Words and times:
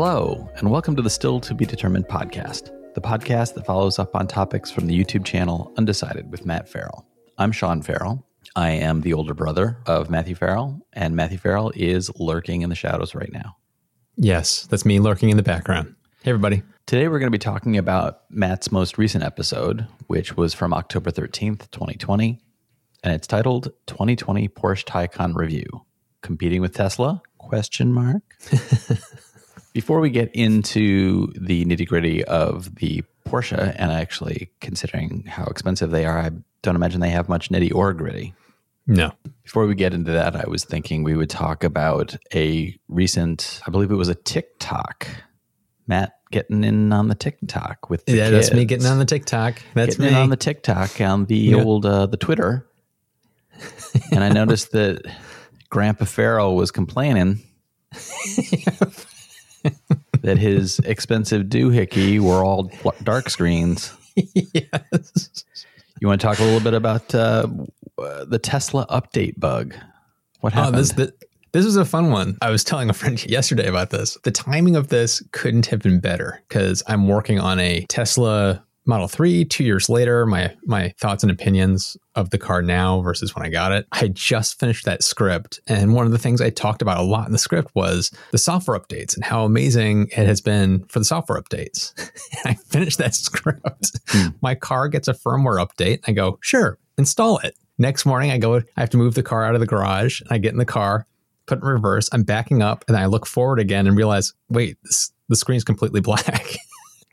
Hello, 0.00 0.48
and 0.54 0.70
welcome 0.70 0.94
to 0.94 1.02
the 1.02 1.10
Still 1.10 1.40
to 1.40 1.54
Be 1.56 1.66
Determined 1.66 2.06
podcast, 2.06 2.70
the 2.94 3.00
podcast 3.00 3.54
that 3.54 3.66
follows 3.66 3.98
up 3.98 4.14
on 4.14 4.28
topics 4.28 4.70
from 4.70 4.86
the 4.86 4.96
YouTube 4.96 5.24
channel 5.24 5.72
Undecided 5.76 6.30
with 6.30 6.46
Matt 6.46 6.68
Farrell. 6.68 7.04
I'm 7.36 7.50
Sean 7.50 7.82
Farrell. 7.82 8.24
I 8.54 8.70
am 8.70 9.00
the 9.00 9.12
older 9.12 9.34
brother 9.34 9.76
of 9.86 10.08
Matthew 10.08 10.36
Farrell, 10.36 10.80
and 10.92 11.16
Matthew 11.16 11.38
Farrell 11.38 11.72
is 11.74 12.12
lurking 12.16 12.62
in 12.62 12.68
the 12.68 12.76
shadows 12.76 13.16
right 13.16 13.32
now. 13.32 13.56
Yes, 14.14 14.68
that's 14.70 14.84
me 14.84 15.00
lurking 15.00 15.30
in 15.30 15.36
the 15.36 15.42
background. 15.42 15.96
Hey, 16.22 16.30
everybody. 16.30 16.62
Today, 16.86 17.08
we're 17.08 17.18
going 17.18 17.32
to 17.32 17.36
be 17.36 17.42
talking 17.42 17.76
about 17.76 18.20
Matt's 18.30 18.70
most 18.70 18.98
recent 18.98 19.24
episode, 19.24 19.84
which 20.06 20.36
was 20.36 20.54
from 20.54 20.72
October 20.72 21.10
13th, 21.10 21.72
2020, 21.72 22.38
and 23.02 23.14
it's 23.14 23.26
titled 23.26 23.72
2020 23.88 24.48
Porsche 24.48 24.84
Taycan 24.84 25.34
Review. 25.34 25.66
Competing 26.22 26.60
with 26.60 26.72
Tesla? 26.72 27.20
Question 27.38 27.92
mark. 27.92 28.22
Before 29.72 30.00
we 30.00 30.10
get 30.10 30.34
into 30.34 31.32
the 31.38 31.64
nitty 31.64 31.86
gritty 31.86 32.24
of 32.24 32.74
the 32.76 33.04
Porsche, 33.26 33.74
and 33.78 33.92
actually 33.92 34.50
considering 34.60 35.24
how 35.26 35.44
expensive 35.44 35.90
they 35.90 36.04
are, 36.06 36.18
I 36.18 36.30
don't 36.62 36.74
imagine 36.76 37.00
they 37.00 37.10
have 37.10 37.28
much 37.28 37.50
nitty 37.50 37.72
or 37.74 37.92
gritty. 37.92 38.34
No. 38.86 39.12
Before 39.44 39.66
we 39.66 39.74
get 39.74 39.92
into 39.92 40.12
that, 40.12 40.34
I 40.34 40.48
was 40.48 40.64
thinking 40.64 41.02
we 41.02 41.14
would 41.14 41.28
talk 41.28 41.62
about 41.62 42.16
a 42.34 42.74
recent, 42.88 43.60
I 43.66 43.70
believe 43.70 43.90
it 43.90 43.96
was 43.96 44.08
a 44.08 44.14
TikTok. 44.14 45.06
Matt 45.86 46.14
getting 46.30 46.64
in 46.64 46.90
on 46.92 47.08
the 47.08 47.14
TikTok 47.14 47.88
with 47.90 48.04
the 48.06 48.12
yeah, 48.16 48.30
kids. 48.30 48.48
that's 48.48 48.56
me 48.56 48.64
getting 48.64 48.86
on 48.86 48.98
the 48.98 49.04
TikTok. 49.04 49.62
That's 49.74 49.96
getting 49.96 50.14
me. 50.14 50.18
on 50.20 50.30
the 50.30 50.36
TikTok 50.36 51.00
on 51.02 51.26
the 51.26 51.36
Yeah. 51.36 51.62
old 51.62 51.84
uh, 51.86 52.06
the 52.06 52.16
Twitter, 52.16 52.66
and 54.12 54.24
I 54.24 54.28
noticed 54.30 54.72
that 54.72 55.02
Grandpa 55.70 56.04
Farrell 56.06 56.56
was 56.56 56.70
complaining 56.70 57.40
that 60.28 60.38
his 60.38 60.78
expensive 60.80 61.44
doohickey 61.46 62.20
were 62.20 62.44
all 62.44 62.70
dark 63.02 63.30
screens. 63.30 63.92
yes. 64.14 65.44
You 66.00 66.06
want 66.08 66.20
to 66.20 66.26
talk 66.26 66.38
a 66.38 66.42
little 66.44 66.60
bit 66.60 66.74
about 66.74 67.14
uh, 67.14 67.46
the 67.96 68.38
Tesla 68.42 68.86
update 68.88 69.38
bug? 69.40 69.74
What 70.40 70.52
Oh, 70.54 70.56
happened? 70.56 70.76
this, 70.78 70.92
this 70.92 71.10
this 71.52 71.64
was 71.64 71.76
a 71.76 71.84
fun 71.86 72.10
one. 72.10 72.36
I 72.42 72.50
was 72.50 72.62
telling 72.62 72.90
a 72.90 72.92
friend 72.92 73.24
yesterday 73.28 73.66
about 73.68 73.88
this. 73.90 74.18
The 74.22 74.30
timing 74.30 74.76
of 74.76 74.88
this 74.88 75.22
couldn't 75.32 75.66
have 75.66 75.80
been 75.80 75.98
better 75.98 76.42
because 76.48 76.82
I'm 76.86 77.08
working 77.08 77.40
on 77.40 77.58
a 77.58 77.86
Tesla 77.88 78.62
Model 78.88 79.06
3 79.06 79.44
two 79.44 79.64
years 79.64 79.88
later. 79.88 80.24
My 80.24 80.54
my 80.64 80.94
thoughts 80.98 81.22
and 81.22 81.30
opinions 81.30 81.96
of 82.14 82.30
the 82.30 82.38
car 82.38 82.62
now 82.62 83.02
versus 83.02 83.36
when 83.36 83.44
I 83.44 83.50
got 83.50 83.70
it. 83.70 83.86
I 83.92 84.08
just 84.08 84.58
finished 84.58 84.86
that 84.86 85.04
script. 85.04 85.60
And 85.66 85.94
one 85.94 86.06
of 86.06 86.12
the 86.12 86.18
things 86.18 86.40
I 86.40 86.50
talked 86.50 86.80
about 86.80 86.98
a 86.98 87.02
lot 87.02 87.26
in 87.26 87.32
the 87.32 87.38
script 87.38 87.70
was 87.74 88.10
the 88.32 88.38
software 88.38 88.78
updates 88.78 89.14
and 89.14 89.24
how 89.24 89.44
amazing 89.44 90.08
it 90.16 90.26
has 90.26 90.40
been 90.40 90.84
for 90.86 90.98
the 90.98 91.04
software 91.04 91.40
updates. 91.40 91.92
I 92.44 92.54
finished 92.54 92.98
that 92.98 93.14
script. 93.14 93.92
Hmm. 94.08 94.28
My 94.40 94.54
car 94.54 94.88
gets 94.88 95.06
a 95.06 95.12
firmware 95.12 95.64
update. 95.64 96.00
I 96.08 96.12
go, 96.12 96.38
sure, 96.40 96.78
install 96.96 97.38
it. 97.38 97.54
Next 97.76 98.06
morning, 98.06 98.30
I 98.30 98.38
go, 98.38 98.56
I 98.56 98.62
have 98.76 98.90
to 98.90 98.96
move 98.96 99.14
the 99.14 99.22
car 99.22 99.44
out 99.44 99.54
of 99.54 99.60
the 99.60 99.66
garage. 99.66 100.20
And 100.22 100.32
I 100.32 100.38
get 100.38 100.52
in 100.52 100.58
the 100.58 100.64
car, 100.64 101.06
put 101.46 101.58
it 101.58 101.62
in 101.62 101.68
reverse. 101.68 102.08
I'm 102.12 102.24
backing 102.24 102.62
up, 102.62 102.84
and 102.88 102.96
I 102.96 103.06
look 103.06 103.26
forward 103.26 103.60
again 103.60 103.86
and 103.86 103.96
realize, 103.96 104.32
wait, 104.48 104.78
this, 104.82 105.12
the 105.28 105.36
screen's 105.36 105.62
completely 105.62 106.00
black. 106.08 106.56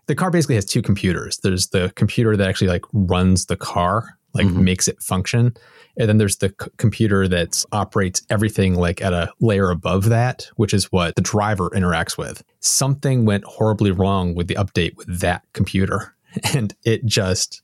The 0.07 0.15
car 0.15 0.31
basically 0.31 0.55
has 0.55 0.65
two 0.65 0.81
computers. 0.81 1.37
There's 1.43 1.67
the 1.67 1.91
computer 1.95 2.35
that 2.37 2.47
actually 2.47 2.67
like 2.67 2.83
runs 2.93 3.45
the 3.47 3.55
car, 3.55 4.17
like 4.33 4.45
Mhm. 4.47 4.61
makes 4.63 4.87
it 4.87 5.01
function, 5.01 5.55
and 5.97 6.09
then 6.09 6.17
there's 6.17 6.37
the 6.37 6.49
c- 6.61 6.69
computer 6.77 7.27
that 7.27 7.63
operates 7.71 8.21
everything 8.29 8.75
like 8.75 9.01
at 9.01 9.13
a 9.13 9.31
layer 9.39 9.69
above 9.71 10.05
that, 10.09 10.47
which 10.57 10.73
is 10.73 10.91
what 10.91 11.15
the 11.15 11.21
driver 11.21 11.69
interacts 11.71 12.17
with. 12.17 12.43
Something 12.59 13.25
went 13.25 13.43
horribly 13.45 13.91
wrong 13.91 14.35
with 14.35 14.47
the 14.47 14.55
update 14.55 14.95
with 14.97 15.07
that 15.21 15.43
computer, 15.53 16.13
and 16.53 16.73
it 16.83 17.05
just 17.05 17.61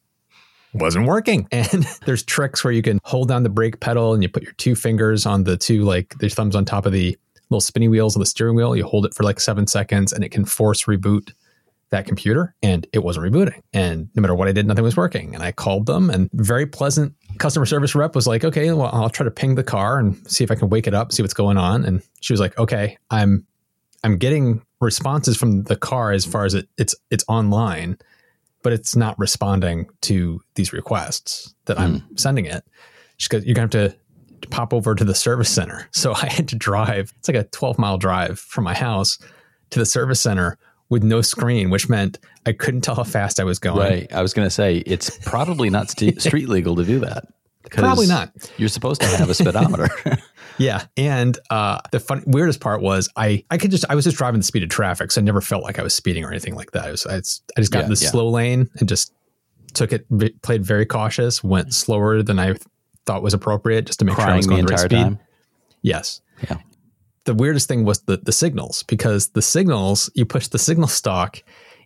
wasn't 0.74 1.06
working. 1.06 1.47
And 1.51 1.85
there's 2.06 2.24
tricks 2.24 2.63
where 2.63 2.72
you 2.74 2.81
can 2.81 3.00
hold 3.03 3.28
down 3.28 3.44
the 3.44 3.50
brake 3.50 3.81
pedal 3.81 4.13
and 4.13 4.24
you 4.24 4.30
put 4.30 4.44
your 4.44 4.53
two 4.53 4.74
fingers 4.75 5.25
on 5.25 5.44
the 5.44 5.57
two, 5.57 5.84
like 5.84 6.16
the 6.19 6.30
thumbs 6.30 6.56
on 6.56 6.63
top 6.66 6.85
of 6.85 6.94
the 6.94 7.18
little 7.50 7.59
spinny 7.62 7.90
wheels 7.90 8.16
on 8.16 8.22
the 8.22 8.25
steering 8.25 8.56
wheel. 8.56 8.75
You 8.78 8.85
hold 8.85 9.06
it 9.06 9.13
for 9.13 9.24
like 9.24 9.41
seven 9.41 9.68
seconds 9.68 10.13
and 10.13 10.24
it 10.24 10.30
can 10.30 10.46
force 10.46 10.85
reboot 10.85 11.34
that 11.91 12.06
computer. 12.06 12.56
And 12.63 12.88
it 12.94 13.00
wasn't 13.00 13.31
rebooting. 13.31 13.62
And 13.74 14.09
no 14.16 14.22
matter 14.22 14.35
what 14.35 14.47
I 14.47 14.52
did, 14.52 14.66
nothing 14.66 14.84
was 14.84 14.97
working. 14.97 15.35
And 15.35 15.44
I 15.44 15.52
called 15.52 15.85
them 15.85 16.09
and 16.09 16.29
very 16.34 16.66
pleasant 16.66 17.13
customer 17.38 17.66
service 17.66 17.94
rep 17.96 18.16
was 18.16 18.28
like, 18.28 18.44
okay, 18.44 18.72
well, 18.72 18.90
I'll 18.91 19.09
try 19.09 19.24
to 19.24 19.31
ping 19.31 19.56
the 19.56 19.63
car 19.63 20.00
and 20.00 20.16
see 20.30 20.44
if 20.44 20.51
I 20.51 20.56
can 20.56 20.69
wake 20.69 20.88
it 20.88 20.94
up, 20.94 21.12
see 21.12 21.22
what's 21.22 21.34
going 21.34 21.57
on. 21.57 21.85
And 21.85 22.01
she 22.22 22.34
was 22.34 22.40
like, 22.40 22.57
okay, 22.57 22.97
I'm, 23.09 23.46
I'm 24.03 24.18
getting 24.18 24.63
responses 24.80 25.38
from 25.38 25.63
the 25.63 25.75
car 25.75 26.12
as 26.12 26.25
far 26.25 26.46
as 26.46 26.53
it, 26.53 26.68
it's, 26.78 26.96
it's 27.12 27.25
online 27.28 27.97
but 28.63 28.74
it's 28.74 28.96
not 28.96 29.18
responding 29.18 29.88
to 30.01 30.41
these 30.56 30.74
requests 30.74 31.53
that 31.66 31.80
I'm 31.80 32.00
hmm. 32.00 32.16
sending 32.16 32.46
it. 32.46 32.63
She 33.18 33.30
goes, 33.30 33.46
You're 33.46 33.56
going 33.56 33.69
to 33.69 33.80
have 33.80 33.96
to 34.41 34.47
pop 34.50 34.74
over 34.74 34.96
to 34.96 35.03
the 35.03 35.16
service 35.16 35.50
center. 35.50 35.88
So 36.01 36.13
I 36.13 36.28
had 36.28 36.47
to 36.50 36.56
drive, 36.56 37.13
it's 37.19 37.28
like 37.28 37.38
a 37.38 37.44
12 37.44 37.78
mile 37.78 37.97
drive 37.97 38.40
from 38.40 38.63
my 38.63 38.74
house 38.74 39.19
to 39.69 39.80
the 39.80 39.85
service 39.85 40.19
center 40.19 40.57
with 40.91 41.02
no 41.03 41.22
screen, 41.24 41.72
which 41.72 41.90
meant 41.90 42.19
I 42.46 42.52
couldn't 42.52 42.81
tell 42.81 42.94
how 42.96 43.03
fast 43.03 43.40
I 43.40 43.44
was 43.44 43.57
going. 43.57 43.79
right. 43.79 44.13
I 44.13 44.22
was 44.22 44.34
going 44.34 44.46
to 44.46 44.52
say 44.52 44.78
it's 44.85 45.18
probably 45.25 45.72
not 45.72 45.90
st- 45.90 46.22
street 46.28 46.50
legal 46.50 46.75
to 46.75 46.84
do 46.84 47.00
that. 47.00 47.24
Probably 47.72 48.06
not. 48.07 48.31
You're 48.57 48.69
supposed 48.69 49.00
to 49.01 49.07
have 49.07 49.30
a 49.30 49.34
speedometer. 49.34 49.90
Yeah. 50.57 50.85
And 50.96 51.40
uh, 51.50 51.80
the 51.91 52.00
fun, 52.00 52.24
weirdest 52.28 52.59
part 52.59 52.81
was 52.81 53.09
I, 53.16 53.44
I 53.50 53.57
could 53.57 53.72
just, 53.72 53.84
I 53.90 53.96
was 53.96 54.03
just 54.03 54.18
driving 54.18 54.41
the 54.41 54.46
speed 54.46 54.62
of 54.62 54.69
traffic. 54.69 55.12
So 55.12 55.19
I 55.19 55.24
never 55.24 55.41
felt 55.41 55.63
like 55.63 55.80
I 55.80 55.81
was 55.81 55.96
speeding 55.96 56.24
or 56.24 56.30
anything 56.30 56.53
like 56.53 56.72
that. 56.72 56.85
I, 56.85 56.91
was, 56.91 57.06
I, 57.07 57.18
just, 57.18 57.51
I 57.57 57.62
just 57.62 57.72
got 57.72 57.80
Yeah, 57.80 57.85
in 57.85 57.94
the 57.94 58.00
yeah. 58.00 58.09
slow 58.09 58.30
lane 58.30 58.69
and 58.78 58.88
just 58.88 59.12
took 59.74 59.91
it, 59.91 60.06
played 60.44 60.63
very 60.63 60.85
cautious, 60.85 61.44
went 61.44 61.74
slower 61.74 62.22
than 62.22 62.38
I 62.38 62.56
thought 63.07 63.24
was 63.24 63.34
appropriate 63.34 63.85
just 63.85 64.00
to 64.00 64.06
make 64.06 64.16
sure 64.16 64.25
I 64.25 64.35
was 64.35 64.46
crying 64.46 64.66
the 64.66 64.66
going 64.66 64.66
the 64.66 64.72
right 64.74 64.84
entire 64.84 65.03
speed. 65.03 65.18
time. 65.18 65.19
Yes. 65.81 66.22
Yeah. 66.44 66.57
The 67.26 67.34
weirdest 67.34 67.68
thing 67.68 67.86
was 67.86 68.02
the, 68.02 68.18
the 68.18 68.32
signals 68.32 68.84
because 68.84 69.30
the 69.30 69.42
signals, 69.42 70.09
you 70.16 70.26
push 70.26 70.48
the 70.48 70.58
signal 70.59 70.88
stalk, 70.88 71.44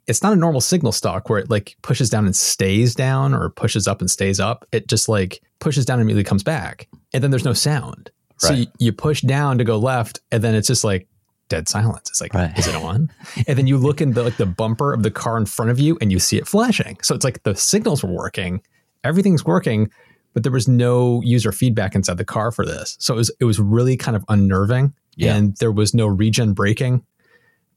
it's 0.07 0.21
not 0.23 0.33
a 0.33 0.35
normal 0.35 0.61
signal 0.61 0.91
stalk 0.91 1.29
where 1.29 1.39
it 1.39 1.49
like 1.49 1.75
pushes 1.81 2.09
down 2.09 2.25
and 2.25 2.35
stays 2.35 2.95
down 2.95 3.33
or 3.33 3.49
pushes 3.49 3.87
up 3.87 3.99
and 4.01 4.09
stays 4.09 4.39
up. 4.39 4.65
It 4.71 4.87
just 4.87 5.09
like 5.09 5.41
pushes 5.59 5.85
down 5.85 5.99
and 5.99 6.03
immediately 6.05 6.27
comes 6.27 6.43
back. 6.43 6.87
And 7.13 7.23
then 7.23 7.31
there's 7.31 7.43
no 7.45 7.53
sound. 7.53 8.11
So 8.37 8.53
you, 8.53 8.67
you 8.79 8.91
push 8.93 9.21
down 9.21 9.57
to 9.57 9.63
go 9.63 9.77
left 9.77 10.19
and 10.31 10.43
then 10.43 10.55
it's 10.55 10.67
just 10.67 10.83
like 10.83 11.07
dead 11.49 11.67
silence. 11.67 12.09
It's 12.09 12.21
like, 12.21 12.33
Right. 12.33 12.57
is 12.57 12.67
it 12.67 12.75
on? 12.75 13.09
and 13.47 13.57
then 13.57 13.65
you 13.67 13.77
look 13.77 14.01
in 14.01 14.11
the 14.13 14.23
like 14.23 14.37
the 14.37 14.45
bumper 14.45 14.93
of 14.93 15.03
the 15.03 15.11
car 15.11 15.37
in 15.37 15.45
front 15.45 15.71
of 15.71 15.79
you 15.79 15.97
and 16.01 16.11
you 16.11 16.19
see 16.19 16.37
it 16.37 16.47
flashing. 16.47 16.97
So 17.01 17.15
it's 17.15 17.23
like 17.23 17.43
the 17.43 17.55
signals 17.55 18.03
were 18.03 18.11
working, 18.11 18.61
everything's 19.03 19.43
working, 19.45 19.89
but 20.35 20.43
there 20.43 20.51
was 20.51 20.67
no 20.67 21.21
user 21.23 21.51
feedback 21.51 21.95
inside 21.95 22.17
the 22.19 22.25
car 22.25 22.51
for 22.51 22.63
this. 22.63 22.95
So 22.99 23.15
it 23.15 23.17
was 23.17 23.31
it 23.39 23.45
was 23.45 23.59
really 23.59 23.97
kind 23.97 24.15
of 24.15 24.23
unnerving. 24.29 24.93
Yeah. 25.15 25.35
And 25.35 25.55
there 25.57 25.71
was 25.71 25.95
no 25.95 26.05
regen 26.05 26.53
braking. 26.53 27.03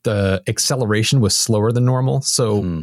The 0.02 0.42
acceleration 0.46 1.20
was 1.20 1.34
slower 1.38 1.72
than 1.72 1.86
normal. 1.86 2.20
So 2.20 2.60
Hmm. 2.62 2.80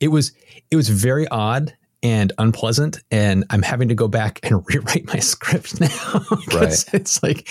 it 0.00 0.08
was 0.08 0.32
it 0.70 0.76
was 0.76 0.88
very 0.88 1.28
odd 1.28 1.76
and 2.02 2.32
unpleasant 2.38 2.98
and 3.10 3.44
i'm 3.50 3.60
having 3.60 3.88
to 3.88 3.94
go 3.94 4.08
back 4.08 4.40
and 4.42 4.64
rewrite 4.68 5.06
my 5.12 5.18
script 5.18 5.78
now 5.82 5.88
'Cause 6.48 6.86
it's 6.94 7.22
like 7.22 7.46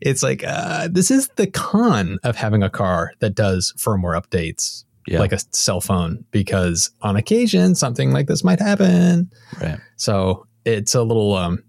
it's 0.00 0.22
like 0.22 0.42
uh, 0.42 0.88
this 0.90 1.10
is 1.10 1.28
the 1.36 1.46
con 1.46 2.18
of 2.24 2.34
having 2.34 2.62
a 2.62 2.70
car 2.70 3.12
that 3.18 3.34
does 3.34 3.74
firmware 3.76 4.18
updates 4.18 4.84
Yeah. 5.06 5.18
like 5.18 5.32
a 5.34 5.38
cell 5.52 5.82
phone 5.82 6.24
because 6.30 6.90
on 7.02 7.16
occasion 7.16 7.74
something 7.74 8.10
like 8.10 8.26
this 8.26 8.42
might 8.42 8.58
happen 8.60 9.30
Right. 9.60 9.78
so 9.96 10.46
it's 10.64 10.94
a 10.94 11.02
little 11.02 11.34
um, 11.34 11.62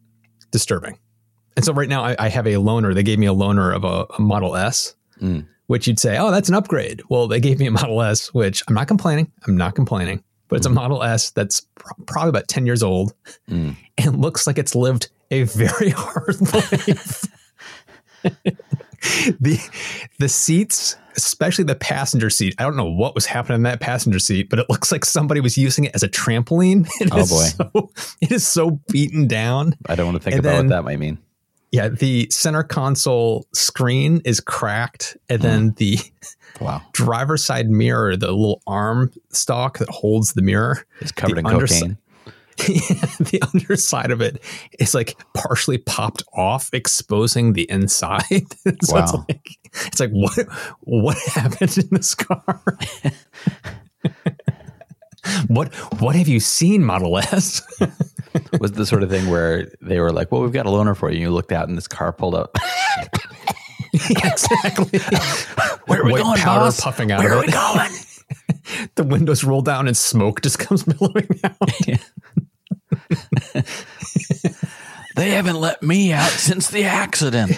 disturbing 0.52 0.98
and 1.56 1.66
so 1.66 1.74
right 1.74 1.90
now 1.90 2.04
I, 2.04 2.16
I 2.20 2.30
have 2.30 2.48
a 2.48 2.54
loaner 2.56 2.94
they 2.94 3.04
gave 3.04 3.20
me 3.20 3.28
a 3.28 3.34
loaner 3.34 3.76
of 3.76 3.84
a, 3.84 4.06
a 4.18 4.22
model 4.22 4.56
s 4.56 4.96
Mm. 5.22 5.46
which 5.68 5.88
you'd 5.88 6.00
say, 6.00 6.18
oh, 6.18 6.32
that's 6.32 6.50
an 6.50 6.56
upgrade. 6.56 7.02
Well, 7.10 7.28
they 7.28 7.40
gave 7.40 7.60
me 7.60 7.68
a 7.68 7.72
Model 7.72 8.02
S, 8.02 8.34
which 8.34 8.64
I'm 8.68 8.74
not 8.74 8.88
complaining. 8.88 9.32
I'm 9.46 9.56
not 9.56 9.76
complaining, 9.76 10.24
but 10.48 10.56
it's 10.58 10.66
a 10.66 10.70
Model 10.72 11.04
S 11.04 11.30
that's 11.30 11.62
pr- 11.76 11.94
probably 12.08 12.30
about 12.30 12.48
10 12.48 12.66
years 12.66 12.82
old 12.82 13.14
Mm. 13.48 13.76
and 14.00 14.20
looks 14.20 14.48
like 14.48 14.58
it's 14.58 14.74
lived 14.74 15.10
a 15.30 15.44
very 15.44 15.90
hard 15.96 16.42
life. 16.42 17.26
the 19.40 19.60
the 20.20 20.30
seats, 20.30 20.96
especially 21.16 21.64
the 21.66 21.76
passenger 21.76 22.30
seat, 22.30 22.56
I 22.58 22.64
don't 22.64 22.76
know 22.76 22.90
what 22.90 23.16
was 23.16 23.26
happening 23.26 23.58
in 23.58 23.64
that 23.64 23.80
passenger 23.80 24.20
seat, 24.20 24.50
but 24.50 24.60
it 24.60 24.66
looks 24.70 24.92
like 24.92 25.06
somebody 25.06 25.40
was 25.42 25.58
using 25.58 25.86
it 25.86 25.92
as 25.96 26.04
a 26.04 26.10
trampoline. 26.10 26.88
It 27.02 27.10
Oh, 27.12 27.18
boy. 27.18 27.26
so, 27.26 27.92
it 28.22 28.32
is 28.32 28.48
so 28.48 28.80
beaten 28.90 29.28
down. 29.28 29.76
I 29.88 29.96
don't 29.96 30.06
want 30.08 30.18
to 30.18 30.24
think 30.24 30.36
And 30.38 30.46
about 30.46 30.56
then- 30.58 30.66
what 30.68 30.76
that 30.76 30.84
might 30.84 31.00
mean. 31.00 31.18
Yeah, 31.72 31.88
the 31.88 32.28
center 32.30 32.64
console 32.64 33.48
screen 33.54 34.22
is 34.26 34.42
cracked, 34.42 35.16
and 35.30 35.42
then 35.42 35.62
hmm. 35.70 35.76
the 35.78 36.00
Wow. 36.60 36.82
driver's 36.92 37.46
side 37.46 37.70
mirror, 37.70 38.18
the 38.18 38.28
little 38.32 38.62
arm 38.68 39.10
stalk 39.30 39.78
that 39.78 39.88
holds 39.90 40.34
the 40.34 40.42
mirror, 40.42 40.86
is 41.00 41.14
covered 41.14 41.38
in 41.38 41.46
undersi- 41.46 41.80
cocaine. 41.80 41.98
the 42.58 43.42
underside 43.54 44.12
of 44.12 44.20
it 44.22 44.44
is 44.80 44.94
like 44.94 45.16
partially 45.34 45.78
popped 45.78 46.24
off, 46.34 46.70
exposing 46.74 47.54
the 47.54 47.70
inside. 47.72 48.24
so 48.84 48.94
Wow. 48.96 49.04
it's 49.04 49.14
like 49.14 49.50
it's 49.86 50.00
like 50.00 50.12
what 50.12 50.38
what 50.82 51.18
happened 51.28 51.78
in 51.78 51.88
this 51.92 52.16
car? 52.16 52.62
what 55.48 55.74
what 56.02 56.16
have 56.16 56.28
you 56.28 56.40
seen, 56.40 56.84
Model 56.84 57.18
S? 57.18 57.62
was 58.60 58.72
the 58.74 58.86
sort 58.86 59.04
of 59.04 59.10
thing 59.10 59.30
where 59.30 59.70
they 59.82 60.00
were 60.00 60.12
like, 60.12 60.32
"Well, 60.32 60.42
we've 60.42 60.52
got 60.54 60.66
a 60.66 60.70
loaner 60.70 60.96
for 60.96 61.10
you." 61.10 61.16
And 61.16 61.22
you 61.22 61.32
looked 61.32 61.52
out, 61.52 61.68
and 61.68 61.78
this 61.78 61.88
car 61.88 62.12
pulled 62.14 62.36
up. 62.36 62.58
exactly. 63.94 65.00
Where 65.88 66.02
are 66.02 66.06
we 66.06 66.14
White 66.14 66.24
going, 66.24 66.38
powder 66.40 66.66
boss? 66.66 66.82
puffing 66.82 67.12
out 67.12 67.20
Where 67.20 67.34
of 67.34 67.40
are 67.40 67.44
it. 67.44 67.48
we 67.48 67.52
going? 67.54 67.92
the 68.96 69.04
windows 69.04 69.44
roll 69.44 69.62
down 69.62 69.88
and 69.88 69.98
smoke 69.98 70.42
just 70.42 70.60
comes 70.60 70.84
billowing 70.84 71.28
out. 71.44 71.58
They 75.16 75.32
haven't 75.32 75.60
let 75.60 75.84
me 75.84 76.14
out 76.14 76.30
since 76.30 76.70
the 76.70 76.86
accident. 76.86 77.52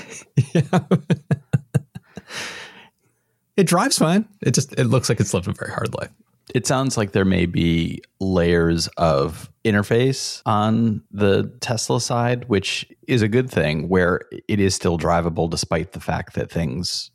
It 3.58 3.68
drives 3.68 3.98
fine. 3.98 4.28
It 4.42 4.54
just 4.54 4.74
it 4.74 4.86
looks 4.86 5.10
like 5.10 5.20
it's 5.20 5.34
lived 5.34 5.48
a 5.48 5.54
very 5.54 5.72
hard 5.72 5.94
life. 5.96 6.10
It 6.54 6.68
sounds 6.68 6.98
like 6.98 7.14
there 7.14 7.24
may 7.26 7.46
be 7.46 8.02
layers 8.20 8.88
of 8.98 9.50
interface 9.64 10.42
on 10.46 11.02
the 11.12 11.52
Tesla 11.62 12.02
side, 12.02 12.50
which 12.50 12.86
is 13.08 13.22
a 13.22 13.28
good 13.30 13.50
thing, 13.50 13.88
where 13.88 14.22
it 14.48 14.60
is 14.60 14.76
still 14.76 14.98
drivable 14.98 15.50
despite 15.50 15.94
the 15.94 16.00
fact 16.02 16.34
that 16.36 16.52
things 16.52 17.12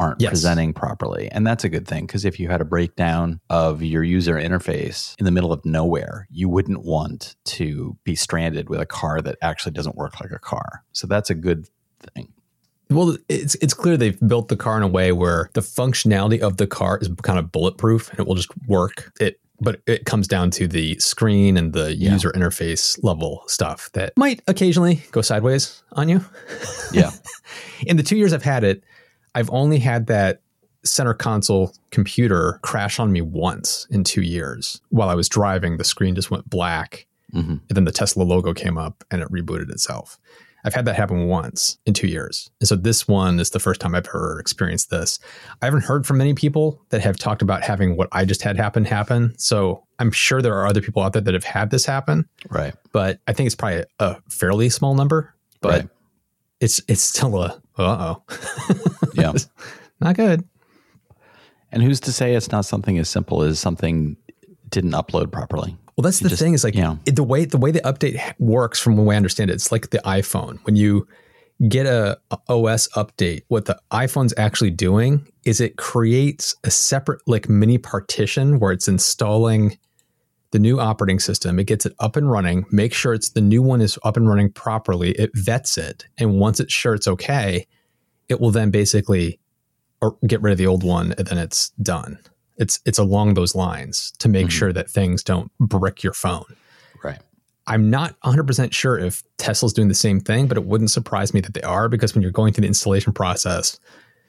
aren't 0.00 0.20
Yes. 0.20 0.30
presenting 0.30 0.72
properly. 0.72 1.30
And 1.30 1.46
that's 1.46 1.62
a 1.62 1.68
good 1.68 1.86
thing 1.86 2.06
because 2.06 2.24
if 2.24 2.40
you 2.40 2.48
had 2.48 2.60
a 2.60 2.64
breakdown 2.64 3.38
of 3.50 3.82
your 3.84 4.02
user 4.02 4.34
interface 4.34 5.14
in 5.18 5.26
the 5.26 5.30
middle 5.30 5.52
of 5.52 5.64
nowhere, 5.64 6.26
you 6.30 6.48
wouldn't 6.48 6.82
want 6.82 7.36
to 7.44 7.96
be 8.02 8.16
stranded 8.16 8.68
with 8.68 8.80
a 8.80 8.86
car 8.86 9.20
that 9.20 9.38
actually 9.42 9.72
doesn't 9.72 9.94
work 9.94 10.20
like 10.20 10.32
a 10.32 10.40
car. 10.40 10.82
So 10.90 11.06
that's 11.06 11.30
a 11.30 11.36
good 11.36 11.68
thing. 12.14 12.31
Well, 12.90 13.16
it's 13.28 13.54
it's 13.56 13.74
clear 13.74 13.96
they've 13.96 14.18
built 14.26 14.48
the 14.48 14.56
car 14.56 14.76
in 14.76 14.82
a 14.82 14.88
way 14.88 15.12
where 15.12 15.48
the 15.54 15.60
functionality 15.62 16.40
of 16.40 16.58
the 16.58 16.66
car 16.66 16.98
is 17.00 17.08
kind 17.22 17.38
of 17.38 17.50
bulletproof 17.50 18.10
and 18.10 18.20
it 18.20 18.26
will 18.26 18.34
just 18.34 18.50
work. 18.66 19.12
It 19.20 19.38
but 19.60 19.80
it 19.86 20.04
comes 20.06 20.26
down 20.26 20.50
to 20.50 20.66
the 20.66 20.98
screen 20.98 21.56
and 21.56 21.72
the 21.72 21.94
Yeah. 21.96 22.12
user 22.12 22.32
interface 22.32 22.98
level 23.04 23.44
stuff 23.46 23.88
that 23.92 24.12
might 24.16 24.42
occasionally 24.48 25.02
go 25.12 25.22
sideways 25.22 25.82
on 25.92 26.08
you. 26.08 26.24
Yeah. 26.92 27.10
In 27.86 27.96
the 27.96 28.02
2 28.02 28.16
years 28.16 28.32
I've 28.34 28.42
had 28.42 28.64
it, 28.64 28.82
I've 29.34 29.48
only 29.50 29.78
had 29.78 30.06
that 30.08 30.40
center 30.84 31.14
console 31.14 31.72
computer 31.92 32.58
crash 32.62 32.98
on 32.98 33.12
me 33.12 33.22
once 33.22 33.86
in 33.88 34.02
2 34.04 34.20
years. 34.20 34.80
While 34.90 35.08
I 35.08 35.14
was 35.14 35.28
driving, 35.28 35.76
the 35.78 35.84
screen 35.84 36.14
just 36.16 36.30
went 36.30 36.50
black 36.50 37.06
Mhm. 37.32 37.60
and 37.68 37.70
then 37.70 37.84
the 37.84 37.92
Tesla 37.92 38.24
logo 38.24 38.52
came 38.52 38.76
up 38.76 39.04
and 39.10 39.22
it 39.22 39.30
rebooted 39.30 39.70
itself. 39.70 40.18
I've 40.64 40.74
had 40.74 40.84
that 40.84 40.94
happen 40.96 41.26
once 41.26 41.78
in 41.86 41.94
two 41.94 42.06
years. 42.06 42.48
And 42.60 42.68
so 42.68 42.76
this 42.76 43.08
one 43.08 43.40
is 43.40 43.50
the 43.50 43.58
first 43.58 43.80
time 43.80 43.94
I've 43.94 44.06
ever 44.06 44.38
experienced 44.38 44.90
this. 44.90 45.18
I 45.60 45.64
haven't 45.64 45.84
heard 45.84 46.06
from 46.06 46.18
many 46.18 46.34
people 46.34 46.80
that 46.90 47.00
have 47.00 47.18
talked 47.18 47.42
about 47.42 47.62
having 47.62 47.96
what 47.96 48.08
I 48.12 48.24
just 48.24 48.42
had 48.42 48.56
happen 48.56 48.84
happen. 48.84 49.34
So 49.38 49.84
I'm 49.98 50.12
sure 50.12 50.40
there 50.40 50.54
are 50.54 50.66
other 50.66 50.80
people 50.80 51.02
out 51.02 51.12
there 51.14 51.22
that 51.22 51.34
have 51.34 51.44
had 51.44 51.70
this 51.70 51.84
happen, 51.84 52.28
Right. 52.48 52.74
but 52.92 53.18
I 53.26 53.32
think 53.32 53.46
it's 53.46 53.56
probably 53.56 53.84
a 53.98 54.16
fairly 54.30 54.68
small 54.68 54.94
number. 54.94 55.34
But 55.60 55.72
Right. 55.72 55.88
it's 56.60 56.80
it's 56.88 57.02
still 57.02 57.42
a 57.42 57.60
uh 57.78 58.16
oh. 58.16 58.22
Yeah. 59.14 59.32
Not 60.00 60.16
good. 60.16 60.44
And 61.72 61.82
who's 61.82 62.00
to 62.00 62.12
say 62.12 62.34
it's 62.34 62.52
not 62.52 62.64
something 62.66 62.98
as 62.98 63.08
simple 63.08 63.42
as 63.42 63.58
something 63.58 64.16
didn't 64.68 64.92
upload 64.92 65.32
properly? 65.32 65.76
Well, 65.96 66.02
that's 66.02 66.20
the 66.20 66.28
just- 66.30 66.40
thing 66.42 66.54
is 66.54 66.64
like 66.64 66.74
yeah. 66.74 66.96
it- 67.06 67.16
the 67.16 67.24
way 67.24 67.44
the 67.44 67.58
way 67.58 67.70
the 67.70 67.80
update 67.80 68.20
works 68.38 68.78
from 68.80 68.96
the 68.96 69.02
way 69.02 69.14
I 69.14 69.16
understand 69.16 69.50
it, 69.50 69.54
it's 69.54 69.70
like 69.72 69.90
the 69.90 69.98
iPhone. 69.98 70.58
When 70.64 70.76
you 70.76 71.06
get 71.68 71.86
a, 71.86 72.18
a 72.30 72.38
OS 72.48 72.88
update, 72.96 73.42
what 73.48 73.66
the 73.66 73.78
iPhone's 73.92 74.34
actually 74.36 74.70
doing 74.70 75.26
is 75.44 75.60
it 75.60 75.76
creates 75.76 76.56
a 76.64 76.70
separate 76.70 77.20
like 77.26 77.48
mini 77.48 77.78
partition 77.78 78.58
where 78.58 78.72
it's 78.72 78.88
installing 78.88 79.78
the 80.50 80.58
new 80.58 80.80
operating 80.80 81.18
system. 81.18 81.58
It 81.58 81.64
gets 81.66 81.86
it 81.86 81.94
up 81.98 82.16
and 82.16 82.30
running, 82.30 82.64
make 82.70 82.92
sure 82.92 83.14
it's 83.14 83.30
the 83.30 83.40
new 83.40 83.62
one 83.62 83.80
is 83.80 83.98
up 84.04 84.16
and 84.16 84.28
running 84.28 84.50
properly. 84.50 85.12
It 85.12 85.30
vets 85.34 85.78
it, 85.78 86.04
and 86.18 86.38
once 86.40 86.58
it's 86.60 86.72
sure 86.72 86.94
it's 86.94 87.08
okay, 87.08 87.66
it 88.28 88.40
will 88.40 88.50
then 88.50 88.70
basically 88.70 89.38
or 90.00 90.16
get 90.26 90.42
rid 90.42 90.50
of 90.52 90.58
the 90.58 90.66
old 90.66 90.82
one, 90.82 91.12
and 91.16 91.26
then 91.26 91.38
it's 91.38 91.70
done. 91.82 92.18
It's 92.62 92.78
it's 92.86 92.98
along 92.98 93.34
those 93.34 93.54
lines 93.54 94.12
to 94.18 94.28
make 94.28 94.46
Mhm. 94.46 94.50
sure 94.50 94.72
that 94.72 94.88
things 94.88 95.22
don't 95.22 95.50
brick 95.58 96.02
your 96.02 96.12
phone. 96.12 96.44
Right. 97.02 97.20
I'm 97.66 97.90
not 97.90 98.14
100% 98.24 98.72
sure 98.72 98.98
if 98.98 99.22
Tesla's 99.36 99.72
doing 99.72 99.88
the 99.88 99.94
same 99.94 100.20
thing, 100.20 100.46
but 100.46 100.56
it 100.56 100.64
wouldn't 100.64 100.90
surprise 100.90 101.34
me 101.34 101.40
that 101.40 101.54
they 101.54 101.62
are 101.62 101.88
because 101.88 102.14
when 102.14 102.22
you're 102.22 102.30
going 102.30 102.52
through 102.52 102.62
the 102.62 102.68
installation 102.68 103.12
process, 103.12 103.78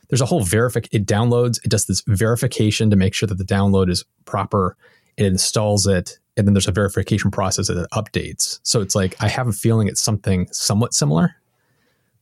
there's 0.10 0.22
a 0.22 0.26
whole 0.26 0.42
verific 0.42 0.88
it 0.92 1.06
downloads, 1.06 1.64
it 1.64 1.70
does 1.70 1.86
this 1.86 2.02
verification 2.08 2.90
to 2.90 2.96
make 2.96 3.14
sure 3.14 3.28
that 3.28 3.38
the 3.38 3.44
download 3.46 3.90
is 3.90 4.04
proper, 4.26 4.76
it 5.18 5.26
installs 5.26 5.86
it, 5.88 6.18
and 6.36 6.48
then 6.48 6.54
there's 6.56 6.68
a 6.68 6.72
verification 6.72 7.30
process 7.32 7.68
that 7.68 7.78
it 7.78 7.88
updates. 7.94 8.60
So 8.64 8.82
it's 8.82 8.96
like 8.96 9.16
I 9.20 9.28
have 9.28 9.48
a 9.48 9.54
feeling 9.54 9.88
it's 9.88 10.02
something 10.02 10.48
somewhat 10.52 10.94
similar, 10.94 11.36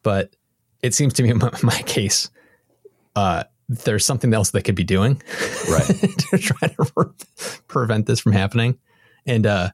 but 0.03 0.35
it 0.81 0.93
seems 0.93 1.13
to 1.13 1.23
me 1.23 1.29
in 1.29 1.37
my, 1.37 1.51
my 1.63 1.81
case, 1.83 2.29
uh, 3.15 3.43
there's 3.71 4.05
something 4.05 4.33
else 4.33 4.51
they 4.51 4.61
could 4.61 4.75
be 4.75 4.83
doing 4.83 5.21
Right. 5.69 5.85
to 6.31 6.37
try 6.37 6.67
to 6.67 6.85
pre- 6.95 7.57
prevent 7.67 8.05
this 8.05 8.19
from 8.19 8.33
happening. 8.33 8.77
And 9.25 9.45
uh, 9.45 9.69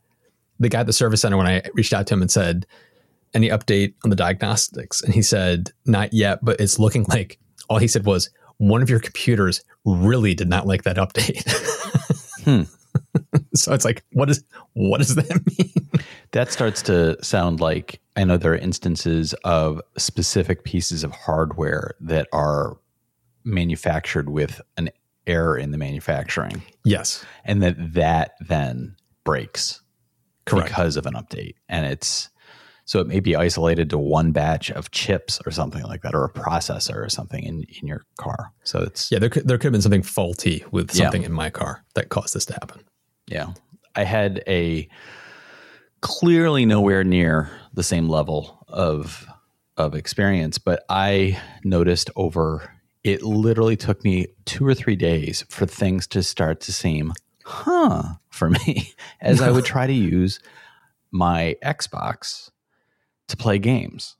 the 0.60 0.70
guy 0.70 0.82
at 0.82 0.86
the 0.86 0.94
service 0.94 1.22
center, 1.22 1.38
when 1.38 1.48
I 1.48 1.64
reached 1.74 1.94
out 1.94 2.08
to 2.08 2.14
him 2.14 2.22
and 2.22 2.32
said, 2.32 2.66
any 3.34 3.50
update 3.50 3.94
on 4.04 4.10
the 4.10 4.16
diagnostics? 4.16 5.02
And 5.02 5.14
he 5.14 5.22
said, 5.22 5.72
not 5.86 6.14
yet, 6.14 6.40
but 6.44 6.60
it's 6.60 6.80
looking 6.80 7.04
like 7.10 7.40
all 7.70 7.78
he 7.78 7.88
said 7.88 8.06
was, 8.06 8.30
one 8.58 8.82
of 8.82 8.90
your 8.90 9.00
computers 9.00 9.64
really 9.86 10.34
did 10.34 10.50
not 10.50 10.66
like 10.66 10.84
that 10.84 10.98
update. 10.98 11.44
Hmm. 12.44 12.64
so 13.54 13.74
it's 13.74 13.84
like, 13.86 14.04
what 14.14 14.30
is 14.30 14.44
what 14.74 15.00
does 15.00 15.16
that 15.16 15.42
mean? 15.58 16.02
That 16.32 16.52
starts 16.52 16.82
to 16.84 17.22
sound 17.24 17.60
like 17.60 18.00
I 18.16 18.24
know 18.24 18.38
there 18.38 18.54
are 18.54 18.58
instances 18.58 19.34
of 19.44 19.82
specific 19.98 20.64
pieces 20.64 21.04
of 21.04 21.12
hardware 21.12 21.96
that 22.00 22.28
are 22.32 22.78
manufactured 23.48 24.30
with 24.30 24.62
an 24.78 24.90
error 25.26 25.58
in 25.58 25.72
the 25.72 25.78
manufacturing, 25.78 26.62
yes, 26.84 27.26
and 27.46 27.62
that 27.64 27.76
that 27.94 28.32
then 28.48 28.96
breaks 29.24 29.82
correct. 30.46 30.70
because 30.70 30.98
of 30.98 31.06
an 31.06 31.14
update. 31.14 31.56
And 31.68 31.86
it's 31.86 32.30
so 32.86 33.02
it 33.02 33.08
may 33.08 33.20
be 33.20 33.36
isolated 33.36 33.90
to 33.90 33.98
one 33.98 34.31
batch 34.31 34.71
of 34.71 34.92
chips 34.92 35.42
or 35.45 35.52
something 35.52 35.83
like 35.83 36.02
that, 36.04 36.16
or 36.16 36.24
a 36.24 36.31
processor 36.31 36.95
or 36.95 37.10
something 37.10 37.44
in, 37.44 37.64
in 37.81 37.88
your 37.88 38.04
car. 38.18 38.54
So 38.64 38.80
it's 38.80 39.12
Yeah, 39.12 39.19
there 39.19 39.30
could, 39.30 39.45
there 39.45 39.57
could 39.57 39.66
have 39.66 39.71
been 39.74 39.81
something 39.81 40.04
faulty 40.04 40.64
with 40.71 40.95
Yeah. 40.95 41.04
something 41.04 41.24
in 41.24 41.33
my 41.33 41.50
car 41.50 41.83
that 41.95 42.07
caused 42.07 42.33
this 42.33 42.45
to 42.45 42.54
happen. 42.54 42.81
Yeah. 43.28 43.52
I 43.95 44.06
had 44.06 44.42
a 44.48 44.88
clearly 46.00 46.66
nowhere 46.66 47.04
near 47.04 47.50
the 47.74 47.83
same 47.83 48.07
level 48.07 48.64
of 48.69 49.28
of 49.76 49.94
experience, 49.94 50.57
but 50.57 50.83
I 50.90 51.40
noticed 51.66 52.10
over 52.16 52.71
it 53.07 53.23
literally 53.23 53.76
took 53.78 54.04
me 54.04 54.28
2 54.45 54.66
or 54.68 54.73
3 54.76 54.95
days 54.95 55.44
for 55.49 55.66
things 55.66 56.06
to 56.07 56.21
start 56.21 56.59
to 56.61 56.73
seem 56.73 57.14
huh 57.45 58.04
for 58.30 58.49
me 58.49 58.92
as 59.21 59.42
I 59.42 59.49
would 59.52 59.66
try 59.73 59.87
to 59.87 59.94
use 59.94 60.40
my 61.11 61.56
Xbox 61.64 62.49
to 63.30 63.37
play 63.37 63.57
games. 63.57 64.16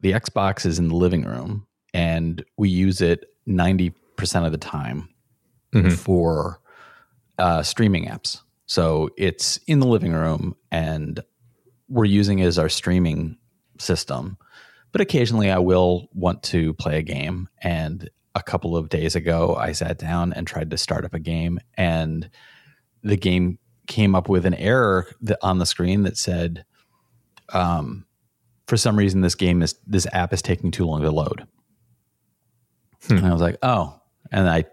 The 0.00 0.12
Xbox 0.12 0.64
is 0.64 0.78
in 0.78 0.88
the 0.88 0.94
living 0.94 1.24
room 1.24 1.66
and 1.92 2.44
we 2.56 2.68
use 2.68 3.00
it 3.00 3.24
90% 3.48 3.92
of 4.46 4.52
the 4.52 4.58
time 4.58 5.08
Mhm. 5.74 5.92
for 5.92 6.60
uh, 7.38 7.62
streaming 7.62 8.06
apps. 8.06 8.40
So 8.66 9.10
it's 9.18 9.58
in 9.66 9.80
the 9.80 9.86
living 9.86 10.12
room 10.12 10.56
and 10.70 11.20
we're 11.88 12.04
using 12.06 12.38
it 12.38 12.46
as 12.46 12.58
our 12.58 12.68
streaming 12.68 13.36
system. 13.78 14.38
But 14.92 15.00
occasionally 15.02 15.50
I 15.50 15.58
will 15.58 16.08
want 16.14 16.42
to 16.44 16.72
play 16.74 16.98
a 16.98 17.02
game. 17.02 17.48
And 17.62 18.08
a 18.38 18.42
couple 18.42 18.76
of 18.76 18.88
days 18.88 19.16
ago, 19.16 19.56
I 19.56 19.72
sat 19.72 19.98
down 19.98 20.32
and 20.32 20.46
tried 20.46 20.70
to 20.70 20.78
start 20.78 21.04
up 21.04 21.14
a 21.14 21.18
game, 21.18 21.58
and 21.74 22.30
the 23.02 23.16
game 23.16 23.58
came 23.86 24.14
up 24.14 24.28
with 24.28 24.46
an 24.46 24.54
error 24.54 25.06
that, 25.22 25.38
on 25.42 25.58
the 25.58 25.66
screen 25.66 26.04
that 26.04 26.16
said, 26.16 26.64
um, 27.52 28.06
for 28.66 28.76
some 28.76 28.96
reason, 28.96 29.22
this 29.22 29.34
game 29.34 29.62
is 29.62 29.74
this 29.86 30.06
app 30.12 30.32
is 30.32 30.42
taking 30.42 30.70
too 30.70 30.84
long 30.84 31.02
to 31.02 31.10
load. 31.10 31.46
Hmm. 33.06 33.16
And 33.16 33.26
I 33.26 33.32
was 33.32 33.42
like, 33.42 33.56
oh. 33.62 33.98
And 34.30 34.48
I 34.48 34.64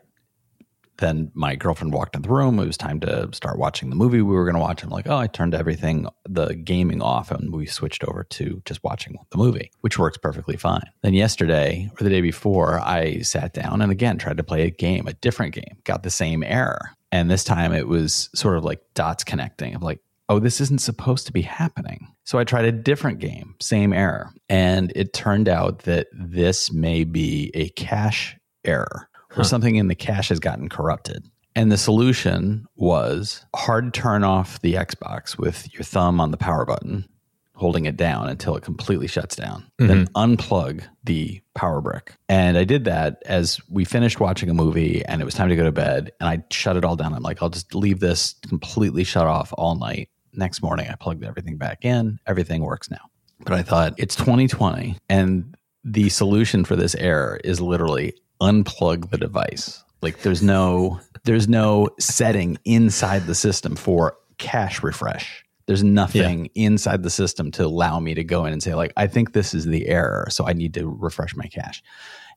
then 0.97 1.31
my 1.33 1.55
girlfriend 1.55 1.93
walked 1.93 2.15
in 2.15 2.21
the 2.21 2.29
room. 2.29 2.59
It 2.59 2.67
was 2.67 2.77
time 2.77 2.99
to 3.01 3.29
start 3.33 3.59
watching 3.59 3.89
the 3.89 3.95
movie 3.95 4.21
we 4.21 4.35
were 4.35 4.45
going 4.45 4.55
to 4.55 4.61
watch. 4.61 4.83
I'm 4.83 4.89
like, 4.89 5.07
oh, 5.07 5.17
I 5.17 5.27
turned 5.27 5.53
everything, 5.53 6.07
the 6.27 6.55
gaming 6.55 7.01
off, 7.01 7.31
and 7.31 7.53
we 7.53 7.65
switched 7.65 8.03
over 8.03 8.23
to 8.23 8.61
just 8.65 8.83
watching 8.83 9.17
the 9.31 9.37
movie, 9.37 9.71
which 9.81 9.99
works 9.99 10.17
perfectly 10.17 10.57
fine. 10.57 10.85
Then 11.01 11.13
yesterday 11.13 11.89
or 11.99 12.03
the 12.03 12.09
day 12.09 12.21
before, 12.21 12.79
I 12.79 13.19
sat 13.21 13.53
down 13.53 13.81
and 13.81 13.91
again 13.91 14.17
tried 14.17 14.37
to 14.37 14.43
play 14.43 14.63
a 14.63 14.71
game, 14.71 15.07
a 15.07 15.13
different 15.13 15.53
game, 15.53 15.77
got 15.83 16.03
the 16.03 16.09
same 16.09 16.43
error. 16.43 16.91
And 17.11 17.29
this 17.29 17.43
time 17.43 17.73
it 17.73 17.87
was 17.87 18.29
sort 18.33 18.57
of 18.57 18.63
like 18.63 18.81
dots 18.93 19.23
connecting. 19.23 19.73
I'm 19.73 19.81
like, 19.81 20.01
oh, 20.27 20.39
this 20.39 20.59
isn't 20.59 20.81
supposed 20.81 21.27
to 21.27 21.33
be 21.33 21.41
happening. 21.41 22.07
So 22.23 22.39
I 22.39 22.43
tried 22.43 22.65
a 22.65 22.71
different 22.71 23.19
game, 23.19 23.55
same 23.61 23.93
error. 23.93 24.31
And 24.49 24.91
it 24.95 25.13
turned 25.13 25.47
out 25.47 25.79
that 25.79 26.07
this 26.11 26.71
may 26.71 27.03
be 27.03 27.51
a 27.53 27.69
cache 27.69 28.35
error 28.63 29.07
or 29.37 29.43
something 29.43 29.75
in 29.75 29.87
the 29.87 29.95
cache 29.95 30.29
has 30.29 30.39
gotten 30.39 30.69
corrupted. 30.69 31.23
And 31.55 31.71
the 31.71 31.77
solution 31.77 32.67
was 32.75 33.45
hard 33.55 33.93
turn 33.93 34.23
off 34.23 34.61
the 34.61 34.73
Xbox 34.73 35.37
with 35.37 35.73
your 35.73 35.83
thumb 35.83 36.19
on 36.19 36.31
the 36.31 36.37
power 36.37 36.65
button, 36.65 37.07
holding 37.55 37.85
it 37.85 37.95
down 37.95 38.27
until 38.27 38.57
it 38.57 38.63
completely 38.63 39.07
shuts 39.07 39.37
down. 39.37 39.65
Then 39.77 40.07
mm-hmm. 40.07 40.33
unplug 40.33 40.83
the 41.05 41.41
power 41.53 41.79
brick. 41.79 42.13
And 42.27 42.57
I 42.57 42.65
did 42.65 42.83
that 42.85 43.23
as 43.25 43.61
we 43.69 43.85
finished 43.85 44.19
watching 44.19 44.49
a 44.49 44.53
movie 44.53 45.05
and 45.05 45.21
it 45.21 45.25
was 45.25 45.33
time 45.33 45.47
to 45.47 45.55
go 45.55 45.63
to 45.63 45.71
bed. 45.71 46.11
And 46.19 46.27
I 46.27 46.43
shut 46.51 46.75
it 46.75 46.83
all 46.83 46.97
down. 46.97 47.13
I'm 47.13 47.23
like, 47.23 47.41
I'll 47.41 47.49
just 47.49 47.73
leave 47.73 48.01
this 48.01 48.35
completely 48.47 49.05
shut 49.05 49.25
off 49.25 49.53
all 49.57 49.75
night. 49.75 50.09
Next 50.33 50.61
morning, 50.61 50.89
I 50.89 50.95
plugged 50.95 51.23
everything 51.23 51.55
back 51.55 51.85
in. 51.85 52.19
Everything 52.27 52.63
works 52.63 52.91
now. 52.91 53.09
But 53.39 53.53
I 53.53 53.63
thought 53.63 53.93
it's 53.97 54.15
2020 54.15 54.97
and 55.07 55.55
the 55.85 56.09
solution 56.09 56.65
for 56.65 56.75
this 56.75 56.95
error 56.95 57.39
is 57.43 57.61
literally 57.61 58.15
unplug 58.41 59.09
the 59.09 59.17
device. 59.17 59.83
Like 60.01 60.21
there's 60.21 60.43
no 60.43 60.99
there's 61.23 61.47
no 61.47 61.89
setting 61.99 62.57
inside 62.65 63.25
the 63.25 63.35
system 63.35 63.75
for 63.75 64.17
cache 64.37 64.83
refresh. 64.83 65.43
There's 65.65 65.83
nothing 65.83 66.49
inside 66.53 67.01
the 67.01 67.09
system 67.09 67.49
to 67.51 67.65
allow 67.65 67.99
me 67.99 68.13
to 68.13 68.23
go 68.23 68.45
in 68.45 68.53
and 68.53 68.61
say 68.61 68.75
like 68.75 68.93
I 68.97 69.07
think 69.07 69.33
this 69.33 69.53
is 69.53 69.65
the 69.65 69.87
error, 69.87 70.27
so 70.29 70.47
I 70.47 70.53
need 70.53 70.73
to 70.75 70.87
refresh 70.87 71.35
my 71.35 71.45
cache. 71.45 71.81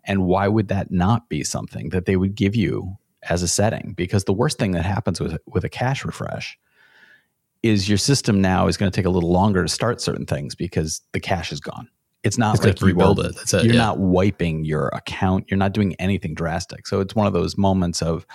And 0.05 0.25
why 0.25 0.49
would 0.49 0.69
that 0.69 0.91
not 0.91 1.29
be 1.29 1.45
something 1.45 1.91
that 1.91 2.07
they 2.07 2.17
would 2.17 2.35
give 2.35 2.57
you 2.57 2.97
as 3.29 3.43
a 3.43 3.49
setting? 3.49 3.93
Because 3.97 4.25
the 4.25 4.33
worst 4.33 4.59
thing 4.59 4.73
that 4.73 4.85
happens 4.85 5.21
with 5.21 5.37
with 5.47 5.65
a 5.65 5.69
cache 5.69 6.05
refresh 6.05 6.59
is 7.63 7.89
your 7.89 7.99
system 7.99 8.41
now 8.41 8.69
is 8.69 8.77
going 8.77 8.91
to 8.91 8.97
take 8.97 9.05
a 9.05 9.11
little 9.11 9.33
longer 9.33 9.63
to 9.63 9.69
start 9.69 10.01
certain 10.01 10.25
things 10.25 10.55
because 10.55 11.03
the 11.13 11.21
cache 11.21 11.53
is 11.53 11.61
gone. 11.61 11.89
It's 12.25 12.39
not 12.39 12.57
It's 12.57 12.65
like 12.65 12.81
rebuild 12.83 13.21
it. 13.21 13.37
That's 13.37 13.55
it, 13.55 13.65
You're 13.65 13.75
yeah. 13.75 13.81
not 13.81 13.99
wiping 13.99 14.65
your 14.65 14.89
account. 14.89 15.45
You're 15.49 15.59
not 15.59 15.73
doing 15.73 15.95
anything 15.97 16.35
drastic. 16.35 16.87
So 16.87 17.01
it's 17.01 17.15
one 17.15 17.27
of 17.27 17.33
those 17.33 17.57
moments 17.57 18.03
of 18.03 18.27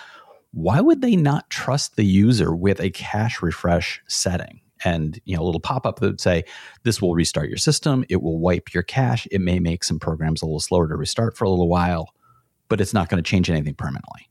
why 0.52 0.80
would 0.80 1.02
they 1.02 1.16
not 1.16 1.50
trust 1.50 1.96
the 1.96 2.04
user 2.04 2.54
with 2.54 2.80
a 2.80 2.90
cache 2.90 3.42
refresh 3.42 4.00
setting? 4.08 4.60
And 4.84 5.20
you 5.24 5.36
know, 5.36 5.42
a 5.42 5.44
little 5.44 5.60
pop 5.60 5.86
up 5.86 6.00
that 6.00 6.06
would 6.06 6.20
say, 6.20 6.44
"This 6.82 7.00
will 7.00 7.14
restart 7.14 7.48
your 7.48 7.58
system. 7.58 8.04
It 8.08 8.22
will 8.22 8.38
wipe 8.38 8.72
your 8.74 8.82
cache. 8.82 9.26
It 9.30 9.40
may 9.40 9.58
make 9.58 9.82
some 9.84 9.98
programs 9.98 10.42
a 10.42 10.46
little 10.46 10.60
slower 10.60 10.88
to 10.88 10.96
restart 10.96 11.36
for 11.36 11.44
a 11.44 11.50
little 11.50 11.68
while, 11.68 12.10
but 12.68 12.80
it's 12.80 12.94
not 12.94 13.08
going 13.08 13.22
to 13.22 13.28
change 13.28 13.50
anything 13.50 13.74
permanently." 13.74 14.28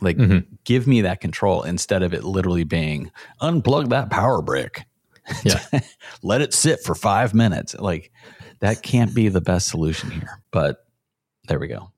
Like, 0.00 0.16
mm-hmm. 0.16 0.54
give 0.64 0.86
me 0.86 1.02
that 1.02 1.20
control 1.20 1.62
instead 1.62 2.02
of 2.02 2.12
it 2.12 2.24
literally 2.24 2.64
being 2.64 3.10
unplug 3.40 3.88
that 3.90 4.10
power 4.10 4.42
brick 4.42 4.84
Yeah. 5.44 5.60
let 6.22 6.40
it 6.40 6.54
sit 6.54 6.80
for 6.80 6.94
five 6.94 7.34
minutes. 7.34 7.74
Like 7.74 8.12
that 8.60 8.82
can't 8.82 9.14
be 9.14 9.28
the 9.28 9.40
best 9.40 9.68
solution 9.68 10.10
here. 10.10 10.42
But 10.50 10.86
there 11.48 11.58
we 11.58 11.68
go. 11.68 11.92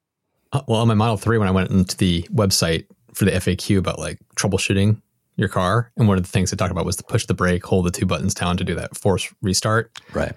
Uh, 0.52 0.62
well, 0.66 0.80
on 0.80 0.88
my 0.88 0.94
Model 0.94 1.16
3, 1.16 1.38
when 1.38 1.48
I 1.48 1.52
went 1.52 1.70
into 1.70 1.96
the 1.96 2.22
website 2.32 2.86
for 3.14 3.24
the 3.24 3.32
FAQ 3.32 3.78
about 3.78 3.98
like 3.98 4.18
troubleshooting 4.36 5.00
your 5.36 5.48
car, 5.48 5.92
and 5.96 6.08
one 6.08 6.16
of 6.16 6.24
the 6.24 6.28
things 6.28 6.50
they 6.50 6.56
talked 6.56 6.72
about 6.72 6.86
was 6.86 6.96
to 6.96 7.04
push 7.04 7.26
the 7.26 7.34
brake, 7.34 7.64
hold 7.64 7.86
the 7.86 7.90
two 7.90 8.06
buttons 8.06 8.34
down 8.34 8.56
to 8.56 8.64
do 8.64 8.74
that 8.74 8.96
force 8.96 9.32
restart. 9.42 9.92
Right. 10.12 10.32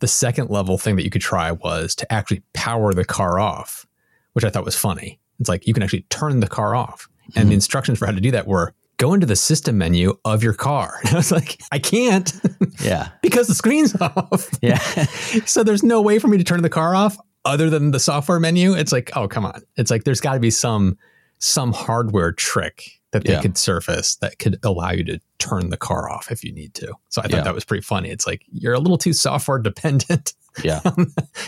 The 0.00 0.08
second 0.08 0.50
level 0.50 0.76
thing 0.76 0.96
that 0.96 1.04
you 1.04 1.10
could 1.10 1.22
try 1.22 1.52
was 1.52 1.94
to 1.96 2.12
actually 2.12 2.42
power 2.52 2.92
the 2.92 3.04
car 3.04 3.38
off, 3.38 3.86
which 4.32 4.44
I 4.44 4.50
thought 4.50 4.64
was 4.64 4.76
funny. 4.76 5.20
It's 5.40 5.48
like 5.48 5.66
you 5.66 5.74
can 5.74 5.82
actually 5.82 6.02
turn 6.10 6.40
the 6.40 6.48
car 6.48 6.74
off. 6.74 7.08
And 7.36 7.48
the 7.48 7.54
instructions 7.54 7.98
for 7.98 8.06
how 8.06 8.12
to 8.12 8.20
do 8.20 8.30
that 8.32 8.46
were 8.46 8.74
go 8.96 9.12
into 9.14 9.26
the 9.26 9.36
system 9.36 9.78
menu 9.78 10.16
of 10.24 10.42
your 10.42 10.54
car. 10.54 10.94
And 11.04 11.10
I 11.14 11.16
was 11.16 11.32
like, 11.32 11.60
I 11.72 11.78
can't 11.78 12.32
Yeah. 12.80 13.08
because 13.22 13.46
the 13.48 13.54
screen's 13.54 13.94
off. 14.00 14.50
Yeah. 14.62 14.78
so 15.46 15.64
there's 15.64 15.82
no 15.82 16.00
way 16.00 16.18
for 16.18 16.28
me 16.28 16.38
to 16.38 16.44
turn 16.44 16.62
the 16.62 16.70
car 16.70 16.94
off 16.94 17.16
other 17.44 17.68
than 17.70 17.90
the 17.90 18.00
software 18.00 18.40
menu. 18.40 18.72
It's 18.74 18.92
like, 18.92 19.10
oh, 19.16 19.28
come 19.28 19.44
on. 19.44 19.62
It's 19.76 19.90
like 19.90 20.04
there's 20.04 20.20
got 20.20 20.34
to 20.34 20.40
be 20.40 20.50
some 20.50 20.96
some 21.38 21.72
hardware 21.72 22.32
trick 22.32 22.84
that 23.10 23.24
they 23.24 23.32
Yeah. 23.34 23.42
could 23.42 23.58
surface 23.58 24.16
that 24.16 24.38
could 24.38 24.58
allow 24.62 24.92
you 24.92 25.04
to 25.04 25.20
turn 25.38 25.68
the 25.70 25.76
car 25.76 26.10
off 26.10 26.30
if 26.30 26.42
you 26.42 26.52
need 26.52 26.74
to. 26.74 26.94
So 27.10 27.20
I 27.20 27.24
thought 27.24 27.38
Yeah. 27.38 27.42
that 27.42 27.54
was 27.54 27.64
pretty 27.64 27.82
funny. 27.82 28.08
It's 28.10 28.26
like 28.26 28.42
you're 28.50 28.72
a 28.74 28.78
little 28.80 28.96
too 28.98 29.12
software 29.12 29.58
dependent 29.58 30.32
yeah. 30.62 30.80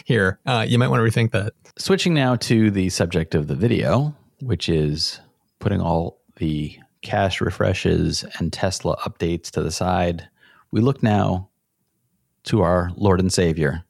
here. 0.05 0.39
Uh, 0.45 0.67
you 0.69 0.79
might 0.79 0.89
want 0.89 1.01
to 1.01 1.11
rethink 1.21 1.31
that. 1.33 1.55
Switching 1.79 2.13
now 2.13 2.37
to 2.37 2.71
the 2.71 2.89
subject 2.91 3.35
of 3.35 3.47
the 3.47 3.55
video, 3.55 4.15
which 4.43 4.69
is 4.69 5.21
putting 5.61 5.81
all 5.81 6.21
the 6.37 6.77
cache 7.07 7.41
refreshes 7.41 8.25
and 8.39 8.53
Tesla 8.53 8.97
updates 8.99 9.51
to 9.53 9.63
the 9.63 9.71
side. 9.71 10.29
We 10.73 10.81
look 10.81 11.03
now 11.03 11.49
to 12.45 12.63
our 12.63 12.91
Lord 12.97 13.21
and 13.21 13.33
Savior, 13.33 13.85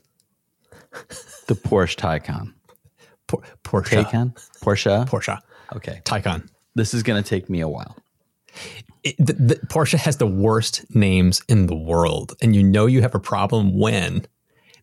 the 1.46 1.54
Porsche 1.54 1.96
Taycan. 1.96 2.52
Por- 3.26 3.42
Porsche. 3.64 4.04
Taycan? 4.04 4.34
Porsche? 4.60 5.08
Porsche. 5.08 5.40
Okay. 5.74 6.00
Taycan. 6.04 6.48
This 6.74 6.92
is 6.92 7.02
going 7.02 7.22
to 7.22 7.28
take 7.28 7.48
me 7.48 7.60
a 7.60 7.68
while. 7.68 7.96
it, 9.02 9.16
the, 9.18 9.32
the, 9.32 9.54
Porsche 9.66 9.98
has 9.98 10.18
the 10.18 10.26
worst 10.26 10.84
names 10.94 11.40
in 11.48 11.66
the 11.66 11.74
world, 11.74 12.36
and 12.42 12.54
you 12.54 12.62
know 12.62 12.84
you 12.84 13.00
have 13.00 13.14
a 13.14 13.20
problem 13.20 13.78
when 13.78 14.26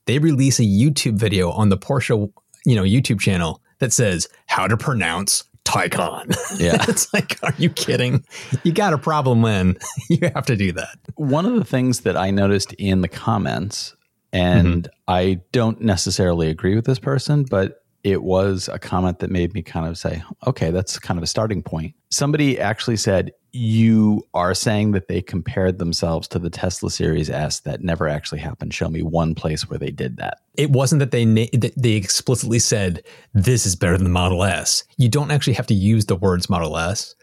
they 0.06 0.18
release 0.18 0.60
a 0.60 0.64
YouTube 0.64 1.16
video 1.18 1.52
on 1.52 1.70
the 1.70 1.78
Porsche, 1.78 2.32
you 2.66 2.76
know, 2.76 2.84
YouTube 2.84 3.20
channel 3.20 3.62
that 3.78 3.94
says 3.94 4.28
how 4.48 4.68
to 4.68 4.76
pronounce 4.76 5.44
Taycan. 5.66 6.36
Yeah. 6.60 6.84
it's 6.88 7.14
like, 7.14 7.40
are 7.44 7.54
you 7.58 7.70
kidding? 7.70 8.26
You 8.64 8.72
got 8.72 8.94
a 8.94 8.98
problem 8.98 9.42
when 9.42 9.78
you 10.10 10.30
have 10.34 10.46
to 10.48 10.56
do 10.56 10.72
that. 10.74 10.98
one 11.16 11.46
of 11.46 11.56
the 11.56 11.66
things 11.66 12.02
that 12.02 12.18
I 12.18 12.32
noticed 12.32 12.74
in 12.74 13.02
the 13.02 13.08
comments, 13.08 13.96
and 14.32 14.84
mm-hmm. 14.84 14.94
I 15.08 15.42
don't 15.52 15.82
necessarily 15.82 16.50
agree 16.50 16.76
with 16.76 16.86
this 16.86 17.00
person, 17.00 17.44
but 17.44 17.84
it 18.04 18.24
was 18.24 18.70
a 18.72 18.78
comment 18.78 19.20
that 19.20 19.32
made 19.32 19.54
me 19.54 19.62
kind 19.62 19.88
of 19.88 19.98
say, 19.98 20.24
okay, 20.46 20.72
that's 20.72 21.00
kind 21.00 21.18
of 21.18 21.24
a 21.24 21.28
starting 21.28 21.64
point. 21.64 21.96
Somebody 22.10 22.60
actually 22.60 22.98
said, 22.98 23.32
You 23.54 24.28
are 24.34 24.54
saying 24.54 24.92
that 24.92 25.08
they 25.08 25.22
compared 25.22 25.78
themselves 25.78 26.28
to 26.30 26.40
the 26.40 26.50
Tesla 26.50 26.90
Series 26.90 27.30
S. 27.30 27.60
That 27.62 27.84
never 27.84 28.08
actually 28.08 28.40
happened. 28.40 28.74
Show 28.74 28.90
me 28.90 29.04
one 29.04 29.36
place 29.36 29.70
where 29.70 29.80
they 29.80 29.92
did 29.92 30.18
that. 30.18 30.40
It 30.58 30.72
wasn't 30.72 31.00
that 31.00 31.12
they 31.12 31.24
na- 31.24 31.46
they 31.78 31.92
explicitly 31.92 32.60
said 32.60 33.04
this 33.34 33.66
is 33.66 33.76
better 33.76 33.96
than 33.96 34.06
the 34.06 34.10
Model 34.10 34.44
S. 34.44 34.84
You 34.98 35.08
don't 35.08 35.32
actually 35.32 35.54
have 35.54 35.68
to 35.68 35.76
use 35.76 36.08
the 36.08 36.16
words 36.16 36.50
Model 36.50 36.78
S. 36.78 37.16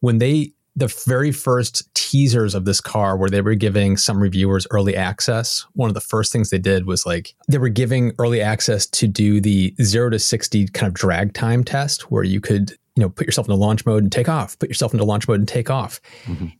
When 0.00 0.18
they 0.18 0.52
the 0.76 0.88
very 1.06 1.30
first 1.30 1.92
teasers 1.94 2.54
of 2.54 2.64
this 2.64 2.80
car 2.80 3.16
where 3.16 3.30
they 3.30 3.40
were 3.40 3.54
giving 3.54 3.96
some 3.96 4.20
reviewers 4.20 4.66
early 4.70 4.96
access, 4.96 5.64
one 5.74 5.88
of 5.88 5.94
the 5.94 6.00
first 6.00 6.32
things 6.32 6.50
they 6.50 6.58
did 6.58 6.86
was 6.86 7.06
like 7.06 7.34
they 7.48 7.58
were 7.58 7.68
giving 7.68 8.12
early 8.18 8.40
access 8.40 8.86
to 8.86 9.06
do 9.06 9.40
the 9.40 9.74
0 9.82 10.10
to 10.10 10.18
60 10.18 10.68
kind 10.68 10.88
of 10.88 10.94
drag 10.94 11.32
time 11.32 11.62
test 11.62 12.10
where 12.10 12.24
you 12.24 12.40
could 12.40 12.76
you 12.96 13.02
know 13.02 13.08
put 13.10 13.26
yourself 13.26 13.46
into 13.48 13.56
launch 13.56 13.84
mode 13.86 14.02
and 14.02 14.12
take 14.12 14.28
off 14.28 14.58
put 14.58 14.68
yourself 14.68 14.92
into 14.92 15.04
launch 15.04 15.26
mode 15.26 15.40
and 15.40 15.48
take 15.48 15.68
off 15.70 16.00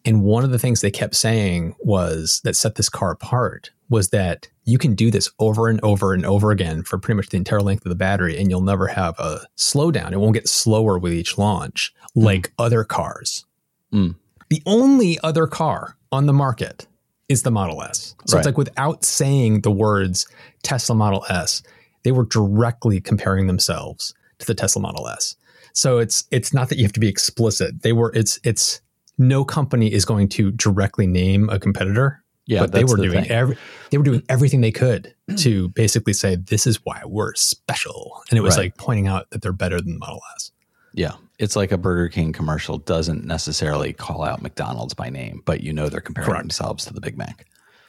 and 0.04 0.22
one 0.22 0.42
of 0.44 0.50
the 0.50 0.58
things 0.58 0.80
they 0.80 0.90
kept 0.90 1.14
saying 1.14 1.74
was 1.80 2.40
that 2.44 2.56
set 2.56 2.74
this 2.74 2.88
car 2.88 3.12
apart 3.12 3.70
was 3.90 4.08
that 4.10 4.48
you 4.64 4.78
can 4.78 4.94
do 4.94 5.10
this 5.10 5.30
over 5.38 5.68
and 5.68 5.78
over 5.82 6.12
and 6.14 6.24
over 6.24 6.50
again 6.50 6.82
for 6.82 6.98
pretty 6.98 7.16
much 7.16 7.28
the 7.28 7.36
entire 7.36 7.60
length 7.60 7.84
of 7.84 7.90
the 7.90 7.94
battery 7.94 8.38
and 8.38 8.50
you'll 8.50 8.62
never 8.62 8.86
have 8.86 9.14
a 9.18 9.40
slowdown. 9.58 10.12
It 10.12 10.18
won't 10.18 10.32
get 10.34 10.48
slower 10.48 10.98
with 10.98 11.12
each 11.12 11.36
launch 11.36 11.92
like 12.14 12.50
other 12.58 12.82
cars. 12.82 13.44
Mm. 13.92 14.16
The 14.48 14.62
only 14.64 15.18
other 15.22 15.46
car 15.46 15.96
on 16.10 16.24
the 16.24 16.32
market 16.32 16.86
is 17.28 17.42
the 17.42 17.50
Model 17.50 17.82
S. 17.82 18.14
So 18.26 18.36
Right. 18.36 18.40
it's 18.40 18.46
like 18.46 18.56
without 18.58 19.04
saying 19.04 19.60
the 19.60 19.70
words 19.70 20.26
Tesla 20.62 20.94
Model 20.96 21.24
S, 21.28 21.62
they 22.04 22.10
were 22.12 22.24
directly 22.24 23.00
comparing 23.02 23.46
themselves 23.46 24.14
to 24.38 24.46
the 24.46 24.54
Tesla 24.54 24.80
Model 24.80 25.06
S. 25.08 25.36
So 25.74 25.98
it's 25.98 26.24
it's 26.30 26.54
not 26.54 26.68
that 26.70 26.78
you 26.78 26.84
have 26.84 26.92
to 26.94 27.00
be 27.00 27.08
explicit. 27.08 27.82
They 27.82 27.92
were 27.92 28.10
it's 28.14 28.40
it's 28.44 28.80
no 29.18 29.44
company 29.44 29.92
is 29.92 30.04
going 30.04 30.28
to 30.30 30.50
directly 30.52 31.06
name 31.06 31.48
a 31.50 31.58
competitor. 31.58 32.22
Yeah, 32.46 32.60
but 32.60 32.72
they 32.72 32.84
were 32.84 32.96
the 32.96 33.04
doing 33.04 33.22
thing. 33.22 33.30
every 33.30 33.56
they 33.90 33.98
were 33.98 34.04
doing 34.04 34.22
everything 34.28 34.60
they 34.60 34.72
could 34.72 35.14
to 35.36 35.68
basically 35.70 36.12
say 36.12 36.36
this 36.36 36.66
is 36.66 36.78
why 36.84 37.00
we're 37.06 37.34
special, 37.34 38.22
and 38.30 38.38
it 38.38 38.42
was 38.42 38.56
Right. 38.56 38.64
like 38.64 38.76
pointing 38.76 39.06
out 39.06 39.30
that 39.30 39.42
they're 39.42 39.52
better 39.52 39.80
than 39.80 39.94
the 39.94 39.98
Model 39.98 40.20
S. 40.36 40.50
Yeah. 40.92 41.12
It's 41.38 41.56
like 41.56 41.72
a 41.72 41.78
Burger 41.78 42.08
King 42.08 42.32
commercial 42.32 42.78
doesn't 42.78 43.24
necessarily 43.24 43.92
call 43.92 44.22
out 44.22 44.42
McDonald's 44.42 44.94
by 44.94 45.10
name, 45.10 45.42
but 45.44 45.62
you 45.62 45.72
know 45.72 45.88
they're 45.88 46.00
comparing 46.00 46.30
Correct. 46.30 46.42
themselves 46.44 46.84
to 46.84 46.92
the 46.92 47.00
Big 47.00 47.18
Mac. 47.18 47.46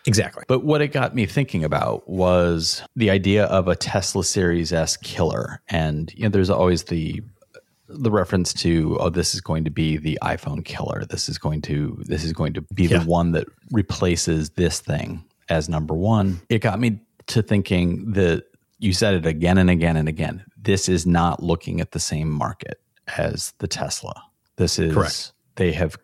Exactly. 0.08 0.44
But 0.48 0.64
what 0.64 0.82
it 0.82 0.88
got 0.90 1.14
me 1.14 1.26
thinking 1.26 1.64
about 1.64 2.08
was 2.10 2.82
the 2.96 3.10
idea 3.12 3.46
of 3.46 3.68
a 3.68 3.76
Tesla 3.76 4.24
Series 4.24 4.72
S 4.74 4.98
killer. 4.98 5.62
And 5.68 6.12
you 6.16 6.24
know, 6.24 6.30
there's 6.30 6.50
always 6.50 6.84
the 6.86 7.22
the 7.88 8.10
reference 8.12 8.52
to 8.54 8.98
oh 9.00 9.10
this 9.10 9.36
is 9.36 9.42
going 9.42 9.64
to 9.64 9.70
be 9.70 9.98
the 9.98 10.18
iPhone 10.22 10.64
killer. 10.66 11.06
This 11.06 11.30
is 11.30 11.38
going 11.38 11.62
to 11.64 12.02
this 12.06 12.24
is 12.24 12.34
going 12.34 12.54
to 12.54 12.62
be 12.74 12.84
Yeah. 12.86 13.00
the 13.00 13.06
one 13.06 13.32
that 13.34 13.48
replaces 13.72 14.50
this 14.52 14.80
thing 14.80 15.24
as 15.50 15.70
number 15.70 15.94
1. 15.94 16.42
It 16.50 16.60
got 16.60 16.80
me 16.80 17.00
to 17.28 17.42
thinking 17.42 18.12
that 18.14 18.44
you 18.80 18.92
said 18.94 19.14
it 19.14 19.26
again 19.26 19.58
and 19.58 19.70
again 19.70 19.96
and 19.98 20.08
again. 20.10 20.44
This 20.58 20.90
is 20.90 21.06
not 21.06 21.42
looking 21.44 21.80
at 21.82 21.92
the 21.92 22.00
same 22.00 22.30
market 22.30 22.80
as 23.18 23.54
the 23.60 23.68
Tesla. 23.68 24.22
This 24.58 24.80
is 24.80 24.94
Correct. 24.94 25.32
they 25.56 25.72
have 25.74 25.96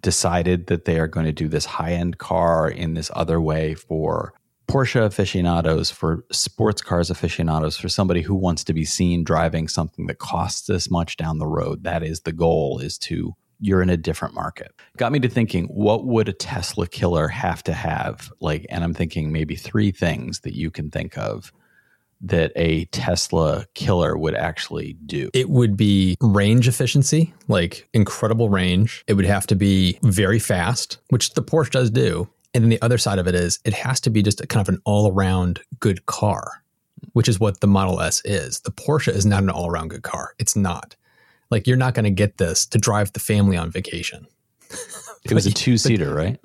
decided 0.00 0.68
that 0.68 0.84
they 0.84 0.98
are 0.98 1.08
going 1.08 1.26
to 1.26 1.32
do 1.32 1.48
this 1.48 1.64
high 1.64 1.92
end 1.92 2.18
car 2.18 2.70
in 2.70 2.94
this 2.94 3.10
other 3.14 3.40
way 3.40 3.74
for 3.74 4.32
Porsche 4.68 5.02
aficionados, 5.02 5.90
for 5.90 6.24
sports 6.30 6.82
cars 6.82 7.10
aficionados, 7.10 7.78
for 7.78 7.88
somebody 7.88 8.20
who 8.20 8.34
wants 8.34 8.62
to 8.64 8.74
be 8.74 8.84
seen 8.84 9.24
driving 9.24 9.66
something 9.66 10.06
that 10.06 10.18
costs 10.18 10.66
this 10.66 10.90
much 10.90 11.16
down 11.16 11.38
the 11.38 11.46
road, 11.46 11.84
that 11.84 12.02
is 12.02 12.20
the 12.20 12.32
goal 12.32 12.78
is 12.78 12.98
to 12.98 13.34
you're 13.60 13.82
in 13.82 13.90
a 13.90 13.96
different 13.96 14.34
market. 14.34 14.72
Got 14.96 15.10
me 15.12 15.18
to 15.20 15.28
thinking, 15.28 15.64
what 15.66 16.06
would 16.06 16.28
a 16.28 16.32
Tesla 16.32 16.86
killer 16.86 17.28
have 17.28 17.62
to 17.64 17.72
have? 17.72 18.30
Like, 18.40 18.66
and 18.70 18.84
I'm 18.84 18.94
thinking 18.94 19.32
maybe 19.32 19.56
three 19.56 19.90
things 19.90 20.40
that 20.40 20.54
you 20.54 20.70
can 20.70 20.90
think 20.90 21.18
of 21.18 21.52
that 22.20 22.52
a 22.56 22.84
Tesla 22.86 23.64
killer 23.74 24.16
would 24.16 24.34
actually 24.34 24.96
do. 25.06 25.30
It 25.34 25.50
would 25.50 25.76
be 25.76 26.16
range 26.20 26.68
efficiency, 26.68 27.32
like 27.46 27.88
incredible 27.92 28.48
range. 28.48 29.04
It 29.06 29.14
would 29.14 29.24
have 29.24 29.46
to 29.48 29.54
be 29.54 29.98
very 30.02 30.38
fast, 30.38 30.98
which 31.10 31.34
the 31.34 31.42
Porsche 31.42 31.70
does 31.70 31.90
do. 31.90 32.28
And 32.54 32.64
then 32.64 32.70
the 32.70 32.80
other 32.82 32.98
side 32.98 33.18
of 33.18 33.26
it 33.26 33.34
is 33.34 33.58
it 33.64 33.74
has 33.74 34.00
to 34.00 34.10
be 34.10 34.22
just 34.22 34.40
a 34.40 34.46
kind 34.46 34.66
of 34.66 34.72
an 34.72 34.80
all 34.84 35.12
around 35.12 35.60
good 35.80 36.06
car, 36.06 36.62
which 37.12 37.28
is 37.28 37.38
what 37.38 37.60
the 37.60 37.66
Model 37.66 38.00
S 38.00 38.22
is. 38.24 38.60
The 38.60 38.72
Porsche 38.72 39.12
is 39.12 39.26
not 39.26 39.42
an 39.42 39.50
all 39.50 39.68
around 39.68 39.88
good 39.88 40.02
car. 40.02 40.34
It's 40.38 40.56
not. 40.56 40.96
Like 41.50 41.66
you're 41.66 41.76
not 41.76 41.94
going 41.94 42.04
to 42.04 42.10
get 42.10 42.38
this 42.38 42.66
to 42.66 42.78
drive 42.78 43.12
the 43.12 43.20
family 43.20 43.56
on 43.56 43.70
vacation. 43.70 44.26
it 45.24 45.32
was 45.32 45.46
a 45.46 45.52
two 45.52 45.76
seater, 45.78 46.14
right? 46.14 46.38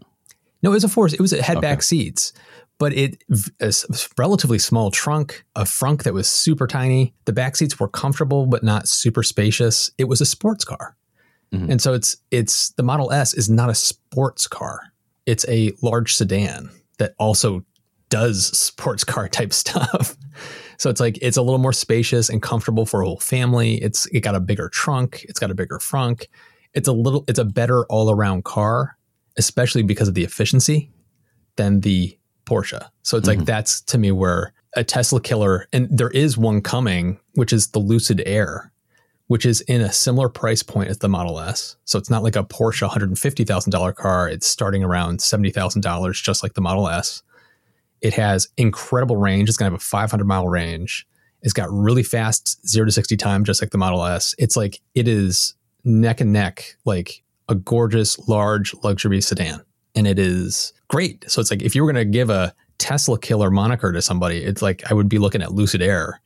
No, 0.61 0.71
it 0.71 0.75
was 0.75 0.83
a 0.83 0.89
four. 0.89 1.07
It 1.07 1.19
was 1.19 1.33
a 1.33 1.41
head 1.41 1.59
back 1.59 1.79
okay. 1.79 1.81
seats, 1.81 2.31
but 2.77 2.93
it 2.93 3.23
a 3.59 3.73
relatively 4.17 4.59
small 4.59 4.91
trunk, 4.91 5.43
a 5.55 5.63
frunk 5.63 6.03
that 6.03 6.13
was 6.13 6.29
super 6.29 6.67
tiny. 6.67 7.13
The 7.25 7.33
back 7.33 7.57
seats 7.57 7.79
were 7.79 7.89
comfortable 7.89 8.45
but 8.45 8.63
not 8.63 8.87
super 8.87 9.23
spacious. 9.23 9.91
It 9.97 10.05
was 10.05 10.21
a 10.21 10.25
sports 10.25 10.63
car, 10.63 10.95
mm-hmm. 11.53 11.69
and 11.69 11.81
so 11.81 11.93
it's 11.93 12.15
it's 12.31 12.69
the 12.71 12.83
Model 12.83 13.11
S 13.11 13.33
is 13.33 13.49
not 13.49 13.69
a 13.69 13.75
sports 13.75 14.47
car. 14.47 14.92
It's 15.25 15.47
a 15.47 15.71
large 15.81 16.13
sedan 16.13 16.69
that 16.97 17.15
also 17.17 17.65
does 18.09 18.45
sports 18.57 19.03
car 19.03 19.27
type 19.27 19.53
stuff. 19.63 20.15
So 20.77 20.89
it's 20.89 20.99
like 20.99 21.17
it's 21.21 21.37
a 21.37 21.41
little 21.41 21.59
more 21.59 21.73
spacious 21.73 22.29
and 22.29 22.41
comfortable 22.41 22.85
for 22.85 23.01
a 23.01 23.05
whole 23.05 23.19
family. 23.19 23.81
It's 23.81 24.05
it 24.07 24.21
got 24.21 24.35
a 24.35 24.39
bigger 24.39 24.69
trunk, 24.69 25.25
it's 25.29 25.39
got 25.39 25.51
a 25.51 25.55
bigger 25.55 25.79
frunk. 25.79 26.27
It's 26.73 26.87
a 26.87 26.91
little 26.91 27.23
it's 27.27 27.39
a 27.39 27.45
better 27.45 27.85
all-around 27.85 28.43
car, 28.43 28.97
especially 29.37 29.83
because 29.83 30.07
of 30.07 30.15
the 30.15 30.23
efficiency 30.23 30.91
than 31.55 31.81
the 31.81 32.17
Porsche. 32.45 32.85
So 33.03 33.17
it's 33.17 33.29
mm-hmm. 33.29 33.39
like 33.39 33.47
that's 33.47 33.81
to 33.81 33.97
me 33.97 34.11
where 34.11 34.53
a 34.75 34.83
Tesla 34.83 35.21
killer 35.21 35.67
and 35.71 35.87
there 35.95 36.09
is 36.09 36.37
one 36.37 36.61
coming 36.61 37.19
which 37.35 37.53
is 37.53 37.67
the 37.67 37.79
Lucid 37.79 38.21
Air 38.25 38.72
which 39.27 39.45
is 39.45 39.61
in 39.61 39.81
a 39.81 39.91
similar 39.91 40.29
price 40.29 40.63
point 40.63 40.89
as 40.89 40.99
the 40.99 41.09
Model 41.09 41.39
S. 41.39 41.77
So 41.85 41.97
it's 41.97 42.09
not 42.09 42.23
like 42.23 42.35
a 42.35 42.43
Porsche 42.43 42.87
$150,000 42.87 43.95
car. 43.95 44.29
It's 44.29 44.47
starting 44.47 44.83
around 44.83 45.19
$70,000, 45.19 46.13
just 46.21 46.43
like 46.43 46.53
the 46.53 46.61
Model 46.61 46.89
S. 46.89 47.23
It 48.01 48.13
has 48.15 48.49
incredible 48.57 49.15
range. 49.15 49.47
It's 49.47 49.57
going 49.57 49.69
to 49.69 49.73
have 49.73 49.81
a 49.81 49.83
500 49.83 50.25
mile 50.25 50.47
range. 50.47 51.07
It's 51.41 51.53
got 51.53 51.71
really 51.71 52.03
fast 52.03 52.65
zero 52.67 52.85
to 52.85 52.91
60 52.91 53.17
time, 53.17 53.43
just 53.43 53.61
like 53.61 53.71
the 53.71 53.77
Model 53.77 54.03
S. 54.03 54.35
It's 54.37 54.57
like, 54.57 54.81
it 54.93 55.07
is 55.07 55.55
neck 55.83 56.21
and 56.21 56.33
neck, 56.33 56.75
like 56.85 57.23
a 57.49 57.55
gorgeous, 57.55 58.19
large 58.27 58.73
luxury 58.83 59.21
sedan. 59.21 59.61
And 59.95 60.07
it 60.07 60.19
is 60.19 60.73
great. 60.87 61.29
So 61.29 61.39
it's 61.39 61.51
like, 61.51 61.61
if 61.61 61.75
you 61.75 61.83
were 61.83 61.91
going 61.91 62.05
to 62.05 62.11
give 62.11 62.29
a 62.29 62.53
Tesla 62.77 63.19
killer 63.19 63.51
moniker 63.51 63.91
to 63.91 64.01
somebody, 64.01 64.43
it's 64.43 64.61
like, 64.61 64.89
I 64.89 64.93
would 64.93 65.09
be 65.09 65.19
looking 65.19 65.41
at 65.41 65.53
Lucid 65.53 65.81
Air, 65.81 66.21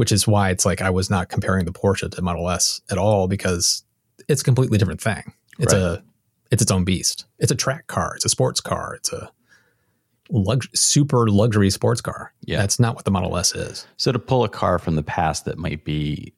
which 0.00 0.12
is 0.12 0.26
why 0.26 0.48
it's 0.48 0.64
like, 0.64 0.80
I 0.80 0.88
was 0.88 1.10
not 1.10 1.28
comparing 1.28 1.66
the 1.66 1.74
Porsche 1.74 2.10
to 2.10 2.22
Model 2.22 2.48
S 2.48 2.80
at 2.90 2.96
all 2.96 3.28
because 3.28 3.84
it's 4.28 4.40
a 4.40 4.44
completely 4.44 4.78
different 4.78 5.02
thing. 5.02 5.34
It's 5.58 5.74
right. 5.74 5.82
a, 5.82 6.04
it's 6.50 6.62
its 6.62 6.70
own 6.70 6.84
beast. 6.84 7.26
It's 7.38 7.52
a 7.52 7.54
track 7.54 7.86
car. 7.86 8.14
It's 8.16 8.24
a 8.24 8.30
sports 8.30 8.62
car. 8.62 8.94
It's 8.94 9.12
a 9.12 9.30
lux- 10.30 10.68
super 10.72 11.28
luxury 11.28 11.68
sports 11.68 12.00
car. 12.00 12.32
Yeah. 12.46 12.60
That's 12.60 12.80
not 12.80 12.94
what 12.94 13.04
the 13.04 13.10
Model 13.10 13.36
S 13.36 13.54
is. 13.54 13.86
So 13.98 14.10
to 14.10 14.18
pull 14.18 14.42
a 14.42 14.48
car 14.48 14.78
from 14.78 14.96
the 14.96 15.02
past 15.02 15.44
that 15.44 15.58
might 15.58 15.84
be 15.84 16.32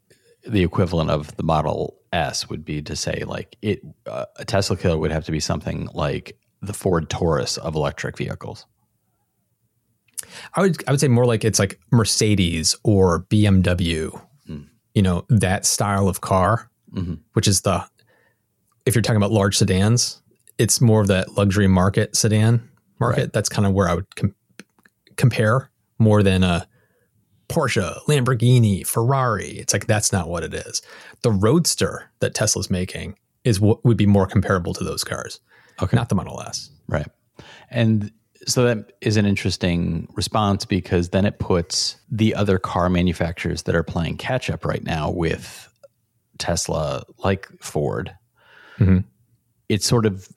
the 0.44 0.64
equivalent 0.64 1.10
of 1.10 1.36
the 1.36 1.44
Model 1.44 1.96
S 2.12 2.48
would 2.48 2.64
be 2.64 2.82
to 2.82 2.96
say 2.96 3.22
like 3.28 3.56
it 3.62 3.80
uh, 4.08 4.26
a 4.38 4.44
Tesla 4.44 4.76
killer 4.76 4.98
would 4.98 5.12
have 5.12 5.24
to 5.26 5.30
be 5.30 5.38
something 5.38 5.88
like 5.94 6.36
the 6.62 6.72
Ford 6.72 7.08
Taurus 7.08 7.58
of 7.58 7.76
electric 7.76 8.18
vehicles. 8.18 8.66
I 10.54 10.62
would 10.62 10.88
I 10.88 10.90
would 10.92 11.00
say 11.00 11.08
more 11.08 11.26
like 11.26 11.44
it's 11.44 11.58
like 11.58 11.78
Mercedes 11.90 12.76
or 12.82 13.24
BMW. 13.24 14.20
Mm. 14.48 14.68
You 14.94 15.02
know, 15.02 15.24
that 15.28 15.66
style 15.66 16.08
of 16.08 16.20
car, 16.20 16.70
mm-hmm. 16.92 17.14
which 17.32 17.48
is 17.48 17.62
the 17.62 17.84
if 18.86 18.94
you're 18.94 19.02
talking 19.02 19.16
about 19.16 19.32
large 19.32 19.56
sedans, 19.56 20.22
it's 20.58 20.80
more 20.80 21.00
of 21.00 21.08
that 21.08 21.36
luxury 21.36 21.68
market 21.68 22.16
sedan 22.16 22.68
market. 22.98 23.20
Right. 23.20 23.32
That's 23.32 23.48
kind 23.48 23.66
of 23.66 23.72
where 23.72 23.88
I 23.88 23.94
would 23.94 24.16
com- 24.16 24.34
compare 25.16 25.70
more 25.98 26.22
than 26.22 26.42
a 26.42 26.66
Porsche, 27.48 27.98
Lamborghini, 28.06 28.86
Ferrari. 28.86 29.50
It's 29.58 29.72
like 29.72 29.86
that's 29.86 30.12
not 30.12 30.28
what 30.28 30.42
it 30.42 30.54
is. 30.54 30.82
The 31.22 31.30
Roadster 31.30 32.10
that 32.20 32.34
Tesla's 32.34 32.70
making 32.70 33.18
is 33.44 33.60
what 33.60 33.84
would 33.84 33.96
be 33.96 34.06
more 34.06 34.26
comparable 34.26 34.72
to 34.74 34.84
those 34.84 35.04
cars. 35.04 35.40
Okay. 35.82 35.96
Not 35.96 36.08
the 36.08 36.14
Model 36.14 36.40
S. 36.40 36.70
Right. 36.88 37.08
And 37.70 38.10
so 38.46 38.64
that 38.64 38.92
is 39.00 39.16
an 39.16 39.26
interesting 39.26 40.08
response 40.14 40.64
because 40.64 41.10
then 41.10 41.24
it 41.24 41.38
puts 41.38 41.96
the 42.10 42.34
other 42.34 42.58
car 42.58 42.88
manufacturers 42.88 43.62
that 43.62 43.74
are 43.74 43.82
playing 43.82 44.16
catch 44.16 44.50
up 44.50 44.64
right 44.64 44.82
now 44.82 45.10
with 45.10 45.68
Tesla, 46.38 47.04
like 47.18 47.48
Ford. 47.60 48.14
Mm-hmm. 48.78 48.98
It 49.68 49.82
sort 49.82 50.06
of 50.06 50.28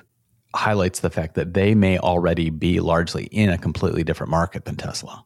highlights 0.56 1.00
the 1.00 1.10
fact 1.10 1.36
that 1.36 1.54
they 1.54 1.76
may 1.76 1.98
already 1.98 2.50
be 2.50 2.80
largely 2.80 3.26
in 3.26 3.50
a 3.50 3.58
completely 3.58 4.04
different 4.04 4.30
market 4.30 4.65
than 4.65 4.76
Tesla. 4.76 5.24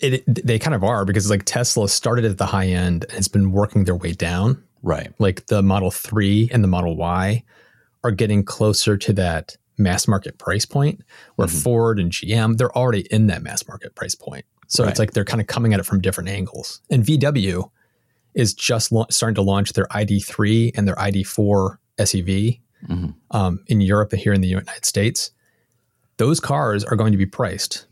It, 0.00 0.24
it, 0.26 0.46
they 0.46 0.58
kind 0.58 0.74
of 0.74 0.84
are 0.84 1.04
because 1.04 1.28
like 1.28 1.44
Tesla 1.44 1.88
started 1.88 2.24
at 2.24 2.38
the 2.38 2.46
high 2.46 2.68
end 2.68 3.04
and 3.04 3.12
has 3.12 3.28
been 3.28 3.52
working 3.52 3.84
their 3.84 3.96
way 3.96 4.12
down. 4.12 4.62
Right. 4.82 5.12
Like 5.18 5.46
the 5.46 5.62
Model 5.62 5.90
3 5.90 6.50
and 6.52 6.62
the 6.62 6.68
Model 6.68 6.96
Y 6.96 7.44
are 8.04 8.10
getting 8.10 8.44
closer 8.44 8.96
to 8.96 9.12
that 9.14 9.56
mass 9.82 10.08
market 10.08 10.38
price 10.38 10.64
point 10.64 11.02
where 11.36 11.48
mm-hmm. 11.48 11.58
Ford 11.58 11.98
and 11.98 12.10
GM, 12.10 12.56
they're 12.56 12.76
already 12.76 13.06
in 13.10 13.26
that 13.28 13.42
mass 13.42 13.66
market 13.66 13.94
price 13.94 14.14
point. 14.14 14.44
So 14.68 14.84
right. 14.84 14.90
it's 14.90 14.98
like 14.98 15.12
they're 15.12 15.24
kind 15.24 15.40
of 15.40 15.46
coming 15.46 15.74
at 15.74 15.80
it 15.80 15.84
from 15.84 16.00
different 16.00 16.30
angles. 16.30 16.80
And 16.90 17.04
VW 17.04 17.70
is 18.34 18.54
just 18.54 18.90
la- 18.92 19.06
starting 19.10 19.34
to 19.34 19.42
launch 19.42 19.74
their 19.74 19.86
ID3 19.86 20.72
and 20.74 20.88
their 20.88 20.94
ID4 20.96 21.76
SUV 21.98 22.60
mm-hmm. 22.88 23.10
um, 23.36 23.62
in 23.66 23.80
Europe 23.80 24.12
and 24.12 24.20
here 24.20 24.32
in 24.32 24.40
the 24.40 24.48
United 24.48 24.84
States, 24.84 25.30
those 26.16 26.40
cars 26.40 26.84
are 26.84 26.96
going 26.96 27.12
to 27.12 27.18
be 27.18 27.26
priced 27.26 27.86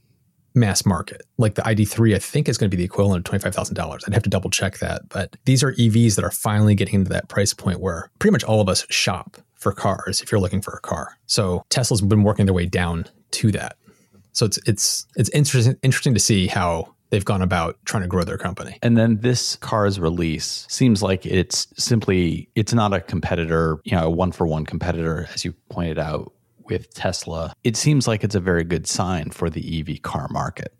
mass 0.55 0.85
market. 0.85 1.22
Like 1.38 1.55
the 1.55 1.62
ID3, 1.62 2.14
I 2.14 2.18
think 2.18 2.48
is 2.48 2.59
going 2.59 2.70
to 2.70 2.76
be 2.76 2.81
the 2.81 2.87
equivalent 2.87 3.29
of 3.29 3.40
$25,000. 3.40 4.05
I'd 4.07 4.14
have 4.14 4.22
to 4.22 4.31
double 4.31 4.50
check 4.50 4.79
that. 4.79 5.09
But 5.09 5.37
these 5.44 5.62
are 5.62 5.72
EVs 5.74 6.16
that 6.16 6.24
are 6.24 6.31
finally 6.31 6.74
getting 6.74 6.96
into 6.96 7.11
that 7.11 7.29
price 7.29 7.55
point 7.55 7.81
where 7.81 8.11
pretty 8.18 8.33
much 8.33 8.44
all 8.44 8.61
of 8.61 8.68
us 8.68 8.87
shop 8.90 9.37
for 9.61 9.73
cars 9.73 10.20
if 10.20 10.33
you're 10.33 10.40
looking 10.40 10.61
for 10.61 10.73
a 10.73 10.81
car. 10.81 11.16
So 11.27 11.64
Tesla's 11.70 12.01
been 12.01 12.25
working 12.25 12.46
their 12.46 12.55
way 12.55 12.66
down 12.66 13.07
to 13.33 13.53
that. 13.53 13.77
So 14.33 14.46
it's 14.46 14.59
it's 14.66 15.07
it's 15.16 15.31
interesting 15.31 15.77
interesting 15.83 16.14
to 16.14 16.20
see 16.20 16.46
how 16.46 16.94
they've 17.11 17.25
gone 17.25 17.42
about 17.42 17.77
trying 17.85 18.03
to 18.03 18.09
grow 18.09 18.25
their 18.25 18.38
company. 18.38 18.79
And 18.83 18.96
then 18.96 19.18
this 19.20 19.57
car's 19.57 20.01
release 20.01 20.66
seems 20.68 21.03
like 21.03 21.27
it's 21.27 21.66
simply 21.77 22.49
it's 22.55 22.73
not 22.73 22.92
a 22.92 23.01
competitor, 23.01 23.79
you 23.85 23.96
know, 23.96 24.07
a 24.07 24.11
one 24.11 24.33
for 24.33 24.46
one 24.46 24.64
competitor 24.64 25.29
as 25.35 25.44
you 25.44 25.53
pointed 25.68 25.99
out 25.99 26.33
with 26.64 26.92
Tesla. 26.94 27.53
It 27.64 27.77
seems 27.77 28.07
like 28.07 28.25
it's 28.25 28.37
a 28.37 28.40
very 28.40 28.64
good 28.64 28.87
sign 28.87 29.31
for 29.31 29.51
the 29.51 29.81
EV 29.81 30.03
car 30.03 30.29
market. 30.31 30.73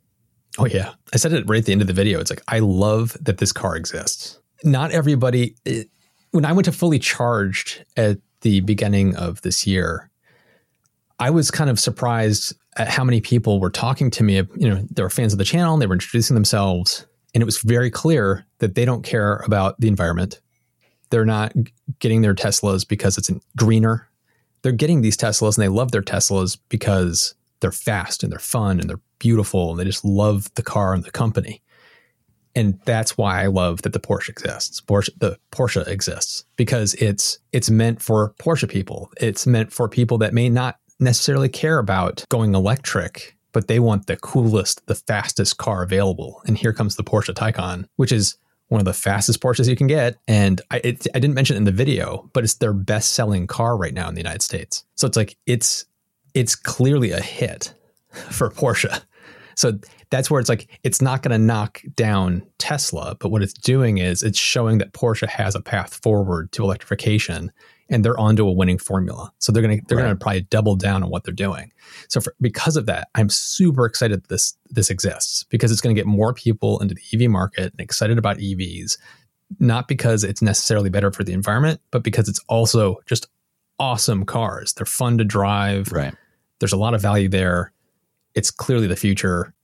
Oh 0.59 0.67
yeah. 0.67 0.95
I 1.13 1.17
said 1.17 1.33
it 1.33 1.49
right 1.49 1.59
at 1.59 1.65
the 1.67 1.73
end 1.73 1.81
of 1.81 1.87
the 1.87 1.93
video. 1.93 2.21
It's 2.21 2.31
like 2.31 2.43
I 2.49 2.61
love 2.61 3.17
that 3.21 3.39
this 3.39 3.53
car 3.53 3.77
exists. 3.77 4.39
Not 4.63 4.93
everybody 4.93 5.57
it, 5.65 5.89
when 6.31 6.45
I 6.45 6.53
went 6.53 6.67
to 6.67 6.73
fully 6.73 6.99
charged 6.99 7.85
at 7.97 8.19
the 8.43 8.61
beginning 8.61 9.17
of 9.17 9.43
this 9.43 9.67
year, 9.67 10.11
I 11.19 11.31
was 11.31 11.51
kind 11.51 11.71
of 11.71 11.79
surprised 11.79 12.55
at 12.77 12.89
how 12.89 13.05
many 13.05 13.21
people 13.21 13.61
were 13.61 13.71
talking 13.71 14.11
to 14.13 14.23
me. 14.23 14.37
You 14.37 14.69
know, 14.69 14.87
they 14.91 15.03
were 15.03 15.11
fans 15.11 15.33
of 15.33 15.39
the 15.39 15.45
channel 15.45 15.75
and 15.75 15.83
they 15.83 15.87
were 15.87 15.95
introducing 15.95 16.35
themselves. 16.35 17.07
And 17.35 17.43
it 17.43 17.45
was 17.45 17.59
very 17.59 17.91
clear 17.91 18.47
that 18.59 18.75
they 18.75 18.85
don't 18.85 19.03
care 19.03 19.37
about 19.47 19.79
the 19.81 19.89
environment. 19.89 20.41
They're 21.11 21.27
not 21.27 21.53
getting 21.99 22.23
their 22.23 22.35
Teslas 22.35 22.87
because 22.87 23.19
it's 23.19 23.31
greener. 23.57 24.09
They're 24.63 24.73
getting 24.73 25.03
these 25.03 25.17
Teslas 25.17 25.57
and 25.57 25.63
they 25.63 25.69
love 25.69 25.91
their 25.91 26.03
Teslas 26.03 26.59
because 26.69 27.35
they're 27.61 27.73
fast 27.73 28.23
and 28.23 28.33
they're 28.33 28.39
fun 28.39 28.81
and 28.81 28.89
they're 28.89 29.01
beautiful 29.19 29.71
and 29.71 29.79
they 29.79 29.85
just 29.85 30.05
love 30.05 30.53
the 30.55 30.63
car 30.63 30.95
and 30.95 31.05
the 31.05 31.11
company. 31.11 31.63
And 32.55 32.81
that's 32.85 33.17
why 33.17 33.43
I 33.43 33.47
love 33.47 33.83
that 33.83 33.93
the 33.93 34.01
Porsche 34.01 34.31
exists. 34.31 34.81
Porsche, 34.81 35.11
the 35.19 35.39
Porsche 35.53 35.87
exists 35.87 36.45
because 36.57 36.95
it's 36.95 37.39
it's 37.53 37.71
meant 37.71 38.03
for 38.03 38.35
Porsche 38.41 38.69
people. 38.69 39.11
It's 39.21 39.47
meant 39.47 39.73
for 39.73 39.89
people 39.89 40.19
that 40.19 40.35
may 40.35 40.49
not 40.49 40.79
necessarily 40.99 41.49
care 41.49 41.79
about 41.79 42.25
going 42.29 42.55
electric, 42.55 43.37
but 43.53 43.69
they 43.69 43.79
want 43.79 44.07
the 44.07 44.17
coolest, 44.17 44.87
the 44.87 44.95
fastest 44.95 45.59
car 45.59 45.83
available. 45.83 46.43
And 46.47 46.59
here 46.59 46.73
comes 46.73 46.97
the 46.97 47.05
Porsche 47.05 47.35
Taycan, 47.35 47.87
which 47.97 48.13
is 48.13 48.37
one 48.69 48.81
of 48.81 48.85
the 48.85 48.93
fastest 48.93 49.41
Porsches 49.41 49.69
you 49.69 49.77
can 49.77 49.89
get. 49.89 50.17
And 50.29 50.61
I, 50.71 50.81
it, 50.85 51.07
I 51.15 51.19
didn't 51.19 51.35
mention 51.35 51.57
it 51.57 51.59
in 51.59 51.65
the 51.65 51.73
video, 51.73 52.31
but 52.33 52.45
it's 52.45 52.55
their 52.55 52.73
best 52.73 53.13
selling 53.13 53.47
car 53.47 53.77
right 53.77 53.95
now 53.95 54.09
in 54.09 54.15
the 54.15 54.21
United 54.21 54.43
States. 54.43 54.85
So 54.95 55.07
it's 55.09 55.17
like, 55.17 55.37
it's, 55.47 55.85
it's 56.35 56.55
clearly 56.55 57.11
a 57.11 57.21
hit 57.21 57.75
for 58.13 58.49
Porsche. 58.49 59.03
So 59.61 59.79
that's 60.09 60.31
where 60.31 60.41
it's 60.41 60.49
like 60.49 60.69
it's 60.85 61.03
not 61.03 61.23
going 61.23 61.39
to 61.39 61.39
knock 61.39 61.83
down 61.95 62.47
Tesla, 62.57 63.15
but 63.21 63.29
what 63.29 63.43
it's 63.43 63.53
doing 63.53 63.99
is 63.99 64.23
it's 64.23 64.39
showing 64.39 64.79
that 64.79 64.95
Porsche 64.95 65.29
has 65.29 65.55
a 65.55 65.61
path 65.61 66.01
forward 66.03 66.51
to 66.53 66.65
electrification 66.65 67.53
and 67.91 68.03
they're 68.03 68.19
onto 68.19 68.49
a 68.49 68.53
winning 68.53 68.79
formula. 68.79 69.31
So 69.39 69.53
they're 69.53 69.63
going 69.63 69.81
to 69.81 69.85
they're 69.87 69.99
right. 69.99 70.05
going 70.05 70.17
to 70.17 70.19
probably 70.19 70.41
double 70.49 70.77
down 70.77 71.03
on 71.03 71.11
what 71.11 71.25
they're 71.25 71.35
doing. 71.35 71.73
So 72.09 72.23
for, 72.23 72.35
because 72.41 72.79
of 72.79 72.87
that, 72.87 73.09
I'm 73.15 73.29
super 73.29 73.85
excited 73.85 74.25
this 74.31 74.57
this 74.71 74.89
exists 74.89 75.45
because 75.51 75.71
it's 75.71 75.83
going 75.83 75.95
to 75.95 76.01
get 76.01 76.07
more 76.07 76.33
people 76.33 76.81
into 76.81 76.95
the 76.95 77.03
EV 77.13 77.31
market 77.31 77.73
and 77.73 77.81
excited 77.83 78.17
about 78.17 78.39
EVs, 78.39 78.97
not 79.59 79.89
because 79.89 80.25
it's 80.25 80.41
necessarily 80.41 80.89
better 80.89 81.13
for 81.13 81.23
the 81.23 81.35
environment, 81.35 81.83
but 81.91 82.03
because 82.03 82.31
it's 82.31 82.41
also 82.49 82.97
just 83.05 83.27
awesome 83.79 84.25
cars. 84.25 84.73
They're 84.73 84.87
fun 84.87 85.19
to 85.19 85.25
drive. 85.25 85.93
Right. 85.93 86.15
There's 86.61 86.73
a 86.73 86.79
lot 86.79 86.95
of 86.95 87.03
value 87.03 87.29
there. 87.29 87.75
It's 88.35 88.51
clearly 88.51 88.87
the 88.87 88.97
future. 88.97 89.55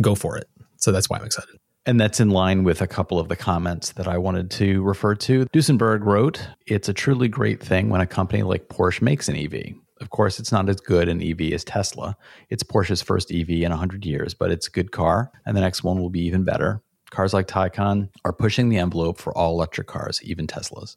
Go 0.00 0.14
for 0.14 0.36
it. 0.36 0.48
So 0.76 0.92
that's 0.92 1.08
why 1.08 1.18
I'm 1.18 1.24
excited. 1.24 1.56
And 1.86 2.00
that's 2.00 2.18
in 2.18 2.30
line 2.30 2.64
with 2.64 2.80
a 2.80 2.86
couple 2.86 3.18
of 3.20 3.28
the 3.28 3.36
comments 3.36 3.92
that 3.92 4.08
I 4.08 4.18
wanted 4.18 4.50
to 4.52 4.82
refer 4.82 5.14
to. 5.14 5.46
Duesenberg 5.46 6.04
wrote, 6.04 6.48
It's 6.66 6.88
a 6.88 6.92
truly 6.92 7.28
great 7.28 7.62
thing 7.62 7.90
when 7.90 8.00
a 8.00 8.06
company 8.06 8.42
like 8.42 8.68
Porsche 8.68 9.02
makes 9.02 9.28
an 9.28 9.36
EV. 9.36 9.74
Of 10.00 10.10
course, 10.10 10.38
it's 10.38 10.52
not 10.52 10.68
as 10.68 10.76
good 10.76 11.08
an 11.08 11.22
EV 11.22 11.52
as 11.52 11.64
Tesla. 11.64 12.16
It's 12.50 12.62
Porsche's 12.62 13.02
first 13.02 13.32
EV 13.32 13.50
in 13.50 13.70
100 13.70 14.04
years, 14.04 14.34
but 14.34 14.50
it's 14.50 14.66
a 14.66 14.70
good 14.70 14.92
car, 14.92 15.30
and 15.46 15.56
the 15.56 15.60
next 15.60 15.84
one 15.84 16.00
will 16.00 16.10
be 16.10 16.20
even 16.26 16.44
better. 16.44 16.82
Cars 17.10 17.32
like 17.32 17.46
Taycan 17.46 18.10
are 18.24 18.32
pushing 18.32 18.68
the 18.68 18.78
envelope 18.78 19.18
for 19.18 19.36
all 19.36 19.54
electric 19.54 19.86
cars, 19.86 20.20
even 20.22 20.46
Teslas. 20.46 20.96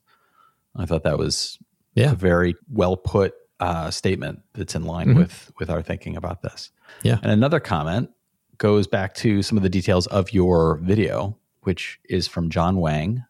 I 0.75 0.85
thought 0.85 1.03
that 1.03 1.17
was 1.17 1.59
yeah. 1.93 2.11
a 2.11 2.15
very 2.15 2.55
well 2.69 2.97
put 2.97 3.33
uh, 3.59 3.91
statement 3.91 4.41
that's 4.53 4.75
in 4.75 4.83
line 4.83 5.09
mm-hmm. 5.09 5.19
with 5.19 5.51
with 5.59 5.69
our 5.69 5.81
thinking 5.81 6.15
about 6.15 6.41
this. 6.41 6.71
Yeah. 7.03 7.19
And 7.21 7.31
another 7.31 7.59
comment 7.59 8.09
goes 8.57 8.87
back 8.87 9.13
to 9.15 9.41
some 9.41 9.57
of 9.57 9.63
the 9.63 9.69
details 9.69 10.07
of 10.07 10.33
your 10.33 10.77
video, 10.77 11.37
which 11.61 11.99
is 12.09 12.27
from 12.27 12.49
John 12.49 12.77
Wang. 12.77 13.23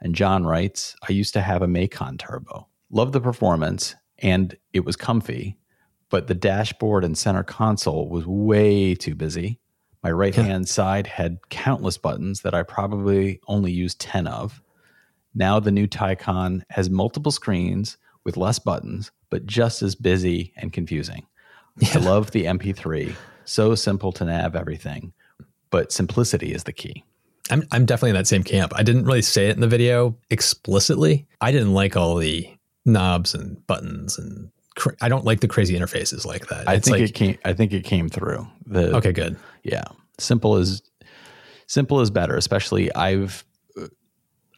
And 0.00 0.14
John 0.14 0.44
writes, 0.44 0.96
I 1.08 1.12
used 1.12 1.32
to 1.34 1.40
have 1.40 1.62
a 1.62 1.68
Macan 1.68 2.18
Turbo. 2.18 2.66
Loved 2.90 3.12
the 3.12 3.20
performance 3.20 3.94
and 4.18 4.56
it 4.72 4.84
was 4.84 4.96
comfy, 4.96 5.58
but 6.10 6.26
the 6.26 6.34
dashboard 6.34 7.04
and 7.04 7.16
center 7.16 7.42
console 7.42 8.08
was 8.08 8.26
way 8.26 8.94
too 8.94 9.14
busy. 9.14 9.60
My 10.02 10.10
right 10.10 10.34
hand 10.34 10.68
side 10.68 11.06
had 11.06 11.38
countless 11.48 11.96
buttons 11.96 12.40
that 12.40 12.54
I 12.54 12.64
probably 12.64 13.40
only 13.46 13.70
used 13.70 14.00
10 14.00 14.26
of. 14.26 14.60
Now 15.34 15.60
the 15.60 15.70
new 15.70 15.86
Taycan 15.86 16.62
has 16.70 16.90
multiple 16.90 17.32
screens 17.32 17.96
with 18.24 18.36
less 18.36 18.58
buttons, 18.58 19.10
but 19.30 19.46
just 19.46 19.82
as 19.82 19.94
busy 19.94 20.52
and 20.56 20.72
confusing. 20.72 21.26
Yeah. 21.78 21.88
I 21.94 21.98
love 21.98 22.32
the 22.32 22.44
MP3 22.44 23.14
so 23.44 23.74
simple 23.74 24.12
to 24.12 24.24
nav 24.24 24.54
everything, 24.54 25.12
but 25.70 25.92
simplicity 25.92 26.52
is 26.52 26.64
the 26.64 26.72
key. 26.72 27.04
I'm 27.50 27.64
I'm 27.72 27.84
definitely 27.84 28.10
in 28.10 28.16
that 28.16 28.26
same 28.26 28.44
camp. 28.44 28.72
I 28.74 28.82
didn't 28.82 29.04
really 29.04 29.22
say 29.22 29.48
it 29.48 29.54
in 29.54 29.60
the 29.60 29.68
video 29.68 30.16
explicitly. 30.30 31.26
I 31.40 31.50
didn't 31.50 31.74
like 31.74 31.96
all 31.96 32.16
the 32.16 32.48
knobs 32.84 33.34
and 33.34 33.64
buttons 33.66 34.18
and 34.18 34.50
cra- 34.76 34.96
I 35.00 35.08
don't 35.08 35.24
like 35.24 35.40
the 35.40 35.48
crazy 35.48 35.74
interfaces 35.74 36.24
like 36.24 36.46
that. 36.48 36.68
I 36.68 36.74
it's 36.74 36.86
think 36.86 37.00
like, 37.00 37.10
it 37.10 37.14
came. 37.14 37.38
I 37.44 37.52
think 37.52 37.72
it 37.72 37.84
came 37.84 38.08
through. 38.08 38.46
The 38.66 38.94
okay, 38.96 39.12
good. 39.12 39.36
Yeah, 39.64 39.84
simple 40.18 40.56
is 40.56 40.82
simple 41.66 42.00
is 42.00 42.10
better. 42.10 42.36
Especially 42.36 42.94
I've 42.94 43.44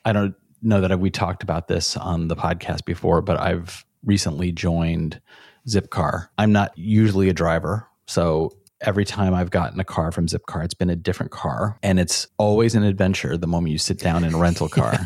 I 0.05 0.13
don't 0.13 0.35
know 0.65 0.81
that 0.81 0.99
we 0.99 1.11
talked 1.11 1.43
about 1.43 1.69
this 1.69 1.97
on 1.97 2.29
the 2.29 2.37
podcast 2.37 2.85
before, 2.85 3.23
but 3.23 3.39
I've 3.39 3.85
recently 4.05 4.53
joined 4.53 5.21
Zipcar. 5.69 6.29
I'm 6.39 6.53
not 6.53 6.77
usually 6.77 7.29
a 7.29 7.33
driver, 7.33 7.89
so 8.07 8.51
every 8.81 9.05
time 9.05 9.35
I've 9.35 9.51
gotten 9.51 9.81
a 9.81 9.85
car 9.85 10.13
from 10.13 10.27
Zipcar, 10.27 10.65
it's 10.65 10.75
been 10.75 10.91
a 10.91 10.97
different 10.97 11.33
car. 11.33 11.79
And 11.83 11.99
it's 11.99 12.27
always 12.39 12.75
an 12.75 12.83
adventure 12.83 13.37
the 13.37 13.47
moment 13.47 13.73
you 13.73 13.79
sit 13.79 13.99
down 13.99 14.25
in 14.25 14.35
a 14.35 14.39
rental 14.39 14.69
car. 14.69 14.99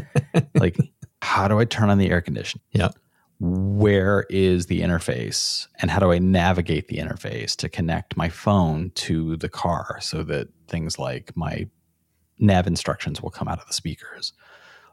like, 0.54 0.76
how 1.22 1.48
do 1.48 1.58
I 1.58 1.64
turn 1.64 1.90
on 1.90 1.98
the 1.98 2.10
air 2.10 2.20
conditioning? 2.20 2.62
Yeah. 2.72 2.88
Where 3.38 4.26
is 4.28 4.66
the 4.66 4.80
interface? 4.80 5.66
And 5.80 5.90
how 5.90 5.98
do 5.98 6.12
I 6.12 6.18
navigate 6.18 6.88
the 6.88 6.98
interface 6.98 7.56
to 7.56 7.68
connect 7.68 8.16
my 8.16 8.28
phone 8.28 8.90
to 8.96 9.36
the 9.36 9.48
car 9.48 9.98
so 10.00 10.22
that 10.24 10.48
things 10.68 10.98
like 10.98 11.34
my 11.36 11.66
nav 12.38 12.66
instructions 12.66 13.22
will 13.22 13.30
come 13.30 13.48
out 13.48 13.58
of 13.58 13.66
the 13.66 13.72
speakers? 13.72 14.32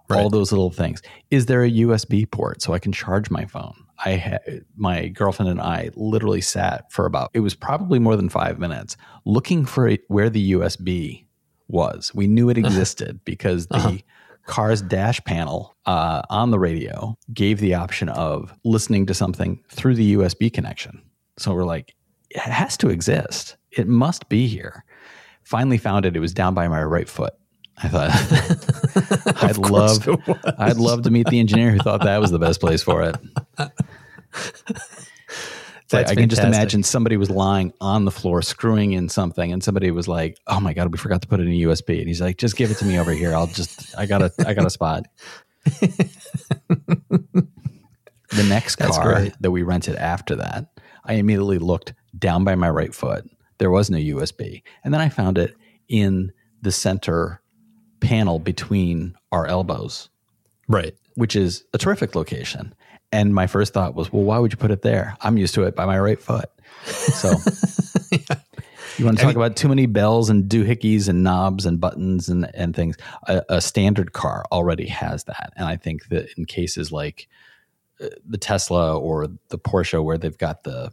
Right. 0.10 0.22
All 0.22 0.30
those 0.30 0.52
little 0.52 0.72
things. 0.72 1.02
Is 1.32 1.48
there 1.48 1.64
a 1.64 1.72
USB 1.72 2.30
port 2.30 2.62
so 2.62 2.74
I 2.74 2.80
can 2.80 2.94
charge 2.94 3.30
my 3.30 3.46
phone? 3.46 3.76
I 4.04 4.12
had 4.12 4.66
my 4.76 5.08
girlfriend 5.08 5.52
and 5.52 5.62
I 5.62 5.90
literally 5.96 6.42
sat 6.42 6.92
for 6.92 7.06
about 7.06 7.32
it 7.34 7.42
was 7.42 7.56
probably 7.56 8.00
more 8.00 8.16
than 8.16 8.30
five 8.30 8.60
minutes 8.60 8.96
looking 9.26 9.66
for 9.66 9.92
where 10.08 10.30
the 10.30 10.54
USB 10.54 11.26
was. 11.68 12.12
We 12.14 12.28
knew 12.28 12.50
it 12.50 12.58
existed 12.58 13.20
because 13.26 13.68
the 13.68 13.76
uh-huh. 13.76 13.98
car's 14.46 14.82
dash 14.82 15.24
panel 15.26 15.76
uh, 15.86 16.22
on 16.30 16.52
the 16.52 16.60
radio 16.60 17.18
gave 17.34 17.60
the 17.60 17.74
option 17.74 18.10
of 18.10 18.54
listening 18.64 19.06
to 19.08 19.14
something 19.14 19.62
through 19.70 19.96
the 19.96 20.16
USB 20.16 20.54
connection. 20.54 21.02
So 21.38 21.54
we're 21.54 21.66
like, 21.66 21.96
it 22.30 22.40
has 22.40 22.78
to 22.78 22.90
exist. 22.90 23.58
It 23.72 23.88
must 23.88 24.30
be 24.30 24.48
here. 24.48 24.84
Finally 25.44 25.78
found 25.78 26.06
it. 26.06 26.16
It 26.16 26.20
was 26.20 26.34
down 26.34 26.54
by 26.54 26.68
my 26.68 26.84
right 26.84 27.08
foot. 27.08 27.34
I 27.82 27.88
thought 27.90 29.44
I'd 29.44 29.58
love 29.58 30.08
I'd 30.58 30.78
love 30.78 31.04
to 31.04 31.12
meet 31.12 31.28
the 31.28 31.40
engineer 31.40 31.72
who 31.72 31.80
thought 31.80 32.04
that 32.04 32.20
was 32.20 32.32
the 32.32 32.40
best 32.40 32.60
place 32.60 32.82
for 32.82 33.04
it. 33.04 33.16
I 35.94 36.16
can 36.16 36.28
just 36.28 36.44
imagine 36.44 36.84
somebody 36.84 37.18
was 37.18 37.30
lying 37.30 37.72
on 37.80 38.06
the 38.06 38.12
floor 38.12 38.42
screwing 38.42 38.92
in 38.94 39.10
something, 39.10 39.54
and 39.54 39.64
somebody 39.64 39.92
was 39.92 40.08
like, 40.08 40.38
"Oh 40.48 40.60
my 40.60 40.74
god, 40.74 40.92
we 40.92 40.98
forgot 40.98 41.22
to 41.22 41.28
put 41.28 41.40
it 41.40 41.44
in 41.44 41.54
a 41.54 41.62
USB." 41.68 42.00
And 42.00 42.08
he's 42.08 42.20
like, 42.20 42.38
"Just 42.38 42.58
give 42.58 42.72
it 42.72 42.78
to 42.78 42.86
me 42.86 43.00
over 43.00 43.12
here. 43.12 43.34
I'll 43.34 43.48
just 43.48 43.98
I 43.98 44.06
got 44.06 44.22
a 44.22 44.32
I 44.46 44.54
got 44.54 44.66
a 44.66 44.70
spot." 44.70 45.06
the 45.66 47.48
next 48.48 48.78
car 48.78 49.28
that 49.40 49.52
we 49.52 49.64
rented 49.64 49.96
after 49.96 50.36
that, 50.36 50.68
I 51.06 51.14
immediately 51.14 51.58
looked 51.58 51.94
down 52.18 52.44
by 52.44 52.56
my 52.56 52.70
right 52.70 52.94
foot. 52.94 53.30
There 53.58 53.72
was 53.72 53.90
no 53.90 53.98
USB, 53.98 54.64
and 54.84 54.94
then 54.94 55.02
I 55.02 55.10
found 55.10 55.38
it 55.38 55.56
in 55.88 56.32
the 56.62 56.72
center 56.72 57.42
panel 58.00 58.40
between 58.40 59.16
our 59.32 59.46
elbows. 59.46 60.10
Right. 60.68 60.96
Which 61.16 61.36
is 61.36 61.64
a 61.74 61.78
terrific 61.78 62.16
location. 62.16 62.74
And 63.12 63.34
my 63.34 63.48
first 63.48 63.74
thought 63.74 63.96
was, 63.96 64.12
well, 64.12 64.24
why 64.24 64.38
would 64.38 64.52
you 64.52 64.58
put 64.58 64.72
it 64.72 64.82
there? 64.82 65.16
I'm 65.22 65.38
used 65.38 65.54
to 65.56 65.64
it 65.64 65.76
by 65.76 65.86
my 65.86 66.00
right 66.00 66.22
foot. 66.22 66.50
So 66.86 67.34
yeah. 68.12 68.20
you 68.98 69.06
want 69.06 69.18
to 69.18 69.24
talk 69.24 69.30
I 69.32 69.34
mean, 69.34 69.38
about 69.38 69.56
too 69.56 69.70
many 69.70 69.86
bells 69.86 70.30
and 70.30 70.50
doohickeys 70.50 71.08
and 71.08 71.24
knobs 71.24 71.66
and 71.66 71.80
buttons 71.80 72.28
and, 72.28 72.50
and 72.54 72.76
things. 72.76 72.98
A, 73.28 73.44
a, 73.50 73.62
standard 73.62 74.12
car 74.14 74.44
already 74.52 74.88
has 74.88 75.24
that. 75.26 75.54
And 75.56 75.68
I 75.68 75.78
think 75.78 76.10
that 76.10 76.28
in 76.38 76.46
cases 76.46 76.92
like 76.92 77.30
uh, 78.02 78.08
the 78.28 78.38
Tesla 78.38 78.98
or 78.98 79.28
the 79.50 79.58
Porsche, 79.58 80.04
where 80.04 80.18
they've 80.18 80.38
got 80.38 80.64
the 80.64 80.92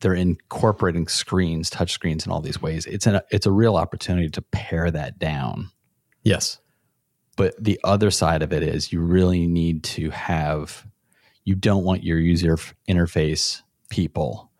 they're 0.00 0.14
incorporating 0.14 1.06
screens, 1.08 1.68
touch 1.68 1.92
screens 1.92 2.24
in 2.24 2.32
all 2.32 2.40
these 2.40 2.60
ways. 2.60 2.86
It's 2.86 3.06
an 3.06 3.20
it's 3.30 3.46
a 3.46 3.52
real 3.52 3.76
opportunity 3.76 4.30
to 4.30 4.42
pare 4.42 4.90
that 4.90 5.18
down 5.18 5.70
Yes. 6.22 6.58
But 7.36 7.54
the 7.62 7.80
other 7.84 8.10
side 8.10 8.42
of 8.42 8.52
it 8.52 8.62
is 8.62 8.92
you 8.92 9.00
really 9.00 9.46
need 9.46 9.82
to 9.84 10.10
have, 10.10 10.86
you 11.44 11.54
don't 11.54 11.84
want 11.84 12.04
your 12.04 12.18
user 12.18 12.58
interface 12.88 13.62
people, 13.88 14.50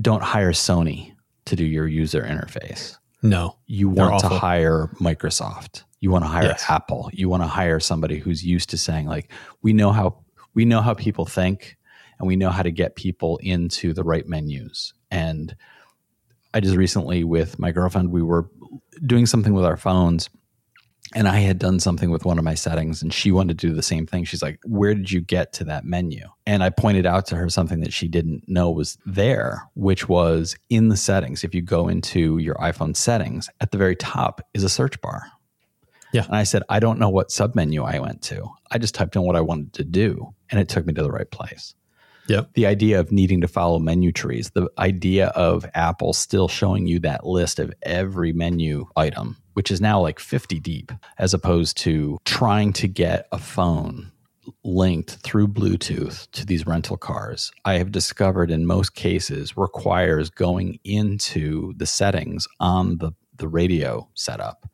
don't 0.00 0.22
hire 0.22 0.52
Sony 0.52 1.12
to 1.46 1.56
do 1.56 1.64
your 1.64 1.86
user 1.86 2.22
interface. 2.22 2.96
No. 3.22 3.56
You 3.66 3.88
want 3.88 4.20
to 4.20 4.28
hire 4.28 4.90
Microsoft. 5.00 5.84
You 6.00 6.10
want 6.10 6.24
to 6.24 6.28
hire 6.28 6.44
yes. 6.44 6.64
Apple. 6.68 7.10
You 7.12 7.28
want 7.28 7.42
to 7.42 7.48
hire 7.48 7.80
somebody 7.80 8.18
who's 8.18 8.44
used 8.44 8.70
to 8.70 8.78
saying 8.78 9.06
like 9.06 9.32
we 9.62 9.72
know 9.72 9.92
how 9.92 10.24
we 10.54 10.64
know 10.64 10.80
how 10.80 10.94
people 10.94 11.24
think 11.24 11.76
and 12.18 12.26
we 12.26 12.36
know 12.36 12.50
how 12.50 12.62
to 12.62 12.70
get 12.70 12.96
people 12.96 13.38
into 13.38 13.92
the 13.92 14.04
right 14.04 14.26
menus. 14.26 14.92
And 15.10 15.56
I 16.52 16.60
just 16.60 16.76
recently 16.76 17.24
with 17.24 17.58
my 17.58 17.72
girlfriend 17.72 18.10
we 18.10 18.22
were 18.22 18.50
doing 19.04 19.26
something 19.26 19.54
with 19.54 19.64
our 19.64 19.76
phones 19.76 20.28
and 21.16 21.26
I 21.26 21.38
had 21.38 21.58
done 21.58 21.80
something 21.80 22.10
with 22.10 22.26
one 22.26 22.38
of 22.38 22.44
my 22.44 22.54
settings 22.54 23.02
and 23.02 23.12
she 23.12 23.32
wanted 23.32 23.58
to 23.58 23.66
do 23.68 23.72
the 23.72 23.82
same 23.82 24.06
thing. 24.06 24.24
She's 24.24 24.42
like, 24.42 24.60
Where 24.64 24.94
did 24.94 25.10
you 25.10 25.22
get 25.22 25.54
to 25.54 25.64
that 25.64 25.86
menu? 25.86 26.28
And 26.46 26.62
I 26.62 26.68
pointed 26.68 27.06
out 27.06 27.24
to 27.28 27.36
her 27.36 27.48
something 27.48 27.80
that 27.80 27.92
she 27.94 28.06
didn't 28.06 28.46
know 28.46 28.70
was 28.70 28.98
there, 29.06 29.66
which 29.74 30.10
was 30.10 30.54
in 30.68 30.90
the 30.90 30.96
settings. 30.96 31.42
If 31.42 31.54
you 31.54 31.62
go 31.62 31.88
into 31.88 32.36
your 32.36 32.54
iPhone 32.56 32.94
settings, 32.94 33.48
at 33.62 33.70
the 33.70 33.78
very 33.78 33.96
top 33.96 34.42
is 34.52 34.62
a 34.62 34.68
search 34.68 35.00
bar. 35.00 35.22
Yeah. 36.12 36.26
And 36.26 36.36
I 36.36 36.44
said, 36.44 36.62
I 36.68 36.80
don't 36.80 36.98
know 36.98 37.08
what 37.08 37.30
submenu 37.30 37.90
I 37.90 37.98
went 37.98 38.20
to. 38.24 38.46
I 38.70 38.76
just 38.76 38.94
typed 38.94 39.16
in 39.16 39.22
what 39.22 39.36
I 39.36 39.40
wanted 39.40 39.72
to 39.74 39.84
do 39.84 40.34
and 40.50 40.60
it 40.60 40.68
took 40.68 40.84
me 40.84 40.92
to 40.92 41.02
the 41.02 41.10
right 41.10 41.30
place. 41.30 41.74
Yep. 42.28 42.50
The 42.54 42.66
idea 42.66 42.98
of 42.98 43.12
needing 43.12 43.40
to 43.40 43.48
follow 43.48 43.78
menu 43.78 44.12
trees, 44.12 44.50
the 44.50 44.68
idea 44.78 45.28
of 45.28 45.64
Apple 45.74 46.12
still 46.12 46.48
showing 46.48 46.86
you 46.86 46.98
that 47.00 47.26
list 47.26 47.58
of 47.58 47.72
every 47.82 48.32
menu 48.32 48.86
item 48.96 49.36
which 49.56 49.70
is 49.70 49.80
now 49.80 49.98
like 49.98 50.18
50 50.18 50.60
deep, 50.60 50.92
as 51.16 51.32
opposed 51.32 51.78
to 51.78 52.18
trying 52.26 52.74
to 52.74 52.86
get 52.86 53.26
a 53.32 53.38
phone 53.38 54.12
linked 54.64 55.12
through 55.22 55.48
Bluetooth 55.48 56.30
to 56.32 56.44
these 56.44 56.66
rental 56.66 56.98
cars, 56.98 57.50
I 57.64 57.78
have 57.78 57.90
discovered 57.90 58.50
in 58.50 58.66
most 58.66 58.94
cases 58.94 59.56
requires 59.56 60.28
going 60.28 60.78
into 60.84 61.72
the 61.78 61.86
settings 61.86 62.46
on 62.60 62.98
the, 62.98 63.12
the 63.36 63.48
radio 63.48 64.06
setup 64.12 64.68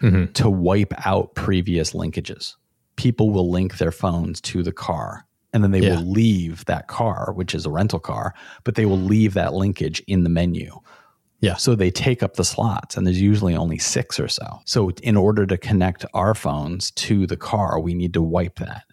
mm-hmm. 0.00 0.32
to 0.34 0.48
wipe 0.48 0.94
out 1.04 1.34
previous 1.34 1.92
linkages. 1.92 2.54
People 2.94 3.30
will 3.30 3.50
link 3.50 3.78
their 3.78 3.92
phones 3.92 4.40
to 4.42 4.62
the 4.62 4.72
car 4.72 5.26
and 5.52 5.62
then 5.62 5.70
they 5.70 5.80
yeah. 5.80 5.96
will 5.96 6.10
leave 6.10 6.64
that 6.66 6.88
car, 6.88 7.32
which 7.34 7.54
is 7.54 7.64
a 7.64 7.70
rental 7.70 7.98
car, 7.98 8.34
but 8.64 8.74
they 8.74 8.86
will 8.86 8.98
leave 8.98 9.34
that 9.34 9.54
linkage 9.54 10.02
in 10.06 10.24
the 10.24 10.30
menu. 10.30 10.80
Yeah. 11.40 11.56
So 11.56 11.74
they 11.74 11.90
take 11.90 12.22
up 12.22 12.34
the 12.34 12.44
slots, 12.44 12.96
and 12.96 13.06
there's 13.06 13.20
usually 13.20 13.54
only 13.54 13.78
six 13.78 14.18
or 14.18 14.28
so. 14.28 14.60
So, 14.64 14.90
in 15.02 15.16
order 15.16 15.46
to 15.46 15.56
connect 15.56 16.04
our 16.12 16.34
phones 16.34 16.90
to 16.92 17.26
the 17.26 17.36
car, 17.36 17.78
we 17.78 17.94
need 17.94 18.12
to 18.14 18.22
wipe 18.22 18.58
that. 18.58 18.84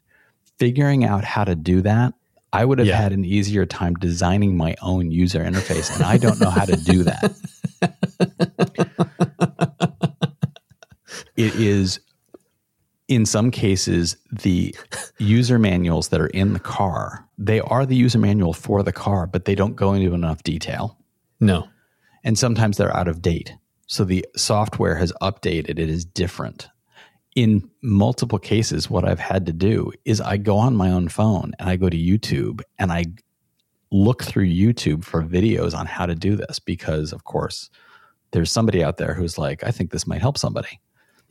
Figuring 0.60 1.04
out 1.04 1.24
how 1.24 1.44
to 1.44 1.56
do 1.56 1.82
that, 1.82 2.14
I 2.54 2.64
would 2.64 2.80
have 2.80 2.88
yeah. 2.88 2.98
had 2.98 3.14
an 3.14 3.26
easier 3.26 3.66
time 3.66 3.96
designing 3.96 4.56
my 4.56 4.76
own 4.82 5.12
user 5.12 5.44
interface, 5.44 5.94
and 5.94 6.04
I 6.04 6.18
don't 6.18 6.40
know 6.40 6.52
how 6.52 6.66
to 6.66 6.78
do 6.78 7.04
that. 7.04 7.36
it 11.36 11.56
is 11.56 12.00
in 13.08 13.26
some 13.26 13.52
cases 13.52 14.18
the 14.32 14.76
user 15.20 15.60
manuals 15.60 16.10
that 16.10 16.22
are 16.22 16.28
in 16.28 16.54
the 16.54 16.60
car 16.60 17.28
they 17.38 17.60
are 17.60 17.86
the 17.86 17.96
user 17.96 18.18
manual 18.18 18.54
for 18.54 18.82
the 18.84 18.92
car 18.92 19.28
but 19.28 19.46
they 19.46 19.56
don't 19.56 19.76
go 19.76 19.94
into 19.94 20.14
enough 20.14 20.44
detail. 20.44 20.98
No. 21.40 21.68
And 22.24 22.38
sometimes 22.38 22.78
they're 22.78 22.96
out 22.96 23.08
of 23.08 23.22
date. 23.22 23.54
So 23.88 24.04
the 24.04 24.26
software 24.36 24.96
has 24.96 25.14
updated. 25.22 25.78
It 25.78 25.90
is 25.90 26.06
different. 26.06 26.70
In 27.36 27.70
multiple 27.86 28.40
cases 28.40 28.90
what 28.90 29.06
i've 29.06 29.20
had 29.20 29.46
to 29.46 29.54
do 29.54 29.92
is 30.06 30.20
i 30.20 30.38
go 30.38 30.58
on 30.58 30.76
my 30.76 30.90
own 30.90 31.08
phone 31.08 31.52
and 31.60 31.70
i 31.70 31.76
go 31.76 31.90
to 31.90 31.98
youtube 31.98 32.62
and 32.80 32.92
i 32.92 33.06
look 33.92 34.24
through 34.24 34.48
youtube 34.48 35.04
for 35.04 35.22
videos 35.22 35.76
on 35.78 35.86
how 35.86 36.06
to 36.06 36.16
do 36.16 36.36
this 36.36 36.58
because 36.58 37.14
of 37.14 37.26
course 37.26 37.70
there's 38.32 38.52
somebody 38.52 38.84
out 38.84 38.98
there 38.98 39.14
who's 39.14 39.38
like 39.38 39.64
i 39.64 39.70
think 39.70 39.92
this 39.92 40.08
might 40.08 40.22
help 40.22 40.38
somebody 40.38 40.80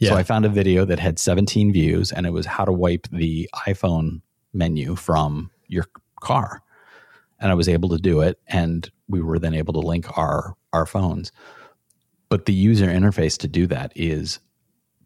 yeah. 0.05 0.11
So 0.11 0.17
I 0.17 0.23
found 0.23 0.45
a 0.45 0.49
video 0.49 0.85
that 0.85 0.99
had 0.99 1.19
17 1.19 1.73
views 1.73 2.13
and 2.13 2.27
it 2.27 2.33
was 2.33 2.47
how 2.47 2.65
to 2.65 2.73
wipe 2.73 3.07
the 3.11 3.49
iPhone 3.67 4.21
menu 4.53 4.97
from 4.97 5.51
your 5.69 5.87
car. 6.21 6.63
And 7.41 7.51
I 7.51 7.55
was 7.55 7.69
able 7.69 7.89
to 7.91 7.99
do 7.99 8.21
it 8.21 8.39
and 8.47 8.91
we 9.09 9.21
were 9.21 9.39
then 9.39 9.55
able 9.55 9.73
to 9.75 9.81
link 9.81 10.17
our 10.17 10.57
our 10.73 10.87
phones. 10.87 11.31
But 12.29 12.47
the 12.47 12.53
user 12.53 12.87
interface 12.87 13.39
to 13.39 13.49
do 13.49 13.67
that 13.69 13.93
is 13.95 14.41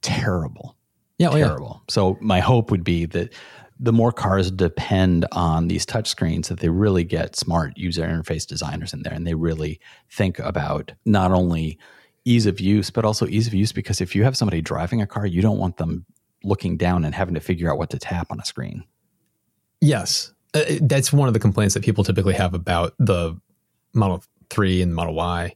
terrible. 0.01 0.77
Yeah, 1.19 1.31
oh, 1.31 1.37
terrible. 1.37 1.83
yeah. 1.83 1.93
So 1.93 2.17
my 2.21 2.41
hope 2.41 2.71
would 2.71 2.85
be 2.85 3.07
that 3.07 3.35
the 3.81 3.93
more 3.93 4.13
cars 4.13 4.51
depend 4.51 5.27
on 5.33 5.69
these 5.69 5.87
touchscreens 5.87 6.49
that 6.49 6.61
they 6.61 6.69
really 6.69 7.05
get 7.05 7.37
smart 7.37 7.77
user 7.77 8.03
interface 8.03 8.47
designers 8.47 8.93
in 8.93 9.03
there 9.03 9.13
and 9.13 9.27
they 9.27 9.35
really 9.35 9.81
think 10.11 10.39
about 10.41 10.93
not 11.05 11.33
only 11.33 11.79
ease 12.25 12.47
of 12.47 12.61
use, 12.61 12.91
but 12.91 13.05
also 13.05 13.27
ease 13.27 13.47
of 13.47 13.55
use 13.55 13.73
because 13.73 14.01
if 14.01 14.15
you 14.15 14.25
have 14.25 14.37
somebody 14.37 14.61
driving 14.61 15.01
a 15.01 15.07
car, 15.07 15.27
you 15.27 15.43
don't 15.43 15.59
want 15.59 15.77
them 15.77 16.05
looking 16.45 16.77
down 16.77 17.05
and 17.05 17.15
having 17.15 17.35
to 17.35 17.41
figure 17.41 17.71
out 17.71 17.79
what 17.79 17.91
to 17.91 17.99
tap 17.99 18.29
on 18.31 18.41
a 18.41 18.45
screen. 18.45 18.85
Yes. 19.81 20.33
Uh, 20.55 20.65
that's 20.83 21.13
one 21.13 21.29
of 21.29 21.35
the 21.35 21.41
complaints 21.41 21.75
that 21.75 21.83
people 21.83 22.05
typically 22.05 22.35
have 22.35 22.55
about 22.55 22.95
the 22.99 23.39
Model 23.95 24.23
3 24.51 24.83
and 24.83 24.95
Model 24.95 25.15
Y 25.15 25.55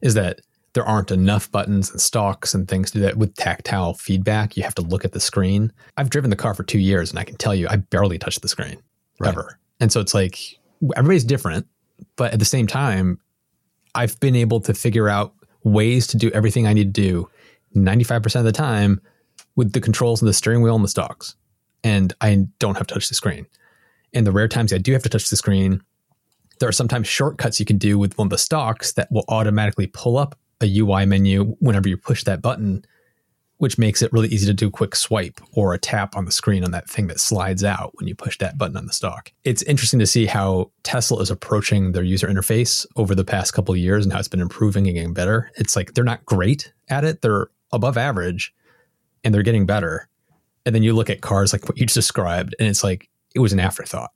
is 0.00 0.14
that 0.14 0.40
there 0.72 0.84
aren't 0.84 1.10
enough 1.10 1.50
buttons 1.50 1.90
and 1.90 2.00
stalks 2.00 2.54
and 2.54 2.68
things 2.68 2.90
to 2.90 2.98
do 2.98 3.02
that 3.02 3.16
with 3.16 3.34
tactile 3.34 3.94
feedback. 3.94 4.56
You 4.56 4.62
have 4.62 4.74
to 4.76 4.82
look 4.82 5.04
at 5.04 5.12
the 5.12 5.20
screen. 5.20 5.72
I've 5.96 6.10
driven 6.10 6.30
the 6.30 6.36
car 6.36 6.54
for 6.54 6.62
two 6.62 6.78
years 6.78 7.10
and 7.10 7.18
I 7.18 7.24
can 7.24 7.36
tell 7.36 7.54
you 7.54 7.66
I 7.68 7.76
barely 7.76 8.18
touch 8.18 8.40
the 8.40 8.48
screen 8.48 8.80
right. 9.18 9.28
ever. 9.28 9.58
And 9.80 9.90
so 9.90 10.00
it's 10.00 10.14
like 10.14 10.38
everybody's 10.96 11.24
different, 11.24 11.66
but 12.16 12.32
at 12.32 12.38
the 12.38 12.44
same 12.44 12.66
time, 12.66 13.18
I've 13.94 14.18
been 14.20 14.36
able 14.36 14.60
to 14.60 14.74
figure 14.74 15.08
out 15.08 15.34
ways 15.64 16.06
to 16.08 16.16
do 16.16 16.30
everything 16.30 16.66
I 16.66 16.72
need 16.72 16.94
to 16.94 17.00
do 17.02 17.30
95% 17.76 18.36
of 18.36 18.44
the 18.44 18.52
time 18.52 19.00
with 19.56 19.72
the 19.72 19.80
controls 19.80 20.22
and 20.22 20.28
the 20.28 20.32
steering 20.32 20.62
wheel 20.62 20.74
and 20.74 20.84
the 20.84 20.88
stalks. 20.88 21.36
And 21.84 22.12
I 22.20 22.46
don't 22.58 22.76
have 22.76 22.86
to 22.88 22.94
touch 22.94 23.08
the 23.08 23.14
screen. 23.14 23.46
And 24.12 24.26
the 24.26 24.32
rare 24.32 24.48
times 24.48 24.72
I 24.72 24.78
do 24.78 24.92
have 24.92 25.02
to 25.04 25.08
touch 25.08 25.28
the 25.28 25.36
screen, 25.36 25.82
there 26.58 26.68
are 26.68 26.72
sometimes 26.72 27.08
shortcuts 27.08 27.60
you 27.60 27.66
can 27.66 27.78
do 27.78 27.98
with 27.98 28.18
one 28.18 28.26
of 28.26 28.30
the 28.30 28.38
stalks 28.38 28.92
that 28.92 29.10
will 29.10 29.24
automatically 29.28 29.86
pull 29.86 30.18
up 30.18 30.38
a 30.60 30.78
UI 30.78 31.06
menu 31.06 31.56
whenever 31.60 31.88
you 31.88 31.96
push 31.96 32.24
that 32.24 32.42
button 32.42 32.84
which 33.60 33.76
makes 33.76 34.00
it 34.00 34.10
really 34.10 34.28
easy 34.28 34.46
to 34.46 34.54
do 34.54 34.68
a 34.68 34.70
quick 34.70 34.96
swipe 34.96 35.38
or 35.52 35.74
a 35.74 35.78
tap 35.78 36.16
on 36.16 36.24
the 36.24 36.32
screen 36.32 36.64
on 36.64 36.70
that 36.70 36.88
thing 36.88 37.08
that 37.08 37.20
slides 37.20 37.62
out 37.62 37.92
when 37.96 38.08
you 38.08 38.14
push 38.14 38.38
that 38.38 38.56
button 38.56 38.74
on 38.74 38.86
the 38.86 38.92
stalk. 38.92 39.32
It's 39.44 39.62
interesting 39.64 40.00
to 40.00 40.06
see 40.06 40.24
how 40.24 40.70
Tesla 40.82 41.20
is 41.20 41.30
approaching 41.30 41.92
their 41.92 42.02
user 42.02 42.26
interface 42.26 42.86
over 42.96 43.14
the 43.14 43.22
past 43.22 43.52
couple 43.52 43.74
of 43.74 43.78
years 43.78 44.06
and 44.06 44.14
how 44.14 44.18
it's 44.18 44.28
been 44.28 44.40
improving 44.40 44.86
and 44.86 44.94
getting 44.94 45.12
better. 45.12 45.50
It's 45.56 45.76
like 45.76 45.92
they're 45.92 46.04
not 46.04 46.24
great 46.24 46.72
at 46.88 47.04
it, 47.04 47.20
they're 47.20 47.48
above 47.70 47.98
average 47.98 48.54
and 49.24 49.34
they're 49.34 49.42
getting 49.42 49.66
better. 49.66 50.08
And 50.64 50.74
then 50.74 50.82
you 50.82 50.94
look 50.94 51.10
at 51.10 51.20
cars 51.20 51.52
like 51.52 51.68
what 51.68 51.76
you 51.76 51.84
just 51.84 51.96
described, 51.96 52.54
and 52.58 52.66
it's 52.66 52.82
like 52.82 53.10
it 53.34 53.40
was 53.40 53.52
an 53.52 53.60
afterthought. 53.60 54.12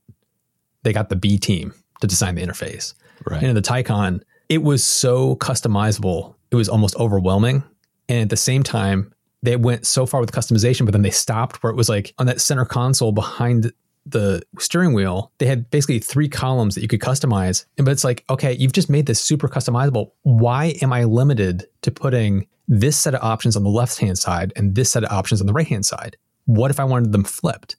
They 0.84 0.94
got 0.94 1.10
the 1.10 1.16
B 1.16 1.36
team 1.36 1.74
to 2.00 2.06
design 2.06 2.34
the 2.34 2.42
interface. 2.42 2.94
Right. 3.26 3.40
And 3.40 3.48
in 3.48 3.54
the 3.54 3.62
Taycan, 3.62 4.22
it 4.48 4.62
was 4.62 4.82
so 4.82 5.36
customizable, 5.36 6.34
it 6.50 6.56
was 6.56 6.70
almost 6.70 6.96
overwhelming. 6.96 7.62
And 8.08 8.20
at 8.20 8.30
the 8.30 8.36
same 8.36 8.62
time, 8.62 9.12
they 9.44 9.56
went 9.56 9.86
so 9.86 10.06
far 10.06 10.20
with 10.20 10.32
customization, 10.32 10.86
but 10.86 10.92
then 10.92 11.02
they 11.02 11.10
stopped 11.10 11.62
where 11.62 11.70
it 11.70 11.76
was 11.76 11.88
like 11.88 12.14
on 12.18 12.26
that 12.26 12.40
center 12.40 12.64
console 12.64 13.12
behind 13.12 13.72
the 14.06 14.42
steering 14.58 14.92
wheel, 14.92 15.32
they 15.38 15.46
had 15.46 15.70
basically 15.70 15.98
three 15.98 16.28
columns 16.28 16.74
that 16.74 16.82
you 16.82 16.88
could 16.88 17.00
customize. 17.00 17.64
But 17.76 17.88
it's 17.88 18.04
like, 18.04 18.24
okay, 18.28 18.52
you've 18.52 18.72
just 18.72 18.90
made 18.90 19.06
this 19.06 19.20
super 19.20 19.48
customizable. 19.48 20.12
Why 20.22 20.76
am 20.82 20.92
I 20.92 21.04
limited 21.04 21.66
to 21.82 21.90
putting 21.90 22.46
this 22.68 22.96
set 22.96 23.14
of 23.14 23.22
options 23.22 23.56
on 23.56 23.62
the 23.62 23.70
left 23.70 23.98
hand 23.98 24.18
side 24.18 24.52
and 24.56 24.74
this 24.74 24.90
set 24.90 25.04
of 25.04 25.12
options 25.12 25.40
on 25.40 25.46
the 25.46 25.52
right 25.52 25.66
hand 25.66 25.86
side? 25.86 26.16
What 26.46 26.70
if 26.70 26.80
I 26.80 26.84
wanted 26.84 27.12
them 27.12 27.24
flipped? 27.24 27.76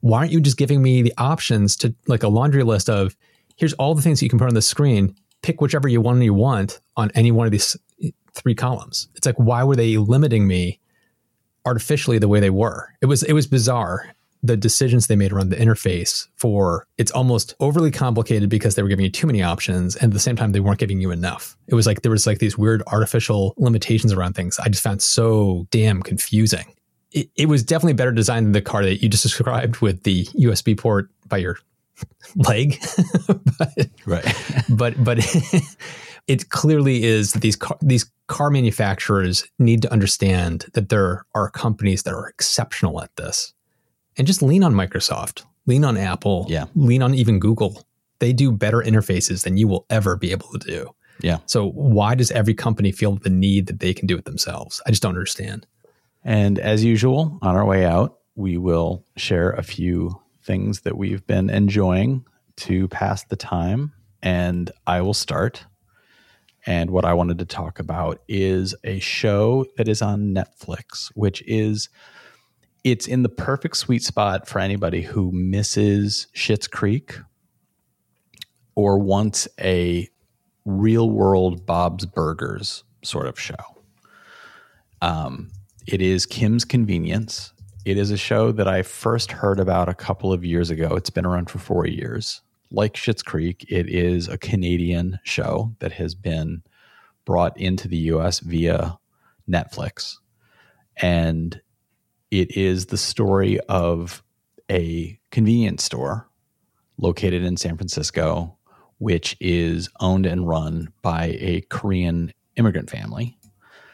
Why 0.00 0.18
aren't 0.18 0.32
you 0.32 0.40
just 0.40 0.58
giving 0.58 0.82
me 0.82 1.02
the 1.02 1.14
options 1.18 1.76
to 1.76 1.94
like 2.06 2.22
a 2.22 2.28
laundry 2.28 2.62
list 2.62 2.88
of 2.88 3.16
here's 3.56 3.74
all 3.74 3.94
the 3.94 4.02
things 4.02 4.20
that 4.20 4.26
you 4.26 4.30
can 4.30 4.38
put 4.38 4.48
on 4.48 4.54
the 4.54 4.62
screen, 4.62 5.14
pick 5.42 5.60
whichever 5.60 5.88
you 5.88 6.00
one 6.00 6.20
you 6.20 6.34
want 6.34 6.80
on 6.96 7.10
any 7.14 7.30
one 7.30 7.46
of 7.46 7.52
these 7.52 7.76
three 8.32 8.54
columns? 8.54 9.08
It's 9.14 9.26
like, 9.26 9.36
why 9.36 9.64
were 9.64 9.76
they 9.76 9.96
limiting 9.96 10.46
me 10.46 10.80
artificially 11.66 12.18
the 12.18 12.28
way 12.28 12.40
they 12.40 12.50
were. 12.50 12.94
It 13.02 13.06
was 13.06 13.22
it 13.22 13.32
was 13.32 13.46
bizarre 13.46 14.14
the 14.42 14.56
decisions 14.56 15.06
they 15.06 15.16
made 15.16 15.32
around 15.32 15.50
the 15.50 15.56
interface 15.56 16.28
for 16.36 16.86
it's 16.98 17.10
almost 17.10 17.54
overly 17.60 17.90
complicated 17.90 18.48
because 18.48 18.74
they 18.74 18.82
were 18.82 18.88
giving 18.88 19.04
you 19.04 19.10
too 19.10 19.26
many 19.26 19.42
options 19.42 19.96
and 19.96 20.04
at 20.04 20.12
the 20.12 20.20
same 20.20 20.36
time 20.36 20.52
they 20.52 20.60
weren't 20.60 20.78
giving 20.78 21.00
you 21.00 21.10
enough. 21.10 21.56
It 21.66 21.74
was 21.74 21.86
like 21.86 22.02
there 22.02 22.12
was 22.12 22.26
like 22.26 22.38
these 22.38 22.56
weird 22.56 22.82
artificial 22.86 23.54
limitations 23.56 24.12
around 24.12 24.34
things. 24.34 24.58
I 24.58 24.68
just 24.68 24.82
found 24.82 25.02
so 25.02 25.66
damn 25.70 26.02
confusing. 26.02 26.74
It, 27.12 27.30
it 27.36 27.46
was 27.48 27.62
definitely 27.62 27.94
better 27.94 28.12
designed 28.12 28.46
than 28.46 28.52
the 28.52 28.62
car 28.62 28.84
that 28.84 29.02
you 29.02 29.08
just 29.08 29.22
described 29.24 29.78
with 29.78 30.02
the 30.04 30.24
USB 30.26 30.78
port 30.78 31.10
by 31.26 31.38
your 31.38 31.58
leg. 32.36 32.78
but, 33.58 33.88
right. 34.06 34.34
but 34.68 34.94
but 35.02 35.18
it 36.26 36.50
clearly 36.50 37.04
is 37.04 37.32
that 37.32 37.42
these 37.42 37.56
car, 37.56 37.78
these 37.80 38.10
car 38.26 38.50
manufacturers 38.50 39.46
need 39.58 39.82
to 39.82 39.92
understand 39.92 40.66
that 40.74 40.88
there 40.88 41.24
are 41.34 41.50
companies 41.50 42.02
that 42.02 42.14
are 42.14 42.28
exceptional 42.28 43.02
at 43.02 43.14
this, 43.16 43.52
and 44.16 44.26
just 44.26 44.42
lean 44.42 44.64
on 44.64 44.74
Microsoft, 44.74 45.44
lean 45.66 45.84
on 45.84 45.96
Apple, 45.96 46.46
yeah. 46.48 46.64
lean 46.74 47.02
on 47.02 47.14
even 47.14 47.38
Google. 47.38 47.82
They 48.18 48.32
do 48.32 48.50
better 48.50 48.78
interfaces 48.78 49.44
than 49.44 49.56
you 49.56 49.68
will 49.68 49.84
ever 49.90 50.16
be 50.16 50.32
able 50.32 50.48
to 50.48 50.58
do. 50.58 50.94
Yeah. 51.20 51.38
So 51.46 51.70
why 51.70 52.14
does 52.14 52.30
every 52.30 52.54
company 52.54 52.92
feel 52.92 53.16
the 53.16 53.30
need 53.30 53.66
that 53.66 53.80
they 53.80 53.94
can 53.94 54.06
do 54.06 54.16
it 54.16 54.24
themselves? 54.24 54.82
I 54.86 54.90
just 54.90 55.02
don't 55.02 55.10
understand. 55.10 55.66
And 56.24 56.58
as 56.58 56.82
usual, 56.82 57.38
on 57.42 57.56
our 57.56 57.64
way 57.64 57.84
out, 57.84 58.18
we 58.34 58.56
will 58.58 59.04
share 59.16 59.50
a 59.52 59.62
few 59.62 60.20
things 60.42 60.80
that 60.80 60.96
we've 60.96 61.26
been 61.26 61.50
enjoying 61.50 62.24
to 62.56 62.88
pass 62.88 63.24
the 63.24 63.36
time. 63.36 63.92
And 64.22 64.70
I 64.86 65.02
will 65.02 65.14
start. 65.14 65.64
And 66.66 66.90
what 66.90 67.04
I 67.04 67.14
wanted 67.14 67.38
to 67.38 67.44
talk 67.44 67.78
about 67.78 68.20
is 68.28 68.74
a 68.82 68.98
show 68.98 69.64
that 69.76 69.86
is 69.86 70.02
on 70.02 70.34
Netflix, 70.34 71.12
which 71.14 71.42
is 71.46 71.88
it's 72.82 73.06
in 73.06 73.22
the 73.22 73.28
perfect 73.28 73.76
sweet 73.76 74.02
spot 74.02 74.48
for 74.48 74.58
anybody 74.58 75.02
who 75.02 75.30
misses 75.32 76.26
Schitt's 76.34 76.66
Creek 76.66 77.16
or 78.74 78.98
wants 78.98 79.48
a 79.60 80.08
real 80.64 81.10
world 81.10 81.64
Bob's 81.66 82.04
Burgers 82.04 82.82
sort 83.02 83.26
of 83.26 83.38
show. 83.38 83.54
Um, 85.02 85.50
it 85.86 86.02
is 86.02 86.26
Kim's 86.26 86.64
Convenience. 86.64 87.52
It 87.84 87.96
is 87.96 88.10
a 88.10 88.16
show 88.16 88.50
that 88.52 88.66
I 88.66 88.82
first 88.82 89.30
heard 89.30 89.60
about 89.60 89.88
a 89.88 89.94
couple 89.94 90.32
of 90.32 90.44
years 90.44 90.70
ago. 90.70 90.96
It's 90.96 91.10
been 91.10 91.26
around 91.26 91.48
for 91.48 91.58
four 91.58 91.86
years 91.86 92.42
like 92.70 92.94
Schitt's 92.94 93.22
Creek, 93.22 93.64
it 93.68 93.88
is 93.88 94.28
a 94.28 94.38
Canadian 94.38 95.18
show 95.22 95.74
that 95.78 95.92
has 95.92 96.14
been 96.14 96.62
brought 97.24 97.56
into 97.58 97.88
the 97.88 97.96
US 97.96 98.40
via 98.40 98.98
Netflix. 99.48 100.16
And 100.96 101.60
it 102.30 102.56
is 102.56 102.86
the 102.86 102.96
story 102.96 103.60
of 103.60 104.22
a 104.70 105.18
convenience 105.30 105.84
store 105.84 106.28
located 106.98 107.44
in 107.44 107.56
San 107.56 107.76
Francisco, 107.76 108.56
which 108.98 109.36
is 109.40 109.88
owned 110.00 110.26
and 110.26 110.48
run 110.48 110.92
by 111.02 111.36
a 111.38 111.60
Korean 111.68 112.32
immigrant 112.56 112.90
family. 112.90 113.38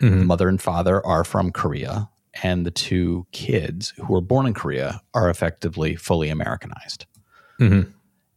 Mm-hmm. 0.01 0.21
The 0.21 0.25
mother 0.25 0.49
and 0.49 0.61
father 0.61 1.05
are 1.05 1.25
from 1.25 1.53
Korea, 1.53 2.09
and 2.43 2.65
the 2.65 2.71
two 2.71 3.27
kids 3.33 3.93
who 3.97 4.13
were 4.13 4.21
born 4.21 4.47
in 4.47 4.55
Korea 4.55 5.01
are 5.15 5.29
effectively 5.29 5.97
fully 5.97 6.29
Americanized. 6.29 7.07
Mm-hmm. 7.61 7.91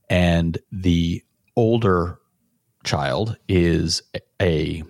And 0.10 0.58
the 0.72 1.24
older 1.56 2.20
child 2.84 3.38
is 3.48 4.02
a 4.42 4.84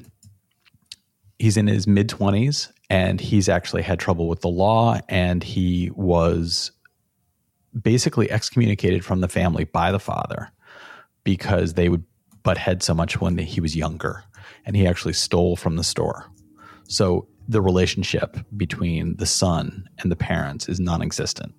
he's 1.39 1.57
in 1.57 1.67
his 1.67 1.87
mid 1.87 2.09
20s 2.09 2.71
and 2.89 3.19
he's 3.19 3.49
actually 3.49 3.81
had 3.81 3.99
trouble 3.99 4.27
with 4.27 4.41
the 4.41 4.49
law 4.49 4.99
and 5.09 5.43
he 5.43 5.89
was 5.95 6.71
basically 7.81 8.29
excommunicated 8.31 9.03
from 9.03 9.21
the 9.21 9.27
family 9.27 9.65
by 9.65 9.91
the 9.91 9.99
father 9.99 10.51
because 11.23 11.73
they 11.73 11.89
would 11.89 12.03
butt 12.43 12.57
head 12.57 12.83
so 12.83 12.93
much 12.93 13.19
when 13.19 13.37
he 13.37 13.59
was 13.59 13.75
younger 13.75 14.23
and 14.65 14.75
he 14.75 14.87
actually 14.87 15.13
stole 15.13 15.55
from 15.55 15.75
the 15.75 15.83
store. 15.83 16.25
So 16.87 17.27
the 17.47 17.61
relationship 17.61 18.37
between 18.55 19.15
the 19.17 19.25
son 19.25 19.89
and 19.99 20.11
the 20.11 20.15
parents 20.15 20.69
is 20.69 20.79
non-existent. 20.79 21.53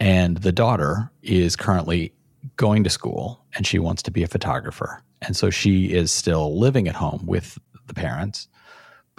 And 0.00 0.38
the 0.38 0.52
daughter 0.52 1.10
is 1.22 1.56
currently 1.56 2.12
going 2.58 2.84
to 2.84 2.90
school 2.90 3.42
and 3.54 3.66
she 3.66 3.78
wants 3.78 4.02
to 4.02 4.10
be 4.10 4.22
a 4.22 4.28
photographer 4.28 5.02
and 5.22 5.34
so 5.34 5.48
she 5.48 5.86
is 5.86 6.12
still 6.12 6.58
living 6.58 6.86
at 6.86 6.94
home 6.94 7.24
with 7.24 7.58
the 7.86 7.94
parents 7.94 8.48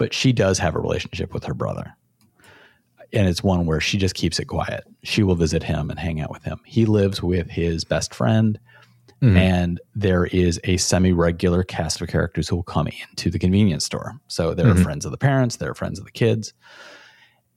but 0.00 0.14
she 0.14 0.32
does 0.32 0.58
have 0.58 0.74
a 0.74 0.80
relationship 0.80 1.34
with 1.34 1.44
her 1.44 1.52
brother. 1.52 1.94
And 3.12 3.28
it's 3.28 3.44
one 3.44 3.66
where 3.66 3.82
she 3.82 3.98
just 3.98 4.14
keeps 4.14 4.38
it 4.38 4.46
quiet. 4.46 4.84
She 5.02 5.22
will 5.22 5.34
visit 5.34 5.62
him 5.62 5.90
and 5.90 5.98
hang 5.98 6.22
out 6.22 6.30
with 6.30 6.42
him. 6.42 6.58
He 6.64 6.86
lives 6.86 7.22
with 7.22 7.50
his 7.50 7.84
best 7.84 8.14
friend, 8.14 8.58
mm-hmm. 9.20 9.36
and 9.36 9.78
there 9.94 10.24
is 10.24 10.58
a 10.64 10.78
semi 10.78 11.12
regular 11.12 11.62
cast 11.62 12.00
of 12.00 12.08
characters 12.08 12.48
who 12.48 12.56
will 12.56 12.62
come 12.62 12.88
into 12.88 13.28
the 13.28 13.38
convenience 13.38 13.84
store. 13.84 14.18
So 14.28 14.54
there 14.54 14.68
are 14.68 14.72
mm-hmm. 14.72 14.84
friends 14.84 15.04
of 15.04 15.10
the 15.10 15.18
parents, 15.18 15.56
there 15.56 15.70
are 15.70 15.74
friends 15.74 15.98
of 15.98 16.06
the 16.06 16.12
kids. 16.12 16.54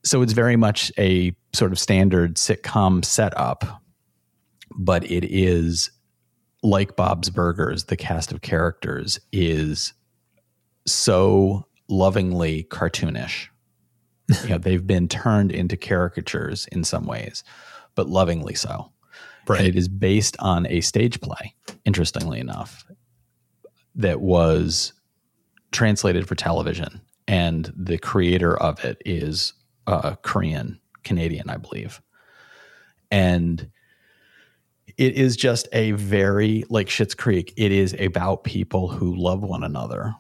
So 0.04 0.22
it's 0.22 0.34
very 0.34 0.58
much 0.58 0.92
a 0.98 1.34
sort 1.54 1.72
of 1.72 1.80
standard 1.80 2.36
sitcom 2.36 3.06
setup, 3.06 3.82
but 4.78 5.10
it 5.10 5.26
is 5.26 5.92
like 6.62 6.96
Bob's 6.96 7.30
Burgers, 7.30 7.86
the 7.86 7.98
cast 7.98 8.32
of 8.32 8.42
characters 8.42 9.20
is 9.32 9.94
so 10.86 11.68
lovingly 11.90 12.64
cartoonish. 12.64 13.48
you 14.44 14.50
know, 14.50 14.58
they've 14.60 14.86
been 14.86 15.08
turned 15.08 15.52
into 15.52 15.78
caricatures 15.78 16.68
in 16.72 16.84
some 16.84 17.06
ways, 17.06 17.44
but 17.96 18.08
lovingly 18.08 18.56
so. 18.56 18.92
Right. 19.46 19.60
And 19.60 19.68
it 19.68 19.76
is 19.76 19.90
based 19.90 20.38
on 20.40 20.66
a 20.68 20.80
stage 20.82 21.20
play, 21.20 21.54
interestingly 21.84 22.40
enough, 22.40 22.86
that 23.96 24.22
was 24.22 24.94
translated 25.72 26.28
for 26.28 26.36
television. 26.36 27.02
And 27.28 27.72
the 27.76 27.98
creator 27.98 28.56
of 28.58 28.84
it 28.86 29.02
is 29.06 29.54
uh, 29.86 30.16
Korean, 30.22 30.80
Canadian, 31.04 31.50
I 31.50 31.58
believe. 31.58 32.02
And 33.12 33.70
it 34.98 35.16
is 35.16 35.36
just 35.36 35.68
a 35.74 35.92
very, 35.92 36.64
like 36.70 36.88
Schitt's 36.88 37.16
Creek, 37.16 37.54
it 37.58 37.72
is 37.72 37.96
about 38.00 38.44
people 38.44 38.88
who 38.88 39.16
love 39.16 39.42
one 39.42 39.64
another 39.64 40.14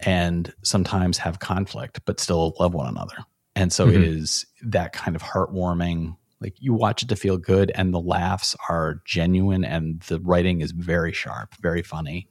and 0.00 0.52
sometimes 0.62 1.18
have 1.18 1.40
conflict, 1.40 2.00
but 2.04 2.20
still 2.20 2.54
love 2.60 2.74
one 2.74 2.86
another. 2.86 3.16
And 3.56 3.72
so 3.72 3.86
mm-hmm. 3.86 4.02
it 4.02 4.08
is 4.08 4.46
that 4.62 4.92
kind 4.92 5.16
of 5.16 5.22
heartwarming, 5.22 6.16
like 6.40 6.54
you 6.58 6.74
watch 6.74 7.02
it 7.02 7.08
to 7.08 7.16
feel 7.16 7.36
good, 7.36 7.72
and 7.74 7.94
the 7.94 8.00
laughs 8.00 8.56
are 8.68 9.00
genuine, 9.04 9.64
and 9.64 10.00
the 10.02 10.20
writing 10.20 10.60
is 10.60 10.72
very 10.72 11.12
sharp, 11.12 11.54
very 11.60 11.82
funny. 11.82 12.28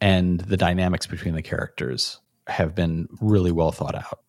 And 0.00 0.40
the 0.40 0.56
dynamics 0.56 1.06
between 1.06 1.34
the 1.34 1.42
characters 1.42 2.20
have 2.46 2.74
been 2.74 3.06
really 3.20 3.52
well 3.52 3.72
thought 3.72 3.94
out. 3.94 4.20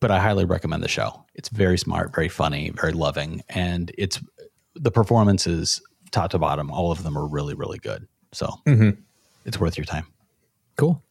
But 0.00 0.10
I 0.10 0.20
highly 0.20 0.44
recommend 0.44 0.82
the 0.82 0.88
show. 0.88 1.24
It's 1.34 1.48
very 1.48 1.76
smart, 1.76 2.14
very 2.14 2.28
funny, 2.28 2.70
very 2.70 2.92
loving, 2.92 3.42
and 3.48 3.90
it's 3.98 4.20
the 4.74 4.92
performances 4.92 5.82
top 6.10 6.30
to 6.30 6.38
bottom, 6.38 6.70
all 6.70 6.90
of 6.90 7.02
them 7.02 7.16
are 7.16 7.26
really, 7.26 7.54
really 7.54 7.78
good. 7.78 8.06
So 8.32 8.46
mm-hmm. 8.66 8.90
it's 9.44 9.58
worth 9.58 9.76
your 9.76 9.84
time. 9.84 10.06
Cool 10.76 11.02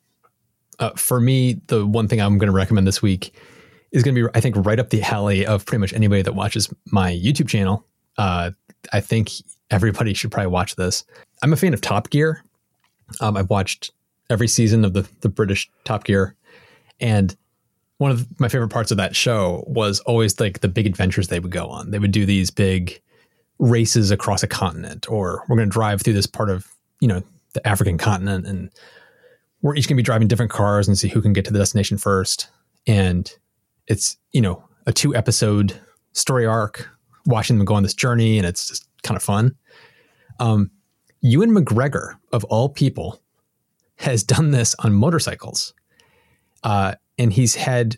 uh, 0.80 0.92
for 0.92 1.20
me, 1.20 1.62
the 1.68 1.86
one 1.86 2.08
thing 2.08 2.22
I'm 2.22 2.38
going 2.38 2.48
to 2.48 2.56
recommend 2.56 2.88
this 2.88 3.02
week 3.02 3.34
is 3.92 4.04
going 4.04 4.16
to 4.16 4.24
be, 4.24 4.30
I 4.36 4.42
think, 4.42 4.56
right 4.58 4.80
up 4.80 4.90
the 4.90 5.02
alley 5.02 5.46
of 5.46 5.66
pretty 5.66 5.80
much 5.80 5.94
anybody 5.94 6.22
that 6.22 6.34
watches 6.34 6.72
my 6.92 7.12
YouTube 7.12 7.48
channel. 7.48 7.86
Uh, 8.18 8.52
I 8.94 9.00
think 9.02 9.32
everybody 9.72 10.14
should 10.14 10.32
probably 10.32 10.52
watch 10.52 10.76
this. 10.76 11.04
I'm 11.42 11.54
a 11.54 11.56
fan 11.56 11.74
of 11.74 11.82
Top 11.82 12.10
Gear. 12.10 12.44
Um, 13.22 13.38
I've 13.38 13.50
watched 13.50 13.92
every 14.30 14.48
season 14.48 14.84
of 14.84 14.94
the 14.94 15.08
the 15.22 15.30
British 15.30 15.70
Top 15.86 16.04
Gear, 16.04 16.36
and 17.00 17.36
one 17.98 18.12
of 18.12 18.28
my 18.40 18.50
favorite 18.50 18.70
parts 18.70 18.92
of 18.92 18.98
that 18.98 19.16
show 19.16 19.64
was 19.68 20.00
always 20.02 20.40
like 20.40 20.60
the 20.60 20.68
big 20.68 20.86
adventures 20.86 21.30
they 21.30 21.40
would 21.40 21.52
go 21.52 21.68
on. 21.68 21.92
They 21.92 22.00
would 22.00 22.12
do 22.12 22.26
these 22.26 22.52
big 22.52 23.02
races 23.60 24.12
across 24.12 24.44
a 24.44 24.48
continent, 24.48 25.10
or 25.10 25.44
we're 25.48 25.56
going 25.56 25.70
to 25.70 25.74
drive 25.74 26.02
through 26.02 26.14
this 26.14 26.28
part 26.28 26.50
of 26.50 26.68
you 27.00 27.08
know 27.08 27.22
the 27.54 27.68
African 27.68 27.98
continent 27.98 28.46
and 28.46 28.70
we're 29.62 29.76
each 29.76 29.88
going 29.88 29.96
to 29.96 30.02
be 30.02 30.04
driving 30.04 30.28
different 30.28 30.52
cars 30.52 30.88
and 30.88 30.98
see 30.98 31.08
who 31.08 31.22
can 31.22 31.34
get 31.34 31.46
to 31.46 31.52
the 31.52 31.60
destination 31.60 31.98
first. 31.98 32.50
And 32.86 33.32
it's, 33.88 34.18
you 34.32 34.42
know, 34.42 34.64
a 34.86 34.94
two 34.94 35.16
episode 35.16 35.80
story 36.14 36.46
arc, 36.46 36.90
watching 37.26 37.58
them 37.58 37.66
go 37.66 37.74
on 37.74 37.84
this 37.84 37.94
journey, 37.94 38.38
and 38.38 38.48
it's 38.48 38.68
just 38.68 38.88
kind 39.04 39.18
of 39.18 39.24
fun. 39.24 39.56
Um, 40.40 40.72
Ewan 41.22 41.52
McGregor, 41.52 42.16
of 42.32 42.44
all 42.46 42.70
people, 42.70 43.22
has 43.98 44.24
done 44.24 44.52
this 44.52 44.76
on 44.80 44.94
motorcycles. 44.94 45.74
Uh, 46.64 46.96
and 47.18 47.34
he's 47.34 47.56
had 47.56 47.98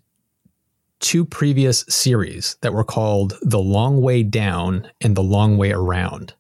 two 0.99 1.25
previous 1.25 1.85
series 1.87 2.57
that 2.61 2.73
were 2.73 2.83
called 2.83 3.33
The 3.41 3.59
Long 3.59 4.01
Way 4.01 4.23
Down 4.23 4.89
and 5.01 5.15
The 5.15 5.23
Long 5.23 5.57
Way 5.57 5.71
Around. 5.71 6.33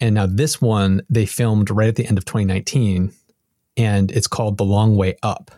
And 0.00 0.14
now 0.14 0.26
this 0.26 0.60
one 0.60 1.02
they 1.08 1.26
filmed 1.26 1.70
right 1.70 1.88
at 1.88 1.96
the 1.96 2.06
end 2.06 2.18
of 2.18 2.24
2019 2.24 3.12
and 3.76 4.10
it's 4.10 4.26
called 4.26 4.58
The 4.58 4.64
Long 4.64 4.96
Way 4.96 5.16
Up. 5.22 5.50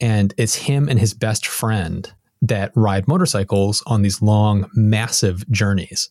And 0.00 0.34
it's 0.36 0.54
him 0.54 0.88
and 0.88 0.98
his 0.98 1.14
best 1.14 1.46
friend 1.46 2.10
that 2.42 2.72
ride 2.74 3.08
motorcycles 3.08 3.82
on 3.86 4.02
these 4.02 4.20
long, 4.20 4.68
massive 4.74 5.48
journeys. 5.50 6.10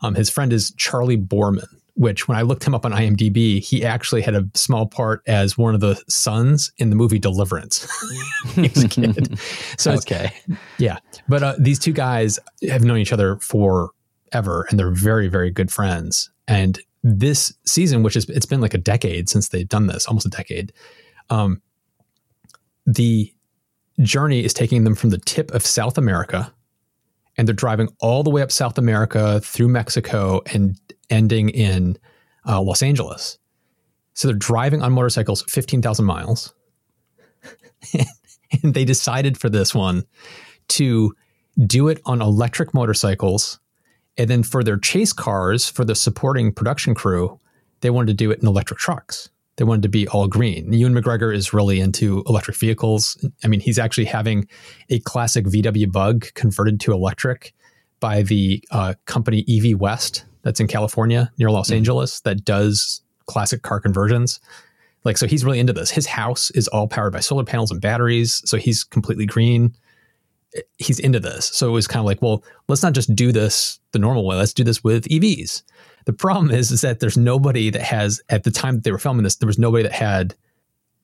Um, 0.00 0.14
his 0.14 0.30
friend 0.30 0.52
is 0.52 0.72
Charlie 0.72 1.16
Boorman, 1.16 1.66
which 1.94 2.26
when 2.26 2.38
I 2.38 2.42
looked 2.42 2.64
him 2.64 2.74
up 2.74 2.86
on 2.86 2.92
IMDb, 2.92 3.62
he 3.62 3.84
actually 3.84 4.22
had 4.22 4.34
a 4.34 4.48
small 4.54 4.86
part 4.86 5.22
as 5.26 5.58
one 5.58 5.74
of 5.74 5.80
the 5.80 6.02
sons 6.08 6.72
in 6.78 6.90
the 6.90 6.96
movie 6.96 7.18
Deliverance. 7.18 7.86
he 8.54 8.62
was 8.62 8.84
a 8.84 8.88
kid. 8.88 9.38
So 9.78 9.92
okay. 9.92 10.32
Yeah. 10.78 10.98
But 11.28 11.42
uh, 11.42 11.54
these 11.58 11.78
two 11.78 11.92
guys 11.92 12.38
have 12.68 12.82
known 12.82 12.98
each 12.98 13.12
other 13.12 13.36
forever 13.36 14.66
and 14.70 14.78
they're 14.78 14.90
very, 14.90 15.28
very 15.28 15.50
good 15.50 15.70
friends. 15.70 16.30
And 16.48 16.78
this 17.02 17.52
season, 17.66 18.02
which 18.02 18.16
is 18.16 18.28
it's 18.30 18.46
been 18.46 18.60
like 18.60 18.74
a 18.74 18.78
decade 18.78 19.28
since 19.28 19.48
they've 19.48 19.68
done 19.68 19.86
this, 19.86 20.06
almost 20.06 20.26
a 20.26 20.30
decade. 20.30 20.72
Um, 21.30 21.60
the 22.86 23.32
journey 24.00 24.44
is 24.44 24.54
taking 24.54 24.84
them 24.84 24.94
from 24.94 25.10
the 25.10 25.18
tip 25.18 25.50
of 25.52 25.64
South 25.66 25.98
America, 25.98 26.52
and 27.36 27.48
they're 27.48 27.54
driving 27.54 27.88
all 28.00 28.22
the 28.22 28.30
way 28.30 28.42
up 28.42 28.52
South 28.52 28.78
America 28.78 29.40
through 29.40 29.68
Mexico 29.68 30.42
and 30.52 30.78
ending 31.10 31.48
in 31.50 31.96
uh, 32.46 32.60
Los 32.60 32.82
Angeles. 32.82 33.38
So 34.14 34.28
they're 34.28 34.36
driving 34.36 34.82
on 34.82 34.92
motorcycles 34.92 35.42
fifteen 35.48 35.80
thousand 35.82 36.04
miles, 36.04 36.52
and 38.62 38.74
they 38.74 38.84
decided 38.84 39.38
for 39.38 39.48
this 39.48 39.74
one 39.74 40.04
to 40.68 41.14
do 41.66 41.88
it 41.88 42.00
on 42.04 42.20
electric 42.22 42.74
motorcycles 42.74 43.58
and 44.18 44.28
then 44.28 44.42
for 44.42 44.62
their 44.62 44.76
chase 44.76 45.12
cars, 45.12 45.68
for 45.68 45.84
the 45.84 45.94
supporting 45.94 46.52
production 46.52 46.94
crew, 46.94 47.40
they 47.80 47.90
wanted 47.90 48.08
to 48.08 48.14
do 48.14 48.30
it 48.30 48.40
in 48.40 48.48
electric 48.48 48.78
trucks. 48.78 49.30
They 49.56 49.64
wanted 49.64 49.82
to 49.82 49.88
be 49.88 50.08
all 50.08 50.28
green. 50.28 50.72
Ewan 50.72 50.94
McGregor 50.94 51.34
is 51.34 51.52
really 51.52 51.78
into 51.80 52.22
electric 52.26 52.56
vehicles. 52.56 53.22
I 53.44 53.48
mean, 53.48 53.60
he's 53.60 53.78
actually 53.78 54.06
having 54.06 54.48
a 54.88 54.98
classic 55.00 55.44
VW 55.44 55.92
Bug 55.92 56.26
converted 56.34 56.80
to 56.80 56.92
electric 56.92 57.54
by 58.00 58.22
the 58.22 58.64
uh, 58.70 58.94
company 59.04 59.44
EV 59.48 59.78
West 59.78 60.24
that's 60.42 60.58
in 60.58 60.66
California 60.68 61.30
near 61.38 61.50
Los 61.50 61.68
mm-hmm. 61.68 61.76
Angeles 61.76 62.20
that 62.20 62.44
does 62.44 63.02
classic 63.26 63.62
car 63.62 63.78
conversions. 63.78 64.40
Like, 65.04 65.18
so 65.18 65.26
he's 65.26 65.44
really 65.44 65.58
into 65.58 65.72
this. 65.72 65.90
His 65.90 66.06
house 66.06 66.50
is 66.52 66.68
all 66.68 66.88
powered 66.88 67.12
by 67.12 67.20
solar 67.20 67.44
panels 67.44 67.70
and 67.70 67.80
batteries. 67.80 68.42
So 68.44 68.56
he's 68.56 68.84
completely 68.84 69.26
green 69.26 69.74
he's 70.78 70.98
into 70.98 71.20
this. 71.20 71.46
So 71.46 71.68
it 71.68 71.72
was 71.72 71.86
kind 71.86 72.00
of 72.00 72.06
like, 72.06 72.22
well, 72.22 72.44
let's 72.68 72.82
not 72.82 72.92
just 72.92 73.14
do 73.14 73.32
this 73.32 73.80
the 73.92 73.98
normal 73.98 74.26
way. 74.26 74.36
Let's 74.36 74.52
do 74.52 74.64
this 74.64 74.84
with 74.84 75.08
EVs. 75.08 75.62
The 76.04 76.12
problem 76.12 76.50
is, 76.50 76.70
is 76.70 76.80
that 76.80 77.00
there's 77.00 77.16
nobody 77.16 77.70
that 77.70 77.82
has 77.82 78.20
at 78.28 78.44
the 78.44 78.50
time 78.50 78.74
that 78.74 78.84
they 78.84 78.92
were 78.92 78.98
filming 78.98 79.22
this, 79.22 79.36
there 79.36 79.46
was 79.46 79.58
nobody 79.58 79.82
that 79.84 79.92
had 79.92 80.34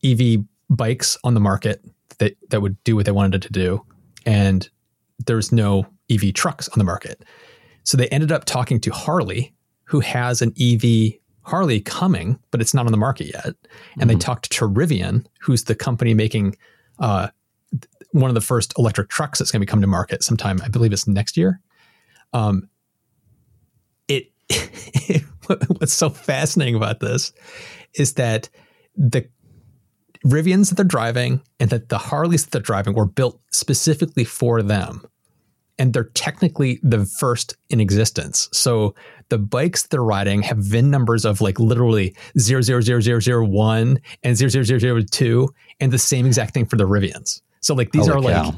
EV 0.04 0.44
bikes 0.70 1.16
on 1.24 1.34
the 1.34 1.40
market 1.40 1.82
that 2.18 2.36
that 2.50 2.60
would 2.60 2.82
do 2.84 2.96
what 2.96 3.06
they 3.06 3.12
wanted 3.12 3.36
it 3.36 3.46
to 3.46 3.52
do, 3.52 3.84
and 4.26 4.68
there's 5.26 5.52
no 5.52 5.86
EV 6.10 6.34
trucks 6.34 6.68
on 6.68 6.78
the 6.78 6.84
market. 6.84 7.24
So 7.84 7.96
they 7.96 8.08
ended 8.08 8.32
up 8.32 8.44
talking 8.44 8.80
to 8.80 8.90
Harley, 8.90 9.54
who 9.84 10.00
has 10.00 10.42
an 10.42 10.52
EV 10.60 11.14
Harley 11.42 11.80
coming, 11.80 12.38
but 12.50 12.60
it's 12.60 12.74
not 12.74 12.86
on 12.86 12.92
the 12.92 12.98
market 12.98 13.28
yet. 13.28 13.46
And 13.46 13.54
mm-hmm. 13.54 14.08
they 14.08 14.14
talked 14.16 14.50
to 14.52 14.68
Rivian, 14.68 15.24
who's 15.40 15.64
the 15.64 15.74
company 15.74 16.12
making 16.12 16.56
uh, 16.98 17.28
one 18.12 18.30
of 18.30 18.34
the 18.34 18.40
first 18.40 18.72
electric 18.78 19.08
trucks 19.08 19.38
that's 19.38 19.50
going 19.50 19.60
to 19.60 19.66
be 19.66 19.70
coming 19.70 19.82
to 19.82 19.88
market 19.88 20.22
sometime. 20.22 20.60
I 20.64 20.68
believe 20.68 20.92
it's 20.92 21.06
next 21.06 21.36
year. 21.36 21.60
Um, 22.32 22.68
it, 24.08 24.30
what's 25.46 25.92
so 25.92 26.10
fascinating 26.10 26.74
about 26.74 27.00
this 27.00 27.32
is 27.94 28.14
that 28.14 28.48
the 28.96 29.28
Rivians 30.24 30.68
that 30.68 30.74
they're 30.74 30.84
driving 30.84 31.42
and 31.60 31.70
that 31.70 31.88
the 31.88 31.98
Harleys 31.98 32.44
that 32.44 32.50
they're 32.50 32.60
driving 32.60 32.94
were 32.94 33.06
built 33.06 33.40
specifically 33.50 34.24
for 34.24 34.62
them. 34.62 35.06
And 35.80 35.92
they're 35.92 36.10
technically 36.14 36.80
the 36.82 37.06
first 37.06 37.56
in 37.70 37.80
existence. 37.80 38.48
So 38.52 38.96
the 39.28 39.38
bikes 39.38 39.86
they're 39.86 40.02
riding 40.02 40.42
have 40.42 40.58
VIN 40.58 40.90
numbers 40.90 41.24
of 41.24 41.40
like 41.40 41.60
literally 41.60 42.16
000001 42.36 44.00
and 44.24 44.36
00002 44.36 45.54
and 45.78 45.92
the 45.92 45.98
same 45.98 46.26
exact 46.26 46.52
thing 46.52 46.66
for 46.66 46.76
the 46.76 46.88
Rivians. 46.88 47.40
So 47.68 47.74
like 47.74 47.92
these 47.92 48.06
Holy 48.06 48.32
are 48.32 48.44
cow. 48.44 48.44
like 48.44 48.54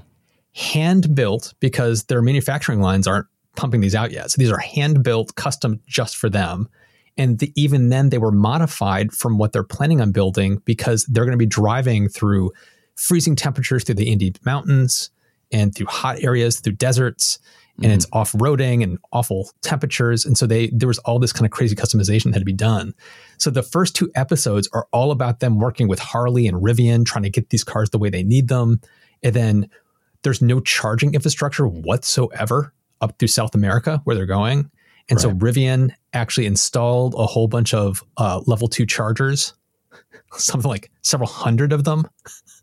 hand 0.55 1.17
built 1.17 1.55
because 1.59 2.05
their 2.05 2.23
manufacturing 2.23 2.81
lines 2.81 3.09
aren't 3.09 3.27
pumping 3.57 3.81
these 3.81 3.97
out 3.97 4.13
yet. 4.13 4.31
So 4.31 4.37
these 4.39 4.53
are 4.53 4.59
hand 4.61 5.03
built, 5.03 5.35
custom 5.35 5.81
just 5.89 6.17
for 6.17 6.31
them. 6.31 6.69
And 7.17 7.41
the, 7.41 7.53
even 7.57 7.89
then, 7.89 8.11
they 8.11 8.19
were 8.19 8.31
modified 8.31 9.11
from 9.11 9.37
what 9.37 9.51
they're 9.51 9.65
planning 9.65 10.01
on 10.01 10.13
building 10.13 10.63
because 10.65 11.07
they're 11.07 11.25
going 11.25 11.33
to 11.33 11.39
be 11.39 11.45
driving 11.45 12.09
through 12.09 12.53
freezing 12.95 13.35
temperatures 13.35 13.83
through 13.83 13.97
the 13.97 14.13
Andes 14.13 14.45
Mountains 14.45 15.11
and 15.51 15.75
through 15.75 15.89
hot 15.89 16.23
areas, 16.23 16.61
through 16.61 16.75
deserts, 16.75 17.41
and 17.83 17.87
mm-hmm. 17.87 17.95
it's 17.95 18.07
off 18.13 18.33
roading 18.33 18.83
and 18.83 18.99
awful 19.13 19.51
temperatures. 19.63 20.25
And 20.27 20.37
so 20.37 20.47
they 20.47 20.69
there 20.69 20.89
was 20.89 20.99
all 21.01 21.19
this 21.19 21.33
kind 21.33 21.47
of 21.47 21.51
crazy 21.51 21.75
customization 21.75 22.25
that 22.25 22.35
had 22.35 22.41
to 22.41 22.45
be 22.45 22.53
done. 22.53 22.95
So 23.39 23.51
the 23.51 23.63
first 23.63 23.97
two 23.97 24.11
episodes 24.15 24.69
are 24.73 24.87
all 24.93 25.11
about 25.11 25.41
them 25.41 25.59
working 25.59 25.89
with 25.89 25.99
Harley 25.99 26.47
and 26.47 26.63
Rivian, 26.63 27.07
trying 27.07 27.23
to 27.23 27.31
get 27.31 27.51
these 27.51 27.65
cars 27.65 27.91
the 27.91 27.99
way 27.99 28.11
they 28.11 28.23
need 28.23 28.49
them. 28.49 28.81
And 29.23 29.35
then 29.35 29.71
there's 30.23 30.43
no 30.43 30.61
charging 30.61 31.15
infrastructure 31.15 31.67
whatsoever 31.67 32.75
up 33.01 33.19
through 33.19 33.29
South 33.29 33.55
America 33.55 34.01
where 34.05 34.15
they're 34.15 34.27
going. 34.27 34.71
And 35.09 35.17
right. 35.17 35.21
so 35.21 35.33
Rivian 35.33 35.91
actually 36.13 36.47
installed 36.47 37.15
a 37.17 37.27
whole 37.27 37.49
bunch 37.49 37.73
of 37.75 38.05
uh, 38.17 38.43
level 38.47 38.69
two 38.69 38.87
chargers, 38.87 39.55
something 40.33 40.69
like 40.69 40.91
several 41.03 41.29
hundred 41.29 41.73
of 41.73 41.85
them 41.85 42.07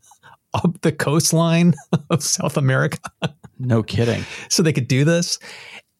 up 0.53 0.80
the 0.82 0.91
coastline 0.91 1.74
of 2.09 2.24
South 2.24 2.57
America. 2.57 2.99
No 3.59 3.83
kidding. 3.83 4.23
so 4.49 4.63
they 4.63 4.73
could 4.73 4.87
do 4.87 5.03
this. 5.03 5.39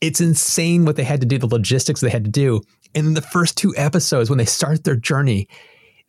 It's 0.01 0.21
insane 0.21 0.85
what 0.85 0.95
they 0.95 1.03
had 1.03 1.21
to 1.21 1.27
do, 1.27 1.37
the 1.37 1.47
logistics 1.47 2.01
they 2.01 2.09
had 2.09 2.25
to 2.25 2.31
do. 2.31 2.61
And 2.93 3.07
in 3.07 3.13
the 3.13 3.21
first 3.21 3.57
two 3.57 3.73
episodes, 3.75 4.29
when 4.29 4.37
they 4.37 4.45
start 4.45 4.83
their 4.83 4.95
journey, 4.95 5.47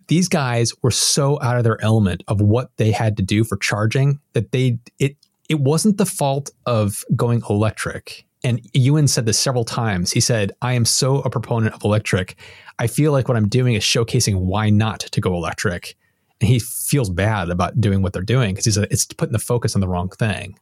these 0.09 0.29
guys 0.29 0.73
were 0.83 0.91
so 0.91 1.41
out 1.43 1.57
of 1.57 1.65
their 1.65 1.83
element 1.83 2.23
of 2.29 2.41
what 2.41 2.71
they 2.77 2.91
had 2.91 3.17
to 3.19 3.23
do 3.23 3.45
for 3.45 3.57
charging 3.57 4.21
that 4.33 4.53
they 4.53 4.79
it 4.99 5.17
it 5.49 5.61
wasn't 5.61 5.97
the 5.97 6.07
fault 6.07 6.51
of 6.67 7.05
going 7.17 7.43
electric. 7.49 8.27
And 8.45 8.61
Ewan 8.75 9.09
said 9.09 9.27
this 9.27 9.39
several 9.39 9.65
times. 9.65 10.13
He 10.13 10.21
said, 10.21 10.53
I 10.63 10.75
am 10.75 10.85
so 10.85 11.21
a 11.21 11.31
proponent 11.31 11.75
of 11.75 11.83
electric. 11.85 12.37
I 12.79 12.87
feel 12.87 13.13
like 13.13 13.29
what 13.29 13.37
I'm 13.37 13.49
doing 13.49 13.75
is 13.75 13.83
showcasing 13.83 14.37
why 14.41 14.71
not 14.71 15.01
to 15.01 15.21
go 15.21 15.35
electric. 15.35 15.97
And 16.41 16.49
he 16.49 16.61
feels 16.61 17.11
bad 17.11 17.51
about 17.51 17.81
doing 17.81 18.03
what 18.03 18.13
they're 18.13 18.23
doing 18.23 18.53
because 18.53 18.67
he 18.67 18.71
said 18.71 18.89
it's 18.91 19.07
putting 19.07 19.33
the 19.33 19.39
focus 19.39 19.75
on 19.75 19.81
the 19.81 19.89
wrong 19.89 20.11
thing. 20.11 20.59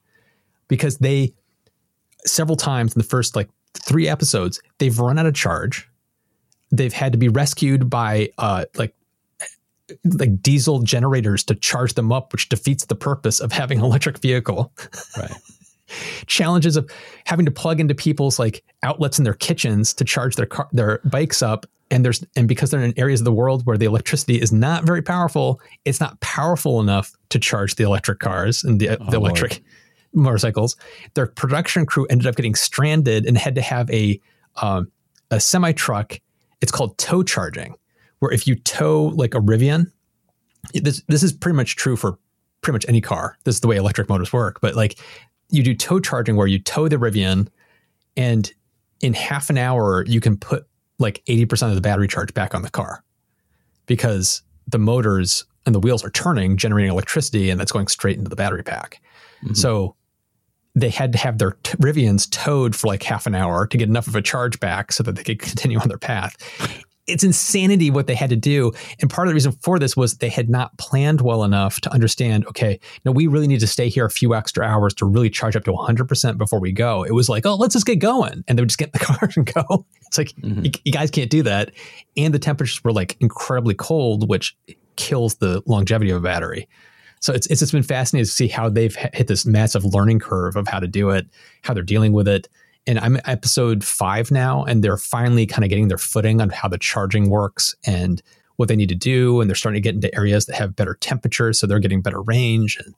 Because 0.69 0.99
they, 0.99 1.33
several 2.25 2.57
times 2.57 2.95
in 2.95 2.99
the 2.99 3.07
first 3.07 3.37
like 3.37 3.49
three 3.75 4.09
episodes, 4.09 4.61
they've 4.79 4.99
run 4.99 5.19
out 5.19 5.27
of 5.27 5.35
charge. 5.35 5.89
They've 6.71 6.93
had 6.93 7.13
to 7.13 7.19
be 7.19 7.29
rescued 7.29 7.89
by 7.89 8.31
uh, 8.39 8.65
like 8.77 8.95
like 10.05 10.43
diesel 10.43 10.81
generators 10.81 11.45
to 11.45 11.55
charge 11.55 11.95
them 11.95 12.13
up, 12.13 12.33
which 12.33 12.49
defeats 12.49 12.87
the 12.87 12.97
purpose 12.97 13.41
of 13.41 13.53
having 13.53 13.79
an 13.79 13.85
electric 13.85 14.19
vehicle. 14.19 14.73
Right. 15.17 15.33
Challenges 16.27 16.77
of 16.77 16.91
having 17.25 17.47
to 17.47 17.53
plug 17.53 17.79
into 17.79 17.95
people's 17.95 18.39
like 18.39 18.65
outlets 18.83 19.19
in 19.19 19.25
their 19.25 19.35
kitchens 19.35 19.95
to 19.95 20.05
charge 20.05 20.35
their 20.35 20.47
car, 20.47 20.69
their 20.73 21.01
bikes 21.05 21.43
up, 21.43 21.67
and 21.91 22.05
there's 22.05 22.25
and 22.35 22.49
because 22.49 22.71
they're 22.71 22.83
in 22.83 22.99
areas 22.99 23.21
of 23.21 23.25
the 23.25 23.33
world 23.33 23.65
where 23.65 23.79
the 23.79 23.87
electricity 23.87 24.41
is 24.41 24.53
not 24.53 24.85
very 24.85 25.03
powerful, 25.03 25.61
it's 25.85 26.01
not 26.01 26.19
powerful 26.21 26.81
enough 26.81 27.13
to 27.29 27.39
charge 27.39 27.77
the 27.77 27.85
electric 27.85 28.19
cars 28.19 28.65
and 28.65 28.81
the, 28.81 29.01
oh, 29.01 29.11
the 29.11 29.17
electric 29.17 29.53
Lord. 29.53 29.63
Motorcycles. 30.13 30.77
Their 31.15 31.27
production 31.27 31.87
crew 31.87 32.07
ended 32.11 32.27
up 32.27 32.37
getting 32.37 32.55
stranded 32.55 33.27
and 33.27 33.37
had 33.37 33.55
to 33.55 33.63
have 33.63 33.91
a 33.91 34.21
um, 34.57 34.91
a 35.31 35.41
semi 35.41 35.73
truck. 35.73 36.21
It's 36.61 36.73
called 36.73 36.97
tow 36.99 37.23
charging 37.23 37.77
where 38.19 38.33
if 38.33 38.47
you 38.47 38.57
tow 38.57 39.13
like 39.15 39.35
a 39.35 39.41
Rivian, 39.41 39.91
this 40.75 41.03
this 41.09 41.23
is 41.23 41.33
pretty 41.33 41.57
much 41.57 41.77
true 41.77 41.97
for 41.97 42.19
pretty 42.63 42.75
much 42.75 42.87
any 42.89 43.01
car. 43.01 43.37
This 43.45 43.57
is 43.57 43.61
the 43.61 43.69
way 43.69 43.77
electric 43.77 44.09
motors 44.09 44.33
work. 44.33 44.61
But 44.61 44.75
like 44.75 44.99
you 45.51 45.63
do 45.63 45.75
tow 45.75 46.01
charging 46.01 46.37
where 46.37 46.47
you 46.47 46.59
tow 46.59 46.89
the 46.89 46.97
Rivian 46.97 47.49
and 48.17 48.53
in 49.01 49.15
half 49.15 49.51
an 49.51 49.59
hour 49.59 50.05
you 50.07 50.21
can 50.21 50.37
put 50.37 50.67
like 50.99 51.23
80% 51.27 51.69
of 51.69 51.75
the 51.75 51.81
battery 51.81 52.09
charge 52.09 52.33
back 52.33 52.55
on 52.55 52.63
the 52.63 52.71
car 52.71 53.05
because 53.85 54.43
the 54.67 54.79
motors 54.79 55.45
and 55.67 55.75
the 55.75 55.79
wheels 55.79 56.05
are 56.05 56.11
turning, 56.11 56.57
generating 56.57 56.91
electricity, 56.91 57.51
and 57.51 57.61
that's 57.61 57.73
going 57.73 57.89
straight 57.89 58.17
into 58.17 58.31
the 58.31 58.37
battery 58.37 58.63
pack. 58.63 59.01
Mm-hmm. 59.45 59.55
So 59.55 59.97
they 60.75 60.91
had 60.91 61.13
to 61.13 61.19
have 61.19 61.39
their 61.39 61.53
t- 61.63 61.77
Rivians 61.79 62.31
towed 62.31 62.77
for 62.77 62.87
like 62.87 63.03
half 63.03 63.27
an 63.27 63.35
hour 63.35 63.67
to 63.67 63.77
get 63.77 63.89
enough 63.89 64.07
of 64.07 64.15
a 64.15 64.23
charge 64.23 64.61
back 64.61 64.93
so 64.93 65.03
that 65.03 65.17
they 65.17 65.23
could 65.23 65.39
continue 65.41 65.79
on 65.79 65.89
their 65.89 65.99
path 65.99 66.37
it's 67.07 67.23
insanity 67.23 67.91
what 67.91 68.07
they 68.07 68.15
had 68.15 68.31
to 68.31 68.37
do. 68.37 68.73
And 69.01 69.09
part 69.11 69.29
of 69.29 69.31
the 69.31 69.35
reason 69.35 69.53
for 69.63 69.79
this 69.79 69.97
was 69.97 70.15
they 70.15 70.29
had 70.29 70.49
not 70.49 70.77
planned 70.79 71.21
well 71.21 71.45
enough 71.45 71.81
to 71.83 71.93
understand, 71.93 72.47
okay, 72.47 72.81
no, 73.05 73.13
we 73.13 73.27
really 73.27 73.47
need 73.47 73.61
to 73.61 73.67
stay 73.67 73.89
here 73.89 74.05
a 74.05 74.11
few 74.11 74.35
extra 74.35 74.67
hours 74.67 74.95
to 74.95 75.07
really 75.07 75.31
charge 75.31 75.57
up 75.57 75.65
to 75.65 75.73
100% 75.73 76.39
before 76.39 76.61
we 76.61 76.73
go. 76.73 77.05
It 77.05 77.13
was 77.13 77.29
like, 77.29 77.47
oh, 77.47 77.55
let's 77.55 77.75
just 77.75 77.87
get 77.87 77.97
going. 77.97 78.45
And 78.49 78.59
they 78.59 78.63
would 78.63 78.69
just 78.69 78.79
get 78.79 78.89
in 78.89 78.99
the 78.99 78.99
car 79.05 79.31
and 79.37 79.47
go. 79.47 79.87
It's 80.07 80.19
like, 80.19 80.29
mm-hmm. 80.33 80.65
you, 80.65 80.71
you 80.85 80.93
guys 80.93 81.11
can't 81.11 81.31
do 81.31 81.43
that. 81.45 81.73
And 82.17 82.35
the 82.35 82.39
temperatures 82.39 82.83
were 82.83 82.93
like 82.93 83.17
incredibly 83.21 83.75
cold, 83.75 84.29
which 84.29 84.57
kills 84.97 85.37
the 85.37 85.63
longevity 85.67 86.11
of 86.11 86.17
a 86.19 86.21
battery. 86.21 86.69
So 87.21 87.33
it's, 87.33 87.47
it's 87.49 87.61
just 87.61 87.73
been 87.73 87.83
fascinating 87.83 88.27
to 88.27 88.31
see 88.31 88.49
how 88.49 88.69
they've 88.69 88.95
hit 88.95 89.27
this 89.27 89.47
massive 89.47 89.85
learning 89.85 90.21
curve 90.21 90.57
of 90.57 90.69
how 90.69 90.81
to 90.81 90.87
do 90.87 91.11
it, 91.11 91.27
how 91.63 91.75
they're 91.75 91.83
dealing 91.83 92.13
with 92.13 92.29
it 92.29 92.49
and 92.87 92.99
I'm 92.99 93.19
episode 93.25 93.83
five 93.83 94.31
now, 94.31 94.65
and 94.65 94.83
they're 94.83 94.97
finally 94.97 95.47
kind 95.47 95.65
of 95.65 95.71
getting 95.71 95.89
their 95.89 95.99
footing 95.99 96.41
on 96.41 96.51
how 96.51 96.69
the 96.69 96.79
charging 96.79 97.29
works 97.29 97.75
and 97.85 98.23
what 98.57 98.69
they 98.69 98.77
need 98.77 98.89
to 98.91 98.95
do. 98.95 99.41
And 99.41 99.51
they're 99.51 99.57
starting 99.57 99.83
to 99.83 99.87
get 99.87 99.97
into 99.97 100.15
areas 100.15 100.47
that 100.47 100.55
have 100.55 100.77
better 100.77 100.95
temperatures, 100.95 101.59
so 101.59 101.67
they're 101.67 101.81
getting 101.81 102.01
better 102.01 102.23
range. 102.23 102.79
And 102.85 102.95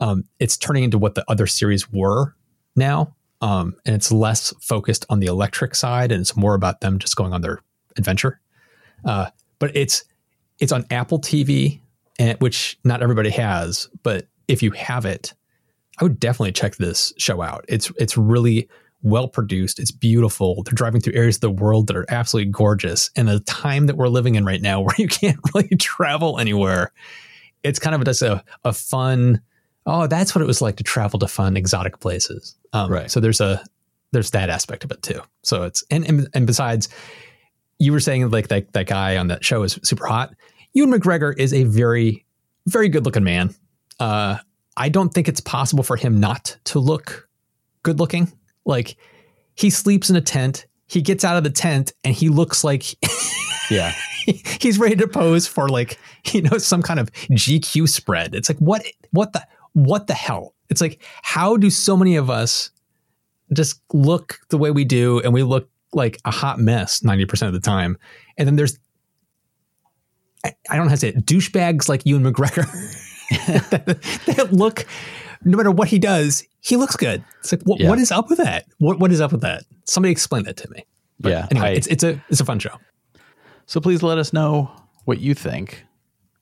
um, 0.00 0.24
it's 0.38 0.56
turning 0.56 0.84
into 0.84 0.98
what 0.98 1.14
the 1.14 1.24
other 1.28 1.46
series 1.46 1.90
were 1.90 2.34
now. 2.76 3.14
Um, 3.40 3.74
and 3.86 3.94
it's 3.94 4.12
less 4.12 4.52
focused 4.60 5.04
on 5.08 5.20
the 5.20 5.26
electric 5.26 5.74
side, 5.74 6.12
and 6.12 6.20
it's 6.20 6.36
more 6.36 6.54
about 6.54 6.80
them 6.80 6.98
just 6.98 7.16
going 7.16 7.32
on 7.32 7.40
their 7.40 7.62
adventure. 7.96 8.38
Uh, 9.04 9.30
but 9.58 9.74
it's 9.74 10.04
it's 10.60 10.72
on 10.72 10.84
Apple 10.90 11.18
TV, 11.18 11.80
and 12.22 12.40
which 12.40 12.78
not 12.84 13.02
everybody 13.02 13.30
has. 13.30 13.88
But 14.02 14.28
if 14.46 14.62
you 14.62 14.70
have 14.70 15.04
it, 15.04 15.34
I 16.00 16.04
would 16.04 16.20
definitely 16.20 16.52
check 16.52 16.76
this 16.76 17.12
show 17.18 17.42
out. 17.42 17.64
It's 17.68 17.90
it's 17.98 18.16
really 18.16 18.68
well 19.02 19.26
produced. 19.26 19.80
It's 19.80 19.90
beautiful. 19.90 20.62
They're 20.62 20.72
driving 20.72 21.00
through 21.00 21.14
areas 21.14 21.36
of 21.36 21.40
the 21.40 21.50
world 21.50 21.88
that 21.88 21.96
are 21.96 22.06
absolutely 22.08 22.52
gorgeous. 22.52 23.10
And 23.16 23.26
the 23.26 23.40
time 23.40 23.86
that 23.86 23.96
we're 23.96 24.08
living 24.08 24.36
in 24.36 24.44
right 24.44 24.62
now, 24.62 24.80
where 24.82 24.94
you 24.96 25.08
can't 25.08 25.38
really 25.52 25.68
travel 25.76 26.38
anywhere, 26.38 26.92
it's 27.64 27.80
kind 27.80 27.96
of 27.96 28.04
just 28.04 28.22
a, 28.22 28.44
a 28.64 28.72
fun. 28.72 29.42
Oh, 29.84 30.06
that's 30.06 30.32
what 30.32 30.42
it 30.42 30.46
was 30.46 30.62
like 30.62 30.76
to 30.76 30.84
travel 30.84 31.18
to 31.18 31.26
fun, 31.26 31.56
exotic 31.56 31.98
places. 31.98 32.54
Um, 32.72 32.90
right. 32.90 33.10
So 33.10 33.18
there's 33.18 33.40
a 33.40 33.64
there's 34.12 34.30
that 34.30 34.48
aspect 34.48 34.84
of 34.84 34.92
it 34.92 35.02
too. 35.02 35.20
So 35.42 35.64
it's 35.64 35.82
and 35.90 36.06
and, 36.08 36.28
and 36.34 36.46
besides, 36.46 36.88
you 37.80 37.90
were 37.90 38.00
saying 38.00 38.30
like 38.30 38.46
that 38.48 38.72
that 38.74 38.86
guy 38.86 39.16
on 39.16 39.26
that 39.26 39.44
show 39.44 39.64
is 39.64 39.80
super 39.82 40.06
hot. 40.06 40.34
Ewan 40.74 40.92
McGregor 40.92 41.34
is 41.38 41.52
a 41.52 41.64
very 41.64 42.24
very 42.66 42.88
good 42.88 43.04
looking 43.04 43.24
man. 43.24 43.54
Uh, 43.98 44.38
I 44.76 44.88
don't 44.88 45.12
think 45.12 45.28
it's 45.28 45.40
possible 45.40 45.82
for 45.84 45.96
him 45.96 46.18
not 46.18 46.56
to 46.64 46.78
look 46.78 47.28
good 47.82 47.98
looking. 47.98 48.32
Like 48.64 48.96
he 49.54 49.68
sleeps 49.68 50.10
in 50.10 50.16
a 50.16 50.20
tent, 50.20 50.66
he 50.86 51.02
gets 51.02 51.24
out 51.24 51.36
of 51.36 51.44
the 51.44 51.50
tent 51.50 51.92
and 52.04 52.14
he 52.14 52.28
looks 52.28 52.62
like 52.64 52.84
Yeah. 53.70 53.92
he's 54.60 54.78
ready 54.78 54.96
to 54.96 55.08
pose 55.08 55.46
for 55.48 55.68
like, 55.68 55.98
you 56.32 56.42
know, 56.42 56.58
some 56.58 56.82
kind 56.82 57.00
of 57.00 57.10
GQ 57.12 57.88
spread. 57.88 58.34
It's 58.34 58.48
like 58.48 58.58
what 58.58 58.84
what 59.10 59.32
the 59.32 59.44
what 59.72 60.06
the 60.06 60.14
hell? 60.14 60.54
It's 60.70 60.80
like 60.80 61.02
how 61.22 61.56
do 61.56 61.68
so 61.70 61.96
many 61.96 62.16
of 62.16 62.30
us 62.30 62.70
just 63.52 63.82
look 63.92 64.38
the 64.50 64.56
way 64.58 64.70
we 64.70 64.84
do 64.84 65.20
and 65.20 65.32
we 65.34 65.42
look 65.42 65.68
like 65.92 66.18
a 66.24 66.30
hot 66.30 66.58
mess 66.58 67.00
90% 67.00 67.46
of 67.48 67.52
the 67.52 67.60
time. 67.60 67.98
And 68.38 68.46
then 68.46 68.56
there's 68.56 68.78
I, 70.70 70.76
don't 70.76 70.86
know 70.86 70.90
how 70.90 70.94
to 70.94 71.00
say 71.00 71.08
it, 71.08 71.26
douchebags 71.26 71.88
like 71.88 72.06
Ewan 72.06 72.22
McGregor 72.24 72.66
that 74.26 74.52
look 74.52 74.86
no 75.44 75.56
matter 75.56 75.70
what 75.72 75.88
he 75.88 75.98
does, 75.98 76.44
he 76.60 76.76
looks 76.76 76.94
good. 76.96 77.24
It's 77.40 77.50
like, 77.50 77.62
what, 77.62 77.80
Yeah. 77.80 77.88
what 77.88 77.98
is 77.98 78.12
up 78.12 78.28
with 78.28 78.38
that? 78.38 78.66
What 78.78 78.98
what 79.00 79.10
is 79.12 79.20
up 79.20 79.32
with 79.32 79.40
that? 79.40 79.64
Somebody 79.84 80.12
explain 80.12 80.44
that 80.44 80.56
to 80.58 80.70
me. 80.70 80.84
But 81.18 81.30
Yeah, 81.30 81.48
Anyway, 81.50 81.66
I- 81.66 81.70
it's 81.72 81.86
it's 81.88 82.04
a 82.04 82.22
it's 82.28 82.40
a 82.40 82.44
fun 82.44 82.58
show. 82.58 82.76
So 83.66 83.80
please 83.80 84.02
let 84.02 84.18
us 84.18 84.32
know 84.32 84.70
what 85.04 85.18
you 85.20 85.34
think 85.34 85.84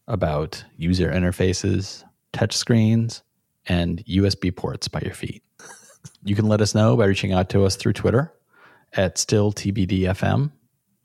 about 0.09 0.63
user 0.77 1.11
interfaces, 1.11 2.03
touchscreens, 2.33 3.23
and 3.67 4.05
USB 4.07 4.55
ports 4.55 4.89
by 4.89 5.01
your 5.03 5.15
feet. 5.15 5.43
You 6.25 6.35
can 6.35 6.47
let 6.47 6.61
us 6.61 6.75
know 6.75 6.97
by 6.97 7.07
reaching 7.07 7.33
out 7.33 7.49
to 7.51 7.65
us 7.65 7.77
through 7.77 7.93
Twitter 7.95 8.33
at 8.95 9.17
stilltbdfm 9.17 10.51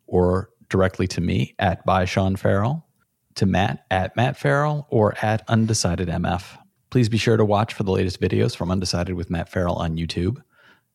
or 0.08 0.50
directly 0.70 1.08
to 1.08 1.22
me 1.22 1.54
at 1.60 1.86
by 1.86 2.06
Sean 2.06 2.36
Ferrell, 2.36 2.85
to 3.36 3.46
Matt 3.46 3.86
at 3.92 4.16
Matt 4.16 4.38
Ferrell, 4.38 4.88
or 4.90 5.16
at 5.22 5.48
UndecidedMF. 5.48 6.58
Please 6.90 7.10
be 7.10 7.18
sure 7.18 7.38
to 7.38 7.46
watch 7.46 7.74
for 7.74 7.84
the 7.84 7.92
latest 7.92 8.22
videos 8.22 8.56
from 8.56 8.72
Undecided 8.72 9.16
with 9.16 9.30
Matt 9.30 9.50
Ferrell 9.50 9.76
on 9.76 9.98
YouTube. 9.98 10.42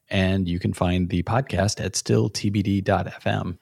And 0.08 0.48
you 0.48 0.58
can 0.58 0.72
find 0.72 1.08
the 1.08 1.22
podcast 1.22 1.84
at 1.84 1.92
stilltbd.fm. 1.92 3.58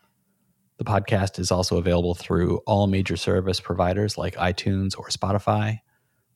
The 0.78 0.84
podcast 0.84 1.38
is 1.40 1.50
also 1.50 1.76
available 1.76 2.14
through 2.14 2.58
all 2.66 2.86
major 2.86 3.16
service 3.16 3.60
providers 3.60 4.16
like 4.16 4.36
iTunes 4.36 4.96
or 4.96 5.08
Spotify. 5.08 5.80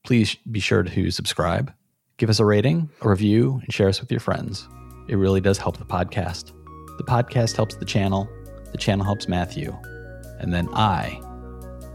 Please 0.03 0.35
be 0.51 0.59
sure 0.59 0.83
to 0.83 1.11
subscribe, 1.11 1.73
give 2.17 2.29
us 2.29 2.39
a 2.39 2.45
rating, 2.45 2.89
a 3.01 3.09
review, 3.09 3.61
and 3.63 3.73
share 3.73 3.87
us 3.87 4.01
with 4.01 4.11
your 4.11 4.19
friends. 4.19 4.67
It 5.07 5.15
really 5.15 5.39
does 5.39 5.57
help 5.57 5.77
the 5.77 5.85
podcast. 5.85 6.51
The 6.97 7.05
podcast 7.05 7.55
helps 7.55 7.75
the 7.75 7.85
channel, 7.85 8.29
the 8.73 8.77
channel 8.77 9.05
helps 9.05 9.29
Matthew, 9.29 9.73
and 10.39 10.53
then 10.53 10.67
I 10.73 11.21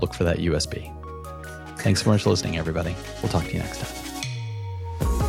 look 0.00 0.14
for 0.14 0.24
that 0.24 0.38
USB. 0.38 0.94
Thanks 1.78 2.02
so 2.02 2.10
much 2.10 2.22
for 2.22 2.30
listening, 2.30 2.58
everybody. 2.58 2.94
We'll 3.22 3.30
talk 3.30 3.44
to 3.44 3.52
you 3.52 3.60
next 3.60 3.80
time. 3.80 5.27